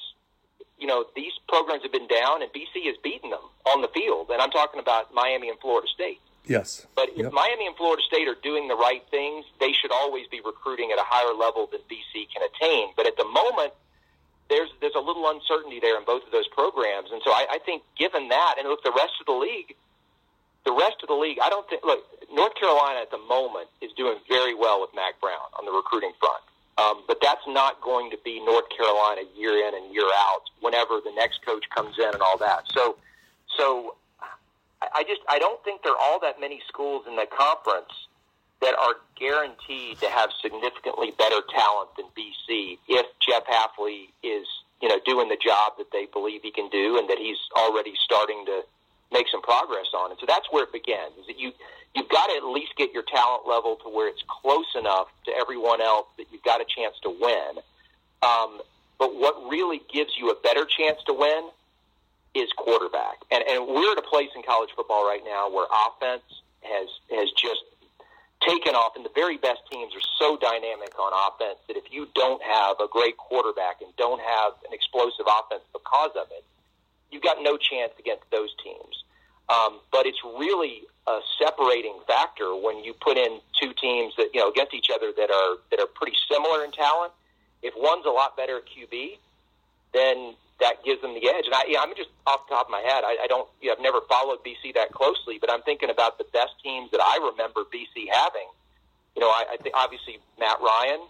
you 0.79 0.87
know, 0.87 1.05
these 1.17 1.33
programs 1.49 1.83
have 1.83 1.93
been 1.93 2.07
down, 2.09 2.43
and 2.43 2.51
BC 2.53 2.87
has 2.87 2.97
beaten 3.03 3.31
them 3.31 3.43
on 3.67 3.83
the 3.83 3.89
field, 3.89 4.31
and 4.31 4.41
I'm 4.41 4.51
talking 4.51 4.81
about 4.81 5.13
Miami 5.13 5.49
and 5.49 5.59
Florida 5.59 5.89
State. 5.93 6.21
Yes. 6.47 6.87
But 6.95 7.11
if 7.11 7.19
Yep. 7.29 7.33
Miami 7.33 7.67
and 7.67 7.77
Florida 7.77 8.03
State 8.07 8.27
are 8.27 8.37
doing 8.43 8.69
the 8.69 8.77
right 8.77 9.05
things, 9.11 9.45
they 9.61 9.73
should 9.73 9.93
always 9.93 10.27
be 10.29 10.41
recruiting 10.41 10.91
at 10.93 10.99
a 10.99 11.05
higher 11.05 11.35
level 11.35 11.67
than 11.67 11.81
BC 11.91 12.27
can 12.33 12.43
attain. 12.43 12.93
But 12.97 13.07
at 13.07 13.17
the 13.17 13.25
moment, 13.27 13.75
there's 14.49 14.71
there's 14.81 14.95
a 14.95 15.01
little 15.01 15.29
uncertainty 15.29 15.79
there 15.79 15.99
in 15.99 16.05
both 16.07 16.25
of 16.25 16.33
those 16.33 16.49
programs, 16.49 17.11
and 17.13 17.21
so 17.23 17.31
I, 17.33 17.47
I 17.51 17.59
think 17.59 17.83
given 17.99 18.29
that, 18.29 18.55
and 18.59 18.67
look, 18.67 18.83
the 18.83 18.93
rest 18.97 19.13
of 19.21 19.27
the 19.27 19.33
league, 19.37 19.77
the 20.65 20.73
rest 20.73 20.97
of 21.03 21.09
the 21.09 21.15
league, 21.15 21.39
I 21.43 21.51
don't 21.51 21.69
think. 21.69 21.85
Look, 21.85 22.01
North 22.33 22.55
Carolina 22.55 23.01
at 23.01 23.11
the 23.11 23.19
moment 23.19 23.69
is 23.83 23.93
doing 23.93 24.17
very 24.29 24.55
well 24.55 24.81
with 24.81 24.91
Mack 24.95 25.21
Brown 25.21 25.53
on 25.59 25.67
the 25.67 25.73
recruiting 25.73 26.13
front, 26.19 26.43
um, 26.79 27.03
but 27.07 27.19
that's 27.21 27.43
not 27.47 27.81
going 27.81 28.11
to 28.11 28.19
be 28.25 28.41
North 28.45 28.69
Carolina 28.75 29.23
year 29.37 29.67
in 29.67 29.75
and 29.75 29.93
year 29.93 30.09
out. 30.17 30.43
Whenever 30.61 31.01
the 31.05 31.13
next 31.15 31.45
coach 31.45 31.65
comes 31.75 31.99
in 31.99 32.09
and 32.13 32.23
all 32.23 32.39
that, 32.39 32.65
so 32.73 32.97
so 33.57 33.97
I 34.81 35.03
just 35.03 35.21
I 35.29 35.39
don't 35.39 35.63
think 35.65 35.83
there 35.83 35.93
are 35.93 36.01
all 36.01 36.21
that 36.21 36.41
many 36.41 36.63
schools 36.69 37.05
in 37.09 37.17
the 37.17 37.27
conference 37.27 37.93
that 38.61 38.75
are 38.79 38.95
guaranteed 39.19 39.99
to 40.01 40.07
have 40.09 40.31
significantly 40.43 41.13
better 41.17 41.41
talent 41.51 41.91
than 41.97 42.07
BC 42.17 42.79
if 42.89 43.07
Jeff 43.21 43.45
Hafley 43.47 44.11
is 44.23 44.47
you 44.81 44.89
know 44.89 44.99
doing 45.05 45.29
the 45.29 45.37
job 45.37 45.73
that 45.79 45.91
they 45.93 46.07
believe 46.07 46.43
he 46.43 46.53
can 46.53 46.69
do 46.69 46.99
and 46.99 47.09
that 47.11 47.19
he's 47.19 47.39
already 47.57 47.95
starting 48.05 48.45
to 48.47 48.63
make 49.13 49.27
some 49.31 49.43
progress 49.43 49.87
on. 49.97 50.11
And 50.11 50.21
so 50.21 50.27
that's 50.27 50.47
where 50.51 50.65
it 50.65 50.73
begins. 50.73 51.17
Is 51.21 51.27
that 51.27 51.39
you 51.39 51.53
you've 51.95 52.09
got 52.09 52.27
to 52.27 52.37
at 52.37 52.45
least 52.45 52.73
get 52.77 52.93
your 52.93 53.05
talent 53.05 53.47
level 53.47 53.77
to 53.85 53.89
where 53.89 54.09
it's 54.09 54.23
close 54.29 54.69
enough 54.79 55.09
to 55.25 55.33
everyone 55.33 55.81
else 55.81 56.07
that 56.19 56.27
you've 56.31 56.45
got 56.45 56.61
a 56.61 56.67
chance 56.69 56.95
to 57.03 57.11
win. 57.11 57.63
Um, 58.23 58.61
but 58.99 59.15
what 59.15 59.49
really 59.49 59.81
gives 59.93 60.11
you 60.19 60.31
a 60.31 60.35
better 60.43 60.67
chance 60.67 60.99
to 61.07 61.15
win 61.15 61.49
is 62.35 62.51
quarterback. 62.57 63.23
And, 63.31 63.43
and 63.49 63.67
we're 63.67 63.93
at 63.93 63.99
a 63.99 64.03
place 64.03 64.29
in 64.37 64.43
college 64.43 64.71
football 64.77 65.07
right 65.07 65.23
now 65.25 65.51
where 65.51 65.67
offense 65.71 66.27
has 66.63 66.89
has 67.11 67.31
just 67.33 67.63
taken 68.47 68.75
off, 68.75 68.95
and 68.95 69.05
the 69.05 69.15
very 69.15 69.37
best 69.37 69.61
teams 69.71 69.95
are 69.95 70.07
so 70.19 70.37
dynamic 70.37 70.95
on 70.99 71.11
offense 71.11 71.59
that 71.67 71.77
if 71.77 71.91
you 71.91 72.07
don't 72.15 72.43
have 72.43 72.79
a 72.79 72.87
great 72.87 73.17
quarterback 73.17 73.83
and 73.83 73.91
don't 73.97 74.21
have 74.21 74.53
an 74.67 74.73
explosive 74.73 75.27
offense 75.27 75.63
because 75.73 76.11
of 76.15 76.31
it, 76.31 76.45
you've 77.11 77.23
got 77.23 77.39
no 77.41 77.57
chance 77.57 77.93
against 77.99 78.25
those 78.31 78.55
teams. 78.63 79.05
Um, 79.49 79.81
but 79.91 80.07
it's 80.07 80.19
really 80.39 80.83
a 81.07 81.21
separating 81.43 81.99
factor 82.07 82.55
when 82.55 82.85
you 82.85 82.93
put 82.93 83.17
in 83.17 83.41
two 83.61 83.73
teams 83.81 84.15
that 84.17 84.29
you 84.35 84.41
know 84.41 84.51
against 84.51 84.75
each 84.75 84.91
other 84.95 85.13
that 85.17 85.31
are 85.31 85.57
that 85.71 85.81
are 85.81 85.87
pretty 85.87 86.17
similar 86.31 86.65
in 86.65 86.73
talent. 86.73 87.13
If 87.63 87.75
one's 87.77 88.05
a 88.05 88.11
lot 88.11 88.37
better 88.37 88.59
at 88.59 88.65
QB, 88.67 89.19
then 89.93 90.35
that 90.61 90.85
gives 90.85 91.01
them 91.01 91.15
the 91.15 91.29
edge. 91.29 91.47
And 91.47 91.55
I, 91.55 91.63
yeah, 91.69 91.81
I'm 91.81 91.95
just 91.97 92.11
off 92.27 92.47
the 92.49 92.55
top 92.55 92.67
of 92.67 92.71
my 92.71 92.81
head. 92.81 93.05
I, 93.05 93.25
I 93.25 93.27
don't, 93.27 93.49
you 93.61 93.69
know, 93.69 93.75
I've 93.75 93.83
never 93.83 94.01
followed 94.09 94.39
BC 94.45 94.75
that 94.75 94.93
closely, 94.93 95.39
but 95.41 95.51
I'm 95.51 95.63
thinking 95.63 95.91
about 95.91 96.19
the 96.19 96.25
best 96.33 96.53
teams 96.63 96.91
that 96.91 97.01
I 97.01 97.19
remember 97.31 97.63
BC 97.63 98.07
having. 98.13 98.47
You 99.17 99.23
know, 99.23 99.29
I, 99.29 99.45
I 99.53 99.57
think 99.57 99.75
obviously 99.77 100.19
Matt 100.39 100.59
Ryan. 100.61 101.01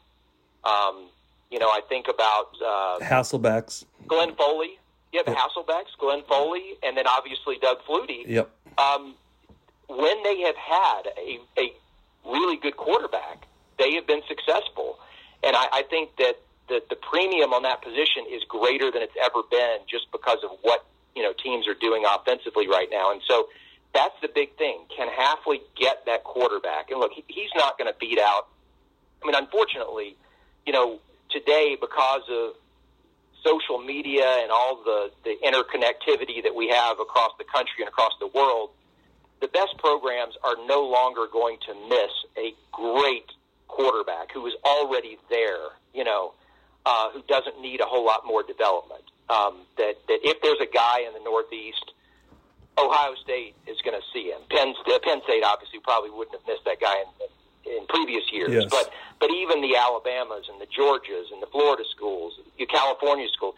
Um, 0.65 1.09
you 1.51 1.59
know, 1.59 1.69
I 1.69 1.81
think 1.89 2.09
about 2.09 2.51
uh, 2.65 2.99
Hasselbecks. 3.01 3.85
Glenn 4.07 4.35
Foley. 4.35 4.79
You 5.13 5.23
have 5.25 5.35
Hasselbecks, 5.35 5.97
Glenn 5.99 6.23
Foley, 6.29 6.75
and 6.83 6.97
then 6.97 7.07
obviously 7.07 7.57
Doug 7.61 7.79
Flutie 7.89 8.27
Yep. 8.27 8.51
um, 8.77 9.15
when 9.89 10.23
they 10.23 10.41
have 10.43 10.57
had 10.57 11.03
a, 11.17 11.41
a 11.59 11.73
really 12.27 12.57
good 12.57 12.77
quarterback, 12.77 13.47
they 13.79 13.95
have 13.95 14.07
been 14.07 14.23
successful. 14.29 14.99
And 15.43 15.57
I, 15.57 15.67
I 15.73 15.83
think 15.89 16.17
that 16.17 16.35
the, 16.69 16.83
the 16.91 16.97
premium 16.97 17.53
on 17.55 17.63
that 17.63 17.83
position 17.83 18.27
is 18.31 18.43
greater 18.45 18.91
than 18.91 19.03
it's 19.03 19.17
ever 19.23 19.43
been 19.51 19.79
just 19.89 20.11
because 20.13 20.39
of 20.45 20.51
what 20.63 20.85
you 21.17 21.23
know 21.23 21.33
teams 21.33 21.67
are 21.67 21.75
doing 21.75 22.05
offensively 22.05 22.69
right 22.69 22.89
now. 22.91 23.11
And 23.11 23.23
so 23.27 23.49
that's 23.95 24.15
the 24.21 24.29
big 24.29 24.57
thing. 24.57 24.85
Can 24.95 25.09
Hafley 25.09 25.61
get 25.75 26.05
that 26.07 26.25
quarterback? 26.25 26.91
And 26.91 27.01
look, 27.01 27.13
he, 27.13 27.25
he's 27.29 27.51
not 27.57 27.79
going 27.79 27.91
to 27.91 27.99
beat 27.99 28.19
out. 28.19 28.49
I 29.23 29.27
mean, 29.27 29.35
unfortunately, 29.35 30.17
you 30.67 30.73
know, 30.73 30.99
today 31.31 31.77
because 31.81 32.23
of 32.31 32.53
social 33.45 33.79
media 33.79 34.27
and 34.43 34.51
all 34.51 34.83
the, 34.85 35.11
the 35.25 35.37
interconnectivity 35.45 36.43
that 36.43 36.55
we 36.55 36.69
have 36.69 37.01
across 37.01 37.33
the 37.39 37.45
country 37.45 37.81
and 37.81 37.89
across 37.89 38.13
the 38.21 38.27
world, 38.27 38.71
the 39.41 39.49
best 39.49 39.77
programs 39.79 40.35
are 40.43 40.57
no 40.67 40.83
longer 40.83 41.27
going 41.33 41.59
to 41.67 41.75
miss 41.89 42.11
a 42.37 42.55
great 42.73 43.31
quarterback 43.69 44.33
who 44.33 44.47
is 44.47 44.55
already 44.65 45.19
there, 45.31 45.71
you 45.95 46.05
know, 46.05 46.35
uh, 46.87 47.11
who 47.11 47.23
doesn't 47.29 47.61
need 47.61 47.81
a 47.81 47.85
whole 47.85 48.05
lot 48.05 48.23
more 48.27 48.43
development. 48.43 49.05
Um, 49.29 49.67
that, 49.77 49.95
that 50.09 50.21
if 50.25 50.41
there's 50.43 50.61
a 50.61 50.73
guy 50.73 51.01
in 51.07 51.13
the 51.13 51.21
Northeast, 51.21 51.93
Ohio 52.79 53.15
State 53.23 53.55
is 53.67 53.77
going 53.85 53.99
to 53.99 54.07
see 54.13 54.31
him. 54.31 54.41
Penn, 54.51 54.73
uh, 54.87 54.99
Penn 55.03 55.21
State 55.25 55.45
obviously 55.45 55.81
probably 55.81 56.11
wouldn't 56.11 56.35
have 56.35 56.47
missed 56.47 56.65
that 56.65 56.81
guy 56.81 56.97
in, 57.03 57.09
in 57.21 57.31
previous 57.89 58.31
years, 58.33 58.51
Yes. 58.53 58.65
but 58.71 58.91
but 59.21 59.31
even 59.31 59.61
the 59.61 59.77
Alabamas 59.77 60.49
and 60.49 60.61
the 60.61 60.67
Georgias 60.67 61.33
and 61.33 61.43
the 61.43 61.47
Florida 61.49 61.83
schools, 61.91 62.39
the 62.59 62.67
California 62.67 63.29
school, 63.29 63.57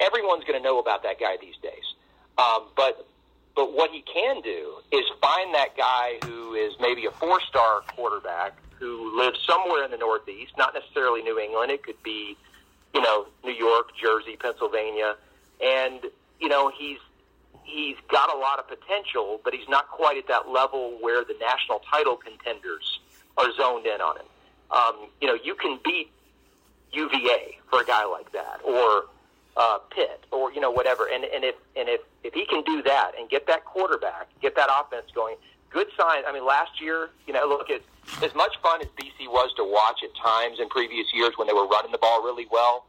everyone's 0.00 0.44
going 0.44 0.58
to 0.60 0.62
know 0.62 0.78
about 0.78 1.02
that 1.02 1.18
guy 1.18 1.36
these 1.40 1.56
days. 1.62 1.94
Um, 2.38 2.64
but 2.76 3.06
but 3.54 3.72
what 3.72 3.90
he 3.90 4.02
can 4.02 4.42
do 4.42 4.74
is 4.92 5.04
find 5.20 5.54
that 5.54 5.76
guy 5.76 6.18
who 6.24 6.54
is 6.54 6.74
maybe 6.80 7.06
a 7.06 7.10
four 7.10 7.40
star 7.40 7.80
quarterback 7.94 8.56
who 8.78 9.16
lives 9.18 9.38
somewhere 9.46 9.84
in 9.84 9.90
the 9.90 9.96
Northeast, 9.96 10.52
not 10.58 10.74
necessarily 10.74 11.22
New 11.22 11.38
England. 11.38 11.70
It 11.72 11.82
could 11.82 12.00
be, 12.02 12.36
you 12.94 13.00
know, 13.00 13.26
New 13.42 13.52
York, 13.54 13.90
Jersey, 14.00 14.36
Pennsylvania, 14.36 15.16
and 15.62 16.00
you 16.40 16.48
know 16.48 16.70
he's 16.76 16.98
he's 17.64 17.96
got 18.08 18.32
a 18.32 18.38
lot 18.38 18.58
of 18.58 18.68
potential, 18.68 19.40
but 19.42 19.52
he's 19.54 19.68
not 19.68 19.88
quite 19.88 20.16
at 20.18 20.28
that 20.28 20.48
level 20.48 20.96
where 21.00 21.24
the 21.24 21.34
national 21.40 21.80
title 21.90 22.16
contenders 22.16 22.95
are 23.38 23.52
zoned 23.56 23.86
in 23.86 24.00
on 24.00 24.16
him. 24.16 24.26
Um, 24.70 25.08
you 25.20 25.28
know, 25.28 25.38
you 25.42 25.54
can 25.54 25.78
beat 25.84 26.10
UVA 26.92 27.58
for 27.70 27.80
a 27.80 27.84
guy 27.84 28.04
like 28.04 28.32
that, 28.32 28.60
or 28.64 29.06
uh, 29.56 29.78
Pitt, 29.94 30.24
or 30.30 30.52
you 30.52 30.60
know 30.60 30.70
whatever. 30.70 31.08
And 31.12 31.24
and 31.24 31.44
if 31.44 31.54
and 31.76 31.88
if 31.88 32.00
if 32.24 32.34
he 32.34 32.44
can 32.46 32.62
do 32.64 32.82
that 32.82 33.12
and 33.18 33.28
get 33.28 33.46
that 33.46 33.64
quarterback, 33.64 34.28
get 34.40 34.54
that 34.56 34.68
offense 34.70 35.06
going, 35.14 35.36
good 35.70 35.88
sign. 35.96 36.22
I 36.26 36.32
mean, 36.32 36.46
last 36.46 36.80
year, 36.80 37.10
you 37.26 37.32
know, 37.32 37.46
look 37.46 37.70
at 37.70 37.82
as 38.22 38.34
much 38.34 38.56
fun 38.62 38.80
as 38.80 38.88
BC 39.00 39.28
was 39.28 39.52
to 39.56 39.64
watch 39.64 40.00
at 40.02 40.10
times 40.16 40.58
in 40.60 40.68
previous 40.68 41.06
years 41.12 41.32
when 41.36 41.46
they 41.46 41.54
were 41.54 41.66
running 41.66 41.92
the 41.92 41.98
ball 41.98 42.22
really 42.22 42.46
well. 42.50 42.86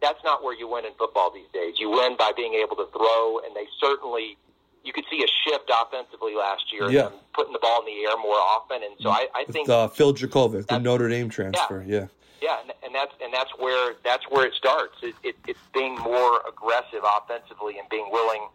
That's 0.00 0.22
not 0.24 0.42
where 0.42 0.54
you 0.54 0.66
win 0.66 0.86
in 0.86 0.92
football 0.94 1.30
these 1.30 1.48
days. 1.52 1.74
You 1.78 1.90
win 1.90 2.16
by 2.16 2.32
being 2.34 2.54
able 2.54 2.76
to 2.76 2.86
throw, 2.92 3.40
and 3.44 3.54
they 3.54 3.66
certainly. 3.80 4.36
You 4.84 4.92
could 4.92 5.04
see 5.10 5.22
a 5.22 5.28
shift 5.44 5.70
offensively 5.70 6.34
last 6.34 6.72
year, 6.72 6.90
Yeah. 6.90 7.10
putting 7.34 7.52
the 7.52 7.58
ball 7.58 7.80
in 7.80 7.86
the 7.86 8.04
air 8.04 8.16
more 8.16 8.36
often, 8.36 8.82
and 8.82 8.94
so 9.00 9.10
I, 9.10 9.26
I 9.34 9.44
think 9.44 9.68
With, 9.68 9.76
uh, 9.76 9.88
Phil 9.88 10.14
Jurkovec, 10.14 10.66
the 10.68 10.78
Notre 10.78 11.08
Dame 11.08 11.28
transfer. 11.28 11.84
Yeah. 11.86 12.06
yeah, 12.40 12.60
and, 12.62 12.72
and 12.82 12.94
that's 12.94 13.12
and 13.22 13.32
that's 13.32 13.50
where 13.58 13.94
that's 14.02 14.24
where 14.30 14.46
it 14.46 14.54
starts. 14.54 14.94
It, 15.02 15.14
it, 15.22 15.36
it's 15.46 15.60
being 15.74 15.96
more 15.96 16.40
aggressive 16.48 17.02
offensively 17.04 17.78
and 17.78 17.88
being 17.90 18.08
willing 18.10 18.48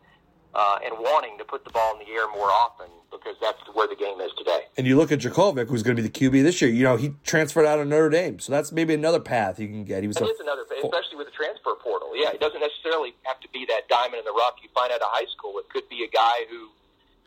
uh, 0.56 0.80
and 0.84 0.96
wanting 0.98 1.38
to 1.38 1.44
put 1.44 1.64
the 1.66 1.70
ball 1.70 1.94
in 1.94 2.00
the 2.06 2.12
air 2.14 2.28
more 2.30 2.48
often 2.50 2.88
because 3.12 3.36
that's 3.42 3.60
where 3.74 3.88
the 3.88 3.96
game 3.96 4.20
is 4.22 4.32
today. 4.38 4.62
And 4.78 4.88
you 4.88 4.96
look 4.96 5.12
at 5.12 5.20
Jurkovec, 5.20 5.68
who's 5.68 5.84
going 5.84 5.96
to 5.98 6.02
be 6.02 6.08
the 6.08 6.14
QB 6.14 6.44
this 6.44 6.62
year. 6.62 6.72
You 6.72 6.84
know, 6.84 6.96
he 6.96 7.14
transferred 7.24 7.66
out 7.66 7.80
of 7.80 7.88
Notre 7.88 8.10
Dame, 8.10 8.40
so 8.40 8.52
that's 8.52 8.72
maybe 8.72 8.94
another 8.94 9.20
path 9.20 9.60
you 9.60 9.68
can 9.68 9.84
get. 9.84 10.02
He 10.02 10.08
was 10.08 10.18
It 10.18 10.24
a 10.24 10.26
is 10.28 10.40
another, 10.40 10.64
especially 10.64 11.18
with 11.18 11.28
the 11.28 11.34
transfer 11.36 11.76
portal. 11.84 12.12
Yeah, 12.16 12.32
it 12.32 12.40
doesn't 12.40 12.60
necessarily 12.62 13.14
have 13.24 13.40
to 13.42 13.50
be 13.50 13.66
that 13.68 13.88
diamond 13.90 14.20
in 14.20 14.26
the 14.26 14.32
rough 14.32 14.56
you 14.64 14.70
find 14.74 14.92
out 14.92 15.02
of 15.02 15.08
high 15.12 15.28
school. 15.36 15.60
It 15.60 15.70
could 15.70 15.88
be 15.90 16.04
a 16.04 16.10
guy 16.10 16.48
who, 16.50 16.70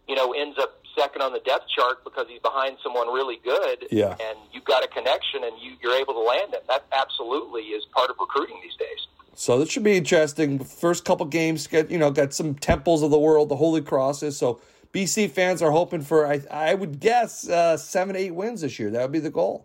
you 0.09 0.17
know, 0.17 0.33
ends 0.33 0.59
up 0.59 0.81
second 0.97 1.23
on 1.23 1.33
the 1.33 1.41
depth 1.41 1.69
chart 1.69 2.03
because 2.05 2.27
he's 2.29 2.41
behind 2.41 2.77
someone 2.83 3.07
really 3.13 3.41
good. 3.45 3.87
Yeah. 3.91 4.17
and 4.21 4.39
you've 4.53 4.65
got 4.65 4.83
a 4.85 4.89
connection 4.89 5.45
and 5.45 5.53
you, 5.61 5.73
you're 5.83 5.95
able 5.95 6.15
to 6.15 6.21
land 6.21 6.55
him. 6.55 6.61
That 6.67 6.85
absolutely 6.93 7.77
is 7.77 7.85
part 7.95 8.11
of 8.11 8.17
recruiting 8.19 8.59
these 8.63 8.75
days. 8.77 9.07
So 9.39 9.57
this 9.61 9.71
should 9.71 9.85
be 9.85 9.97
interesting. 9.97 10.59
First 10.59 11.05
couple 11.05 11.25
games, 11.25 11.69
get 11.69 11.93
you 11.93 11.97
know, 11.97 12.11
got 12.11 12.35
some 12.35 12.57
temples 12.57 13.05
of 13.05 13.13
the 13.13 13.19
world, 13.21 13.49
the 13.49 13.55
Holy 13.55 13.81
Crosses. 13.81 14.37
So 14.37 14.59
BC 14.93 15.31
fans 15.31 15.63
are 15.63 15.71
hoping 15.71 16.03
for, 16.03 16.27
I, 16.27 16.43
I 16.51 16.75
would 16.75 16.99
guess, 16.99 17.49
uh, 17.49 17.77
seven, 17.77 18.17
eight 18.17 18.35
wins 18.35 18.63
this 18.63 18.81
year. 18.81 18.91
That 18.91 19.03
would 19.03 19.13
be 19.13 19.21
the 19.21 19.31
goal. 19.31 19.65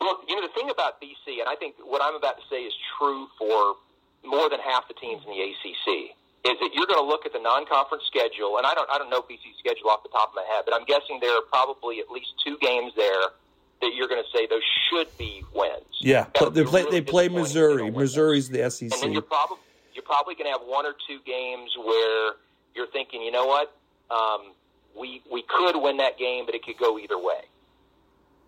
Look, 0.00 0.24
you 0.26 0.34
know, 0.34 0.40
the 0.40 0.54
thing 0.54 0.70
about 0.70 1.02
BC, 1.02 1.38
and 1.38 1.50
I 1.50 1.54
think 1.54 1.74
what 1.84 2.00
I'm 2.02 2.14
about 2.14 2.38
to 2.38 2.44
say 2.48 2.62
is 2.64 2.72
true 2.96 3.28
for 3.38 3.76
more 4.24 4.48
than 4.48 4.60
half 4.60 4.88
the 4.88 4.94
teams 4.94 5.20
in 5.26 5.32
the 5.36 5.52
ACC, 5.52 6.16
is 6.48 6.56
that 6.64 6.70
you're 6.72 6.86
going 6.86 6.98
to 6.98 7.06
look 7.06 7.26
at 7.26 7.34
the 7.34 7.40
non-conference 7.40 8.04
schedule, 8.06 8.56
and 8.56 8.64
I 8.66 8.72
don't, 8.72 8.88
I 8.88 8.96
don't 8.96 9.10
know 9.10 9.20
BC's 9.20 9.60
schedule 9.60 9.90
off 9.90 10.02
the 10.02 10.08
top 10.16 10.30
of 10.30 10.34
my 10.34 10.48
head, 10.48 10.64
but 10.64 10.72
I'm 10.72 10.86
guessing 10.86 11.20
there 11.20 11.36
are 11.36 11.44
probably 11.52 12.00
at 12.00 12.08
least 12.08 12.32
two 12.42 12.56
games 12.62 12.94
there 12.96 13.36
that 13.84 13.94
you're 13.94 14.08
going 14.08 14.22
to 14.22 14.36
say 14.36 14.46
those 14.46 14.62
should 14.90 15.06
be 15.18 15.44
wins. 15.54 15.84
Yeah, 16.00 16.26
but 16.38 16.54
they 16.54 16.64
play, 16.64 16.82
really 16.82 17.00
they 17.00 17.04
play 17.04 17.28
Missouri. 17.28 17.90
Missouri's 17.90 18.48
the 18.48 18.70
SEC. 18.70 18.92
And 18.92 19.02
then 19.02 19.12
you're 19.12 19.22
probably 19.22 19.58
you're 19.94 20.04
probably 20.04 20.34
going 20.34 20.52
to 20.52 20.58
have 20.58 20.66
one 20.66 20.86
or 20.86 20.94
two 21.06 21.18
games 21.24 21.70
where 21.78 22.32
you're 22.74 22.88
thinking, 22.88 23.22
you 23.22 23.30
know 23.30 23.46
what, 23.46 23.76
um, 24.10 24.52
we 24.98 25.22
we 25.30 25.42
could 25.48 25.76
win 25.80 25.98
that 25.98 26.18
game, 26.18 26.46
but 26.46 26.54
it 26.54 26.64
could 26.64 26.78
go 26.78 26.98
either 26.98 27.18
way, 27.18 27.42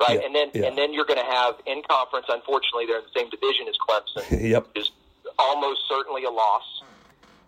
right? 0.01 0.19
Yeah, 0.21 0.27
and 0.27 0.35
then 0.35 0.51
yeah. 0.55 0.67
and 0.67 0.79
then 0.79 0.93
you're 0.93 1.05
going 1.07 1.21
to 1.21 1.33
have 1.33 1.55
in 1.67 1.83
conference. 1.89 2.27
Unfortunately, 2.29 2.87
they're 2.87 2.99
in 2.99 3.05
the 3.05 3.19
same 3.19 3.31
division 3.31 3.67
as 3.69 3.77
Clemson. 3.77 4.41
yep, 4.51 4.67
is 4.75 4.91
almost 5.39 5.83
certainly 5.89 6.25
a 6.25 6.31
loss. 6.31 6.83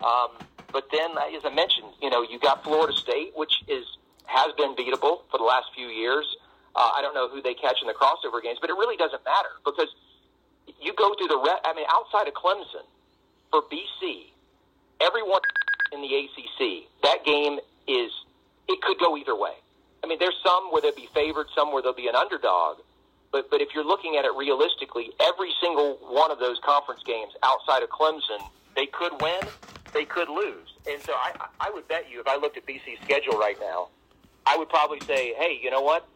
Um, 0.01 0.47
but 0.71 0.87
then, 0.91 1.11
as 1.35 1.43
I 1.43 1.53
mentioned, 1.53 1.87
you 2.01 2.09
know, 2.09 2.21
you 2.21 2.39
got 2.39 2.63
Florida 2.63 2.93
State, 2.93 3.33
which 3.35 3.53
is 3.67 3.85
has 4.25 4.53
been 4.57 4.75
beatable 4.75 5.21
for 5.31 5.37
the 5.37 5.43
last 5.43 5.67
few 5.75 5.87
years. 5.87 6.25
Uh, 6.75 6.91
I 6.95 7.01
don't 7.01 7.13
know 7.13 7.27
who 7.29 7.41
they 7.41 7.53
catch 7.53 7.81
in 7.81 7.87
the 7.87 7.93
crossover 7.93 8.41
games, 8.41 8.59
but 8.61 8.69
it 8.69 8.73
really 8.73 8.97
doesn't 8.97 9.23
matter 9.25 9.49
because 9.65 9.89
you 10.81 10.93
go 10.93 11.13
through 11.15 11.27
the. 11.27 11.37
Re- 11.37 11.61
I 11.65 11.73
mean, 11.73 11.85
outside 11.89 12.27
of 12.27 12.33
Clemson, 12.33 12.85
for 13.49 13.61
BC, 13.63 14.31
everyone 15.01 15.41
in 15.91 16.01
the 16.01 16.13
ACC, 16.13 16.87
that 17.03 17.25
game 17.25 17.59
is 17.87 18.11
it 18.67 18.81
could 18.81 18.99
go 18.99 19.17
either 19.17 19.35
way. 19.35 19.53
I 20.03 20.07
mean, 20.07 20.19
there's 20.19 20.37
some 20.45 20.71
where 20.71 20.81
they'll 20.81 20.95
be 20.95 21.09
favored, 21.13 21.47
some 21.55 21.73
where 21.73 21.81
they'll 21.81 21.93
be 21.93 22.07
an 22.07 22.15
underdog. 22.15 22.77
But 23.31 23.49
but 23.49 23.61
if 23.61 23.69
you're 23.73 23.85
looking 23.85 24.15
at 24.17 24.25
it 24.25 24.33
realistically, 24.35 25.11
every 25.19 25.51
single 25.61 25.97
one 26.01 26.31
of 26.31 26.39
those 26.39 26.57
conference 26.63 27.01
games 27.05 27.33
outside 27.43 27.83
of 27.83 27.89
Clemson, 27.89 28.41
they 28.75 28.85
could 28.85 29.21
win, 29.21 29.41
they 29.93 30.05
could 30.05 30.29
lose. 30.29 30.67
And 30.89 31.01
so 31.01 31.13
I 31.13 31.33
I 31.59 31.69
would 31.71 31.87
bet 31.87 32.09
you 32.09 32.19
if 32.19 32.27
I 32.27 32.37
looked 32.37 32.57
at 32.57 32.65
BC's 32.65 33.01
schedule 33.03 33.37
right 33.37 33.57
now, 33.59 33.89
I 34.45 34.57
would 34.57 34.69
probably 34.69 34.99
say, 35.01 35.33
hey, 35.37 35.59
you 35.61 35.69
know 35.69 35.81
what? 35.81 36.07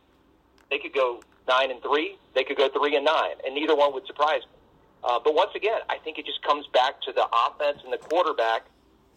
They 0.74 0.80
could 0.80 0.94
go 0.96 1.22
nine 1.48 1.70
and 1.70 1.80
three, 1.84 2.18
they 2.34 2.44
could 2.44 2.58
go 2.58 2.68
three 2.68 2.96
and 2.96 3.06
nine, 3.06 3.36
and 3.46 3.54
neither 3.54 3.76
one 3.76 3.94
would 3.94 4.08
surprise 4.08 4.42
me. 4.42 4.58
Uh, 5.04 5.20
but 5.24 5.36
once 5.36 5.52
again, 5.54 5.82
I 5.88 6.00
think 6.00 6.18
it 6.18 6.26
just 6.26 6.42
comes 6.42 6.66
back 6.74 7.00
to 7.04 7.12
the 7.12 7.28
offense 7.46 7.78
and 7.84 7.94
the 7.94 7.98
quarterback. 8.00 8.66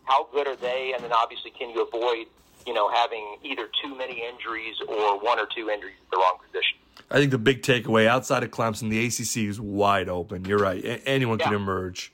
How 0.04 0.28
good 0.34 0.46
are 0.46 0.56
they? 0.56 0.92
And 0.94 1.02
then 1.02 1.12
obviously, 1.14 1.52
can 1.52 1.70
you 1.70 1.80
avoid 1.82 2.26
you 2.66 2.74
know 2.74 2.90
having 2.90 3.38
either 3.42 3.70
too 3.82 3.96
many 3.96 4.22
injuries 4.22 4.74
or 4.86 5.18
one 5.18 5.38
or 5.38 5.46
two 5.56 5.70
injuries 5.70 5.94
at 6.04 6.10
the 6.10 6.18
wrong 6.18 6.36
position? 6.44 6.76
I 7.10 7.14
think 7.20 7.30
the 7.30 7.38
big 7.38 7.62
takeaway 7.62 8.06
outside 8.06 8.42
of 8.42 8.50
Clemson, 8.50 8.90
the 8.90 9.06
ACC 9.06 9.48
is 9.48 9.58
wide 9.58 10.10
open. 10.10 10.44
You're 10.44 10.58
right. 10.58 10.84
A- 10.84 11.08
anyone 11.08 11.38
Yeah. 11.38 11.46
can 11.46 11.54
emerge 11.54 12.12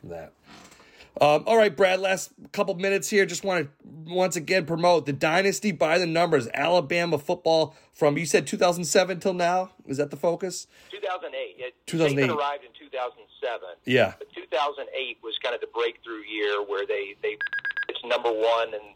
from 0.00 0.10
that. 0.10 0.32
Um, 1.18 1.44
all 1.46 1.56
right, 1.56 1.74
Brad. 1.74 2.00
Last 2.00 2.32
couple 2.52 2.74
minutes 2.74 3.08
here. 3.08 3.24
Just 3.24 3.42
want 3.42 3.64
to 3.64 4.12
once 4.12 4.36
again 4.36 4.66
promote 4.66 5.06
the 5.06 5.12
dynasty 5.12 5.72
by 5.72 5.98
the 5.98 6.06
numbers. 6.06 6.46
Alabama 6.52 7.18
football 7.18 7.74
from 7.94 8.18
you 8.18 8.26
said 8.26 8.46
2007 8.46 9.20
till 9.20 9.32
now. 9.32 9.70
Is 9.86 9.96
that 9.96 10.10
the 10.10 10.16
focus? 10.16 10.66
2008. 10.90 11.56
It, 11.58 11.74
2008. 11.86 12.28
Saban 12.28 12.36
arrived 12.36 12.64
in 12.64 12.70
2007. 12.78 13.68
Yeah. 13.86 14.14
But 14.18 14.32
2008 14.34 15.18
was 15.22 15.38
kind 15.42 15.54
of 15.54 15.60
the 15.62 15.68
breakthrough 15.68 16.22
year 16.22 16.62
where 16.62 16.86
they 16.86 17.14
they 17.22 17.38
it's 17.88 18.04
number 18.04 18.30
one 18.30 18.74
and 18.74 18.94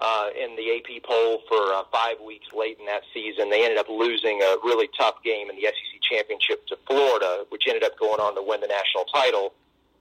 uh, 0.00 0.28
in 0.36 0.56
the 0.56 0.76
AP 0.76 1.02
poll 1.04 1.42
for 1.48 1.62
uh, 1.74 1.84
five 1.92 2.16
weeks 2.24 2.46
late 2.52 2.78
in 2.80 2.86
that 2.86 3.02
season. 3.14 3.50
They 3.50 3.62
ended 3.62 3.78
up 3.78 3.88
losing 3.88 4.42
a 4.42 4.56
really 4.64 4.88
tough 4.98 5.22
game 5.22 5.48
in 5.48 5.56
the 5.56 5.62
SEC 5.62 6.00
championship 6.02 6.66
to 6.68 6.76
Florida, 6.88 7.44
which 7.50 7.64
ended 7.68 7.84
up 7.84 7.96
going 7.98 8.18
on 8.18 8.34
to 8.34 8.42
win 8.42 8.60
the 8.60 8.66
national 8.66 9.04
title. 9.04 9.52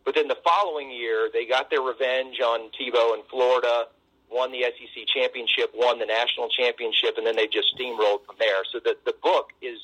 But 0.04 0.16
then 0.16 0.28
the 0.28 0.38
following 0.44 0.92
year, 0.92 1.30
they 1.32 1.46
got 1.46 1.70
their 1.70 1.82
revenge 1.82 2.40
on 2.40 2.70
Tebow 2.72 3.16
in 3.16 3.24
Florida, 3.30 3.88
won 4.32 4.52
the 4.52 4.64
SEC 4.64 5.06
championship, 5.14 5.72
won 5.76 6.00
the 6.00 6.06
national 6.06 6.50
championship, 6.50 7.18
and 7.18 7.28
then 7.28 7.36
they 7.36 7.48
just 7.48 7.76
steamrolled 7.78 8.26
from 8.26 8.36
there. 8.40 8.64
So 8.72 8.80
the 8.80 8.96
the 9.06 9.14
book 9.22 9.52
is 9.62 9.78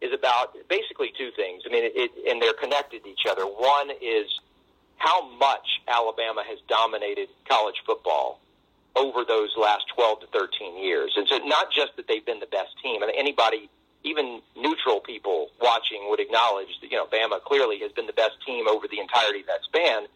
is 0.00 0.12
about 0.12 0.56
basically 0.68 1.12
two 1.16 1.30
things. 1.36 1.62
I 1.66 1.70
mean, 1.70 1.84
it, 1.84 1.92
it 1.94 2.10
and 2.30 2.42
they're 2.42 2.54
connected 2.54 3.04
to 3.04 3.10
each 3.10 3.26
other. 3.30 3.44
One 3.44 3.90
is 4.02 4.26
how 4.96 5.28
much 5.36 5.82
Alabama 5.88 6.42
has 6.46 6.58
dominated 6.68 7.28
college 7.48 7.82
football 7.84 8.40
over 8.94 9.24
those 9.24 9.50
last 9.56 9.84
12 9.94 10.20
to 10.20 10.26
13 10.26 10.78
years. 10.78 11.12
And 11.16 11.26
so 11.28 11.38
not 11.38 11.72
just 11.72 11.96
that 11.96 12.06
they've 12.06 12.24
been 12.24 12.40
the 12.40 12.46
best 12.46 12.70
team, 12.82 13.02
and 13.02 13.10
anybody, 13.16 13.68
even 14.04 14.40
neutral 14.56 15.00
people 15.00 15.48
watching 15.60 16.08
would 16.08 16.20
acknowledge 16.20 16.68
that, 16.80 16.90
you 16.90 16.96
know, 16.96 17.06
Bama 17.06 17.40
clearly 17.42 17.78
has 17.80 17.92
been 17.92 18.06
the 18.06 18.12
best 18.12 18.34
team 18.44 18.66
over 18.68 18.88
the 18.88 18.98
entirety 18.98 19.40
of 19.40 19.46
that 19.46 19.62
span, 19.64 20.06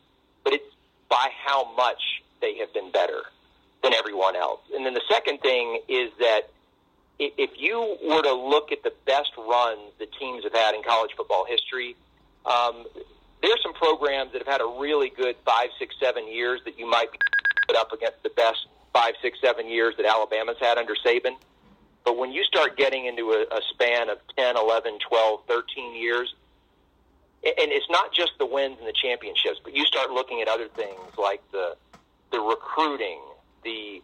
but 0.45 0.53
it's 0.53 0.74
by 1.09 1.28
how 1.45 1.72
much 1.74 2.22
they 2.41 2.59
have 2.59 2.72
been 2.74 2.91
better 2.91 3.22
than 3.82 3.95
everyone 3.95 4.34
else. 4.34 4.61
And 4.74 4.84
then 4.84 4.95
the 4.95 5.07
second 5.09 5.41
thing 5.41 5.80
is 5.89 6.11
that 6.18 6.51
if 7.18 7.51
you 7.57 7.97
were 8.05 8.22
to 8.22 8.34
look 8.34 8.72
at 8.72 8.82
the 8.82 8.93
best 9.07 9.30
runs 9.39 9.93
that 9.99 10.12
teams 10.18 10.45
have 10.45 10.53
had 10.53 10.74
in 10.74 10.82
college 10.82 11.12
football 11.16 11.47
history, 11.49 11.97
um, 12.45 12.84
there's 13.43 13.62
some 13.62 13.72
programs 13.74 14.32
that 14.32 14.39
have 14.39 14.49
had 14.49 14.61
a 14.61 14.78
really 14.78 15.11
good 15.11 15.37
five, 15.45 15.68
six, 15.78 15.95
seven 16.01 16.30
years 16.30 16.61
that 16.64 16.78
you 16.78 16.89
might 16.89 17.11
be 17.12 17.18
put 17.68 17.76
up 17.76 17.93
against 17.93 18.22
the 18.22 18.30
best 18.30 18.66
five, 18.93 19.14
six, 19.22 19.39
seven 19.41 19.68
years 19.68 19.95
that 19.97 20.07
Alabama's 20.07 20.57
had 20.61 20.78
under 20.78 20.95
Saban. 20.95 21.37
But 22.07 22.17
when 22.17 22.31
you 22.31 22.45
start 22.45 22.77
getting 22.77 23.07
into 23.07 23.33
a, 23.33 23.43
a 23.53 23.61
span 23.71 24.09
of 24.09 24.19
10, 24.39 24.57
11, 24.57 25.01
12, 25.01 25.41
13 25.49 25.95
years, 25.97 26.33
and 27.43 27.73
it's 27.73 27.91
not 27.91 28.15
just 28.15 28.31
the 28.39 28.47
wins 28.47 28.77
and 28.79 28.87
the 28.87 28.93
championships, 28.93 29.61
but 29.63 29.75
you 29.75 29.85
start 29.85 30.13
looking 30.13 30.41
at 30.41 30.47
other 30.47 30.69
things 30.69 31.19
like 31.19 31.43
the 31.51 31.77
the 32.31 32.39
recruiting, 32.39 33.19
the 33.65 34.01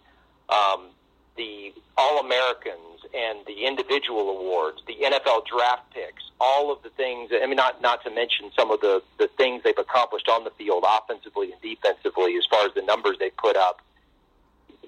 um, 0.48 0.88
the 1.36 1.72
All 1.96 2.18
Americans, 2.18 3.06
and 3.14 3.38
the 3.46 3.64
individual 3.66 4.36
awards, 4.36 4.82
the 4.86 4.94
NFL 4.94 5.46
draft 5.46 5.92
picks, 5.94 6.24
all 6.40 6.72
of 6.72 6.82
the 6.82 6.90
things. 6.90 7.30
I 7.32 7.46
mean, 7.46 7.56
not 7.56 7.80
not 7.82 8.02
to 8.02 8.10
mention 8.10 8.50
some 8.58 8.72
of 8.72 8.80
the 8.80 9.00
the 9.18 9.28
things 9.36 9.62
they've 9.62 9.78
accomplished 9.78 10.28
on 10.28 10.42
the 10.42 10.50
field, 10.50 10.84
offensively 10.86 11.52
and 11.52 11.60
defensively, 11.62 12.36
as 12.36 12.46
far 12.50 12.66
as 12.66 12.74
the 12.74 12.82
numbers 12.82 13.16
they 13.20 13.30
put 13.30 13.56
up. 13.56 13.80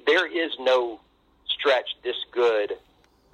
There 0.05 0.27
is 0.27 0.51
no 0.59 1.01
stretch 1.49 1.97
this 2.03 2.17
good 2.33 2.77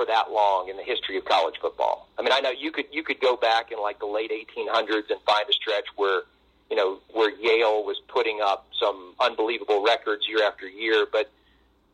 for 0.01 0.07
that 0.07 0.31
long 0.33 0.71
in 0.71 0.79
the 0.79 0.83
history 0.83 1.19
of 1.19 1.27
college 1.27 1.57
football. 1.61 2.09
I 2.19 2.23
mean, 2.23 2.33
I 2.33 2.41
know 2.41 2.51
you 2.51 2.73
could 2.73 2.87
you 2.91 3.03
could 3.03 3.21
go 3.21 3.37
back 3.37 3.71
in 3.71 3.79
like 3.79 3.99
the 3.99 4.07
late 4.07 4.31
1800s 4.31 5.11
and 5.11 5.21
find 5.27 5.45
a 5.47 5.53
stretch 5.53 5.85
where 5.97 6.23
you 6.71 6.77
know 6.77 7.01
where 7.13 7.31
Yale 7.31 7.85
was 7.85 8.01
putting 8.09 8.41
up 8.43 8.67
some 8.81 9.13
unbelievable 9.21 9.85
records 9.85 10.27
year 10.27 10.43
after 10.43 10.67
year, 10.67 11.07
but 11.13 11.31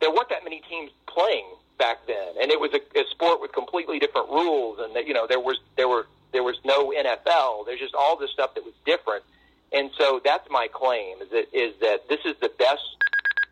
there 0.00 0.10
weren't 0.12 0.28
that 0.28 0.44
many 0.44 0.62
teams 0.70 0.92
playing 1.08 1.46
back 1.78 2.06
then, 2.06 2.34
and 2.40 2.52
it 2.52 2.60
was 2.60 2.70
a, 2.74 2.80
a 2.96 3.02
sport 3.10 3.40
with 3.40 3.52
completely 3.52 3.98
different 3.98 4.28
rules, 4.28 4.78
and 4.78 4.94
that 4.94 5.08
you 5.08 5.14
know 5.14 5.26
there 5.26 5.40
was 5.40 5.58
there 5.76 5.88
were 5.88 6.06
there 6.30 6.44
was 6.44 6.56
no 6.64 6.92
NFL. 6.96 7.66
There's 7.66 7.80
just 7.80 7.96
all 7.96 8.16
this 8.16 8.30
stuff 8.30 8.54
that 8.54 8.64
was 8.64 8.74
different, 8.84 9.24
and 9.72 9.90
so 9.98 10.20
that's 10.22 10.48
my 10.48 10.68
claim 10.72 11.22
is 11.22 11.30
that 11.30 11.46
is 11.52 11.74
that 11.80 12.08
this 12.08 12.20
is 12.24 12.36
the 12.40 12.52
best 12.56 12.86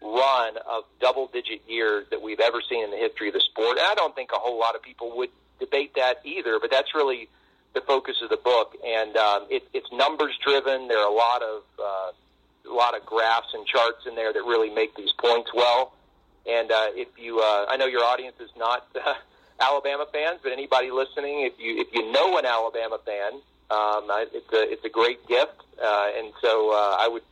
run 0.05 0.57
of 0.68 0.84
double 1.00 1.28
digit 1.32 1.62
years 1.66 2.07
that 2.11 2.20
we've 2.20 2.40
ever 2.40 2.61
seen 2.68 2.84
in 2.84 2.90
the 2.90 2.96
history 2.96 3.28
of 3.28 3.34
the 3.34 3.40
sport. 3.40 3.78
And 3.78 3.86
I 3.86 3.94
don't 3.94 4.14
think 4.14 4.30
a 4.32 4.38
whole 4.38 4.59
lot 4.59 4.74
of 4.74 4.82
people 4.82 5.16
would 5.16 5.30
debate 5.59 5.94
that 5.96 6.20
either, 6.24 6.59
but 6.61 6.70
that's 6.70 6.94
really 6.94 7.28
the 7.72 7.80
focus 7.80 8.16
of 8.22 8.28
the 8.28 8.36
book. 8.36 8.76
And 8.84 9.16
um, 9.16 9.46
it, 9.50 9.66
it's 9.72 9.90
numbers 9.92 10.34
driven. 10.44 10.88
There 10.88 10.98
are 10.98 11.11
a 11.11 11.14
lot 11.14 11.42
of 11.42 11.62
uh, 11.78 12.12
a 12.70 12.74
lot 12.74 12.96
of 12.96 13.05
graphs 13.05 13.52
and 13.52 13.66
charts 13.66 14.07
in 14.07 14.14
there 14.14 14.32
that 14.32 14.42
really 14.42 14.70
make 14.70 14.94
these 14.94 15.12
points 15.12 15.50
well. 15.55 15.92
And 16.46 16.70
uh, 16.70 16.88
if 16.94 17.09
you, 17.18 17.40
uh, 17.40 17.66
I 17.68 17.76
know 17.76 17.86
your 17.86 18.05
audience 18.05 18.36
is 18.40 18.50
not 18.57 18.86
uh, 18.94 19.14
Alabama 19.61 20.07
fans, 20.12 20.40
but 20.42 20.52
anybody 20.52 20.90
listening, 20.90 21.42
if 21.42 21.59
you 21.59 21.80
if 21.80 21.88
you 21.92 22.11
know 22.12 22.38
an 22.38 22.44
Alabama 22.44 22.98
fan, 23.05 23.32
um, 23.70 24.09
it's 24.32 24.52
a 24.52 24.72
it's 24.72 24.84
a 24.84 24.88
great 24.88 25.26
gift. 25.26 25.61
Uh, 25.82 26.09
and 26.16 26.32
so 26.40 26.70
uh, 26.70 26.96
I 27.00 27.09
would 27.09 27.22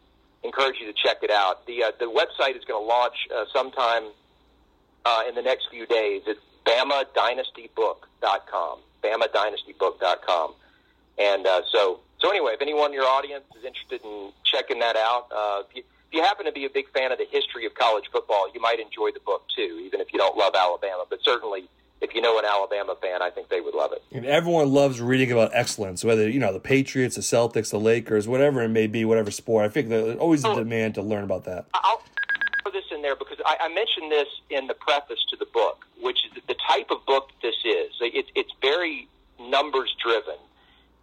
encourage 0.44 0.76
you 0.80 0.86
to 0.86 0.92
check 0.92 1.18
it 1.22 1.30
out. 1.30 1.66
The 1.66 1.84
uh, 1.84 1.92
the 1.98 2.06
website 2.06 2.56
is 2.56 2.64
going 2.64 2.82
to 2.82 2.88
launch 2.88 3.28
uh, 3.34 3.44
sometime 3.52 4.04
uh, 5.04 5.22
in 5.28 5.34
the 5.34 5.42
next 5.42 5.68
few 5.70 5.84
days. 5.86 6.22
It's 6.26 6.40
BamaDynastyBook.com. 6.64 8.78
BamaDynastyBook.com. 9.02 10.54
And 11.18 11.46
uh, 11.46 11.60
so 11.70 12.00
so 12.20 12.30
anyway, 12.30 12.52
if 12.54 12.62
anyone 12.62 12.90
in 12.90 12.94
your 12.94 13.08
audience 13.08 13.44
is 13.58 13.64
interested 13.64 14.00
in 14.04 14.32
checking 14.44 14.78
that 14.78 14.96
out, 14.96 15.26
uh, 15.34 15.62
if, 15.68 15.76
you, 15.76 15.82
if 15.82 16.14
you 16.14 16.22
happen 16.22 16.46
to 16.46 16.52
be 16.52 16.64
a 16.64 16.70
big 16.70 16.88
fan 16.90 17.12
of 17.12 17.18
the 17.18 17.26
history 17.30 17.66
of 17.66 17.74
college 17.74 18.04
football, 18.12 18.48
you 18.54 18.60
might 18.60 18.80
enjoy 18.80 19.10
the 19.12 19.20
book 19.20 19.42
too, 19.54 19.82
even 19.84 20.00
if 20.00 20.12
you 20.12 20.18
don't 20.18 20.36
love 20.36 20.54
Alabama. 20.54 21.04
But 21.08 21.20
certainly, 21.24 21.68
if 22.02 22.14
you 22.14 22.20
know 22.20 22.38
an 22.38 22.44
Alabama 22.44 22.96
fan, 23.00 23.22
I 23.22 23.30
think 23.30 23.48
they 23.48 23.60
would 23.60 23.74
love 23.74 23.92
it. 23.92 24.02
And 24.10 24.26
everyone 24.26 24.72
loves 24.72 25.00
reading 25.00 25.30
about 25.30 25.52
excellence, 25.54 26.04
whether 26.04 26.28
you 26.28 26.40
know 26.40 26.52
the 26.52 26.60
Patriots, 26.60 27.14
the 27.14 27.22
Celtics, 27.22 27.70
the 27.70 27.80
Lakers, 27.80 28.26
whatever 28.26 28.60
it 28.62 28.68
may 28.68 28.88
be, 28.88 29.04
whatever 29.04 29.30
sport. 29.30 29.64
I 29.64 29.68
think 29.68 29.88
there's 29.88 30.18
always 30.18 30.44
a 30.44 30.48
oh. 30.48 30.56
demand 30.56 30.96
to 30.96 31.02
learn 31.02 31.22
about 31.22 31.44
that. 31.44 31.66
I'll 31.72 32.02
put 32.64 32.72
this 32.72 32.84
in 32.92 33.02
there 33.02 33.14
because 33.14 33.38
I, 33.46 33.56
I 33.60 33.68
mentioned 33.68 34.10
this 34.10 34.28
in 34.50 34.66
the 34.66 34.74
preface 34.74 35.24
to 35.30 35.36
the 35.36 35.46
book, 35.46 35.86
which 36.00 36.18
is 36.26 36.42
the 36.46 36.56
type 36.68 36.90
of 36.90 37.06
book 37.06 37.30
this 37.40 37.54
is. 37.64 37.92
It, 38.00 38.26
it's 38.34 38.52
very 38.60 39.08
numbers 39.40 39.94
driven, 40.02 40.36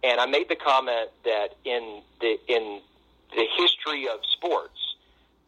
and 0.04 0.20
I 0.20 0.26
made 0.26 0.50
the 0.50 0.56
comment 0.56 1.10
that 1.24 1.56
in 1.64 2.02
the 2.20 2.36
in 2.46 2.80
the 3.34 3.46
history 3.56 4.06
of 4.06 4.20
sports, 4.36 4.96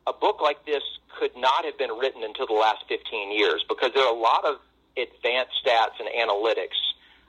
a 0.07 0.15
book 0.15 0.41
like 0.41 0.65
this 0.65 0.83
could 1.19 1.37
not 1.37 1.67
have 1.67 1.77
been 1.77 1.91
written 1.91 2.23
until 2.23 2.47
the 2.47 2.55
last 2.55 2.85
15 2.89 3.33
years 3.33 3.65
because 3.69 3.91
there 3.95 4.05
are 4.05 4.15
a 4.15 4.19
lot 4.19 4.47
of 4.47 4.57
advanced 4.97 5.53
stats 5.65 5.99
and 6.01 6.09
analytics, 6.09 6.79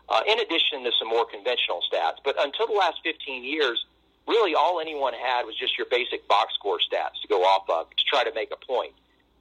uh, 0.09 0.21
in 0.27 0.39
addition 0.39 0.83
to 0.83 0.91
some 0.99 1.07
more 1.07 1.25
conventional 1.25 1.81
stats. 1.91 2.17
But 2.23 2.35
until 2.39 2.67
the 2.67 2.73
last 2.73 2.99
15 3.03 3.43
years, 3.43 3.85
really 4.27 4.55
all 4.55 4.79
anyone 4.79 5.13
had 5.13 5.43
was 5.43 5.55
just 5.55 5.77
your 5.77 5.87
basic 5.89 6.27
box 6.27 6.53
score 6.55 6.79
stats 6.79 7.21
to 7.21 7.27
go 7.27 7.43
off 7.43 7.69
of 7.69 7.89
to 7.89 8.03
try 8.05 8.23
to 8.23 8.33
make 8.33 8.51
a 8.51 8.65
point. 8.65 8.93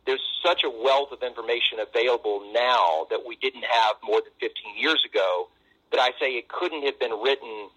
There's 0.05 0.23
such 0.45 0.65
a 0.65 0.71
wealth 0.71 1.13
of 1.13 1.23
information 1.23 1.79
available 1.79 2.51
now 2.53 3.07
that 3.11 3.25
we 3.27 3.37
didn't 3.37 3.65
have 3.65 3.97
more 4.03 4.21
than 4.21 4.33
15 4.41 4.77
years 4.77 5.03
ago 5.09 5.49
that 5.93 6.01
I 6.01 6.11
say 6.19 6.33
it 6.33 6.49
couldn't 6.49 6.85
have 6.85 6.99
been 6.99 7.13
written 7.23 7.69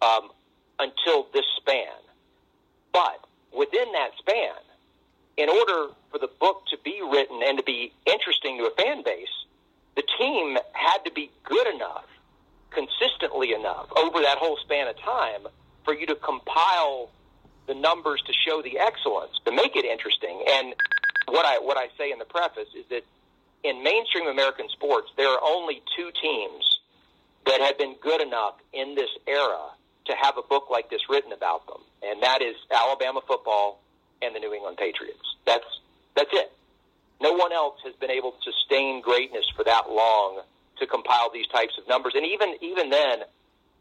um, 0.00 0.30
until 0.78 1.26
this 1.34 1.44
span. 1.56 1.92
But 2.92 3.20
within 3.52 3.92
that 3.92 4.10
span, 4.18 4.54
in 5.36 5.48
order 5.48 5.92
for 6.10 6.18
the 6.18 6.28
book 6.40 6.62
to 6.70 6.78
be 6.84 7.02
written 7.02 7.40
and 7.44 7.58
to 7.58 7.64
be 7.64 7.92
interesting 8.06 8.58
to 8.58 8.64
a 8.64 8.70
fan 8.70 9.02
base, 9.02 9.43
the 9.96 10.02
team 10.18 10.58
had 10.72 10.98
to 11.04 11.12
be 11.12 11.30
good 11.44 11.66
enough, 11.74 12.06
consistently 12.70 13.52
enough 13.52 13.86
over 13.96 14.20
that 14.20 14.38
whole 14.38 14.56
span 14.58 14.88
of 14.88 14.98
time 14.98 15.46
for 15.84 15.94
you 15.94 16.06
to 16.06 16.14
compile 16.16 17.10
the 17.66 17.74
numbers 17.74 18.22
to 18.26 18.32
show 18.32 18.62
the 18.62 18.78
excellence, 18.78 19.32
to 19.44 19.52
make 19.52 19.76
it 19.76 19.84
interesting. 19.84 20.44
And 20.48 20.74
what 21.26 21.46
I 21.46 21.58
what 21.58 21.76
I 21.76 21.88
say 21.96 22.12
in 22.12 22.18
the 22.18 22.24
preface 22.24 22.68
is 22.76 22.84
that 22.90 23.04
in 23.62 23.82
mainstream 23.82 24.26
American 24.26 24.68
sports, 24.68 25.10
there 25.16 25.28
are 25.28 25.40
only 25.42 25.82
two 25.96 26.10
teams 26.20 26.80
that 27.46 27.60
have 27.60 27.78
been 27.78 27.94
good 28.02 28.20
enough 28.20 28.54
in 28.72 28.94
this 28.94 29.10
era 29.26 29.70
to 30.06 30.14
have 30.14 30.36
a 30.36 30.42
book 30.42 30.68
like 30.70 30.90
this 30.90 31.00
written 31.08 31.32
about 31.32 31.66
them, 31.66 31.80
and 32.02 32.22
that 32.22 32.42
is 32.42 32.56
Alabama 32.70 33.20
football 33.26 33.80
and 34.20 34.34
the 34.34 34.40
New 34.40 34.52
England 34.52 34.76
Patriots. 34.76 35.36
That's 35.46 35.64
that's 36.14 36.30
it. 36.32 36.52
No 37.20 37.32
one 37.32 37.52
else 37.52 37.78
has 37.84 37.94
been 37.96 38.10
able 38.10 38.32
to 38.32 38.38
sustain 38.52 39.00
greatness 39.00 39.44
for 39.56 39.64
that 39.64 39.90
long 39.90 40.42
to 40.78 40.86
compile 40.86 41.30
these 41.32 41.46
types 41.48 41.78
of 41.78 41.86
numbers. 41.88 42.14
And 42.14 42.26
even 42.26 42.56
even 42.60 42.90
then, 42.90 43.20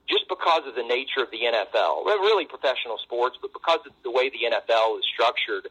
just 0.08 0.28
because 0.30 0.68
of 0.68 0.76
the 0.76 0.84
nature 0.84 1.24
of 1.24 1.32
the 1.32 1.40
NFL, 1.40 2.06
really 2.06 2.46
professional 2.46 2.98
sports, 2.98 3.38
but 3.42 3.54
because 3.54 3.80
of 3.86 3.94
the 4.04 4.12
way 4.12 4.30
the 4.30 4.46
NFL 4.52 5.00
is 5.00 5.06
structured, 5.14 5.70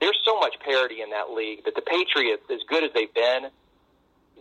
there's 0.00 0.18
so 0.24 0.38
much 0.40 0.58
parity 0.60 1.02
in 1.02 1.10
that 1.10 1.30
league 1.30 1.64
that 1.64 1.74
the 1.74 1.82
Patriots, 1.82 2.42
as 2.50 2.60
good 2.68 2.84
as 2.84 2.90
they've 2.94 3.12
been, 3.14 3.50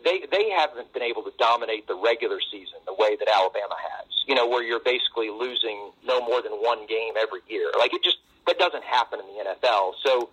they 0.04 0.24
they 0.32 0.50
haven't 0.50 0.92
been 0.94 1.04
able 1.04 1.24
to 1.24 1.32
dominate 1.38 1.88
the 1.88 1.96
regular 1.96 2.40
season 2.52 2.80
the 2.86 2.94
way 2.94 3.16
that 3.18 3.28
Alabama 3.28 3.76
has. 3.76 4.08
You 4.28 4.36
know, 4.36 4.48
where 4.48 4.64
you're 4.64 4.80
basically 4.80 5.30
losing 5.30 5.92
no 6.06 6.22
more 6.22 6.42
than 6.42 6.54
one 6.54 6.88
game 6.88 7.14
every 7.20 7.42
year. 7.48 7.72
Like 7.78 7.94
it 7.94 8.04
just 8.04 8.18
that 8.48 8.58
doesn't 8.58 8.84
happen 8.84 9.20
in 9.20 9.28
the 9.28 9.52
NFL. 9.52 9.94
So 10.04 10.30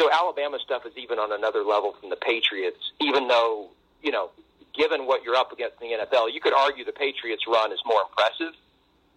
so 0.00 0.08
Alabama 0.10 0.58
stuff 0.64 0.86
is 0.86 0.92
even 0.96 1.18
on 1.18 1.30
another 1.30 1.62
level 1.62 1.94
from 2.00 2.08
the 2.08 2.16
Patriots, 2.16 2.78
even 3.00 3.28
though, 3.28 3.68
you 4.02 4.10
know, 4.10 4.30
given 4.74 5.06
what 5.06 5.22
you're 5.22 5.36
up 5.36 5.52
against 5.52 5.80
in 5.82 5.90
the 5.90 6.06
NFL, 6.06 6.32
you 6.32 6.40
could 6.40 6.54
argue 6.54 6.84
the 6.84 6.92
Patriots 6.92 7.42
run 7.46 7.70
is 7.70 7.80
more 7.84 8.02
impressive. 8.08 8.54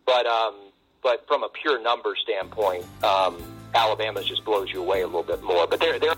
But 0.06 0.26
um, 0.26 0.56
but 1.02 1.26
from 1.28 1.44
a 1.44 1.50
pure 1.50 1.82
number 1.82 2.16
standpoint, 2.22 2.86
um, 3.02 3.42
Alabama 3.74 4.22
just 4.24 4.44
blows 4.44 4.72
you 4.74 4.82
away 4.82 5.02
a 5.02 5.06
little 5.06 5.24
bit 5.24 5.42
more. 5.42 5.66
But 5.66 5.80
they're 5.80 6.00
they're 6.00 6.16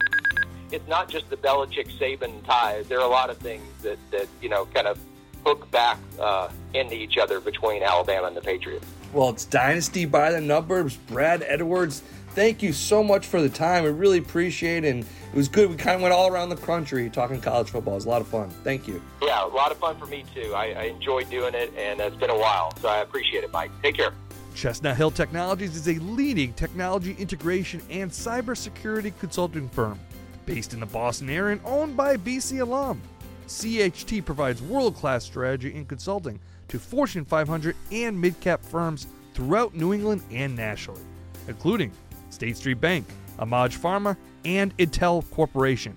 it's 0.71 0.87
not 0.87 1.09
just 1.09 1.29
the 1.29 1.37
Belichick 1.37 1.87
Saban 1.99 2.43
ties. 2.45 2.87
There 2.87 2.99
are 2.99 3.05
a 3.05 3.11
lot 3.11 3.29
of 3.29 3.37
things 3.37 3.63
that 3.83 3.99
that 4.09 4.27
you 4.41 4.49
know 4.49 4.65
kind 4.73 4.87
of 4.87 4.97
hook 5.45 5.69
back 5.69 5.99
uh, 6.19 6.49
into 6.73 6.95
each 6.95 7.19
other 7.19 7.39
between 7.39 7.83
Alabama 7.83 8.27
and 8.27 8.35
the 8.35 8.41
Patriots. 8.41 8.87
Well, 9.13 9.29
it's 9.29 9.45
dynasty 9.45 10.05
by 10.05 10.31
the 10.31 10.41
numbers. 10.41 10.97
Brad 10.97 11.43
Edwards 11.43 12.01
thank 12.35 12.61
you 12.61 12.73
so 12.73 13.01
much 13.01 13.25
for 13.25 13.41
the 13.41 13.49
time. 13.49 13.85
We 13.85 13.89
really 13.89 14.17
appreciate 14.19 14.83
it. 14.83 14.89
And 14.89 15.03
it 15.03 15.35
was 15.35 15.47
good. 15.47 15.69
We 15.69 15.77
kind 15.77 15.95
of 15.95 16.01
went 16.01 16.13
all 16.13 16.27
around 16.27 16.49
the 16.49 16.57
country 16.57 17.09
talking 17.09 17.41
college 17.41 17.69
football. 17.69 17.93
It 17.93 17.97
was 17.97 18.05
a 18.05 18.09
lot 18.09 18.21
of 18.21 18.27
fun. 18.27 18.49
Thank 18.63 18.87
you. 18.87 19.01
Yeah, 19.21 19.45
a 19.45 19.47
lot 19.47 19.71
of 19.71 19.77
fun 19.77 19.97
for 19.97 20.05
me, 20.05 20.25
too. 20.35 20.53
I, 20.53 20.73
I 20.73 20.83
enjoyed 20.83 21.29
doing 21.29 21.55
it, 21.55 21.73
and 21.77 21.99
it's 21.99 22.15
been 22.17 22.29
a 22.29 22.37
while. 22.37 22.75
So 22.81 22.89
I 22.89 22.97
appreciate 22.97 23.43
it, 23.43 23.51
Mike. 23.51 23.71
Take 23.81 23.95
care. 23.95 24.13
Chestnut 24.53 24.95
Hill 24.95 25.11
Technologies 25.11 25.75
is 25.75 25.87
a 25.87 25.99
leading 26.01 26.53
technology 26.53 27.15
integration 27.17 27.81
and 27.89 28.11
cybersecurity 28.11 29.17
consulting 29.19 29.67
firm 29.69 29.99
based 30.45 30.73
in 30.73 30.79
the 30.79 30.85
Boston 30.85 31.29
area 31.29 31.53
and 31.53 31.61
owned 31.65 31.97
by 31.97 32.13
a 32.13 32.17
BC 32.17 32.61
alum. 32.61 33.01
CHT 33.47 34.23
provides 34.25 34.61
world 34.61 34.95
class 34.95 35.23
strategy 35.25 35.75
and 35.75 35.87
consulting 35.87 36.39
to 36.67 36.79
Fortune 36.79 37.25
500 37.25 37.75
and 37.91 38.19
mid 38.19 38.39
cap 38.39 38.63
firms 38.63 39.07
throughout 39.33 39.75
New 39.75 39.93
England 39.93 40.23
and 40.31 40.55
nationally, 40.55 41.01
including 41.47 41.91
State 42.35 42.57
Street 42.57 42.79
Bank, 42.79 43.07
AMAG 43.39 43.75
Pharma, 43.79 44.15
and 44.45 44.77
Intel 44.77 45.27
Corporation. 45.31 45.95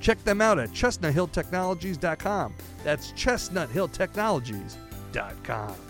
Check 0.00 0.22
them 0.24 0.42
out 0.42 0.58
at 0.58 0.70
chestnuthilltechnologies.com. 0.70 2.54
That's 2.84 3.12
chestnuthilltechnologies.com. 3.12 5.85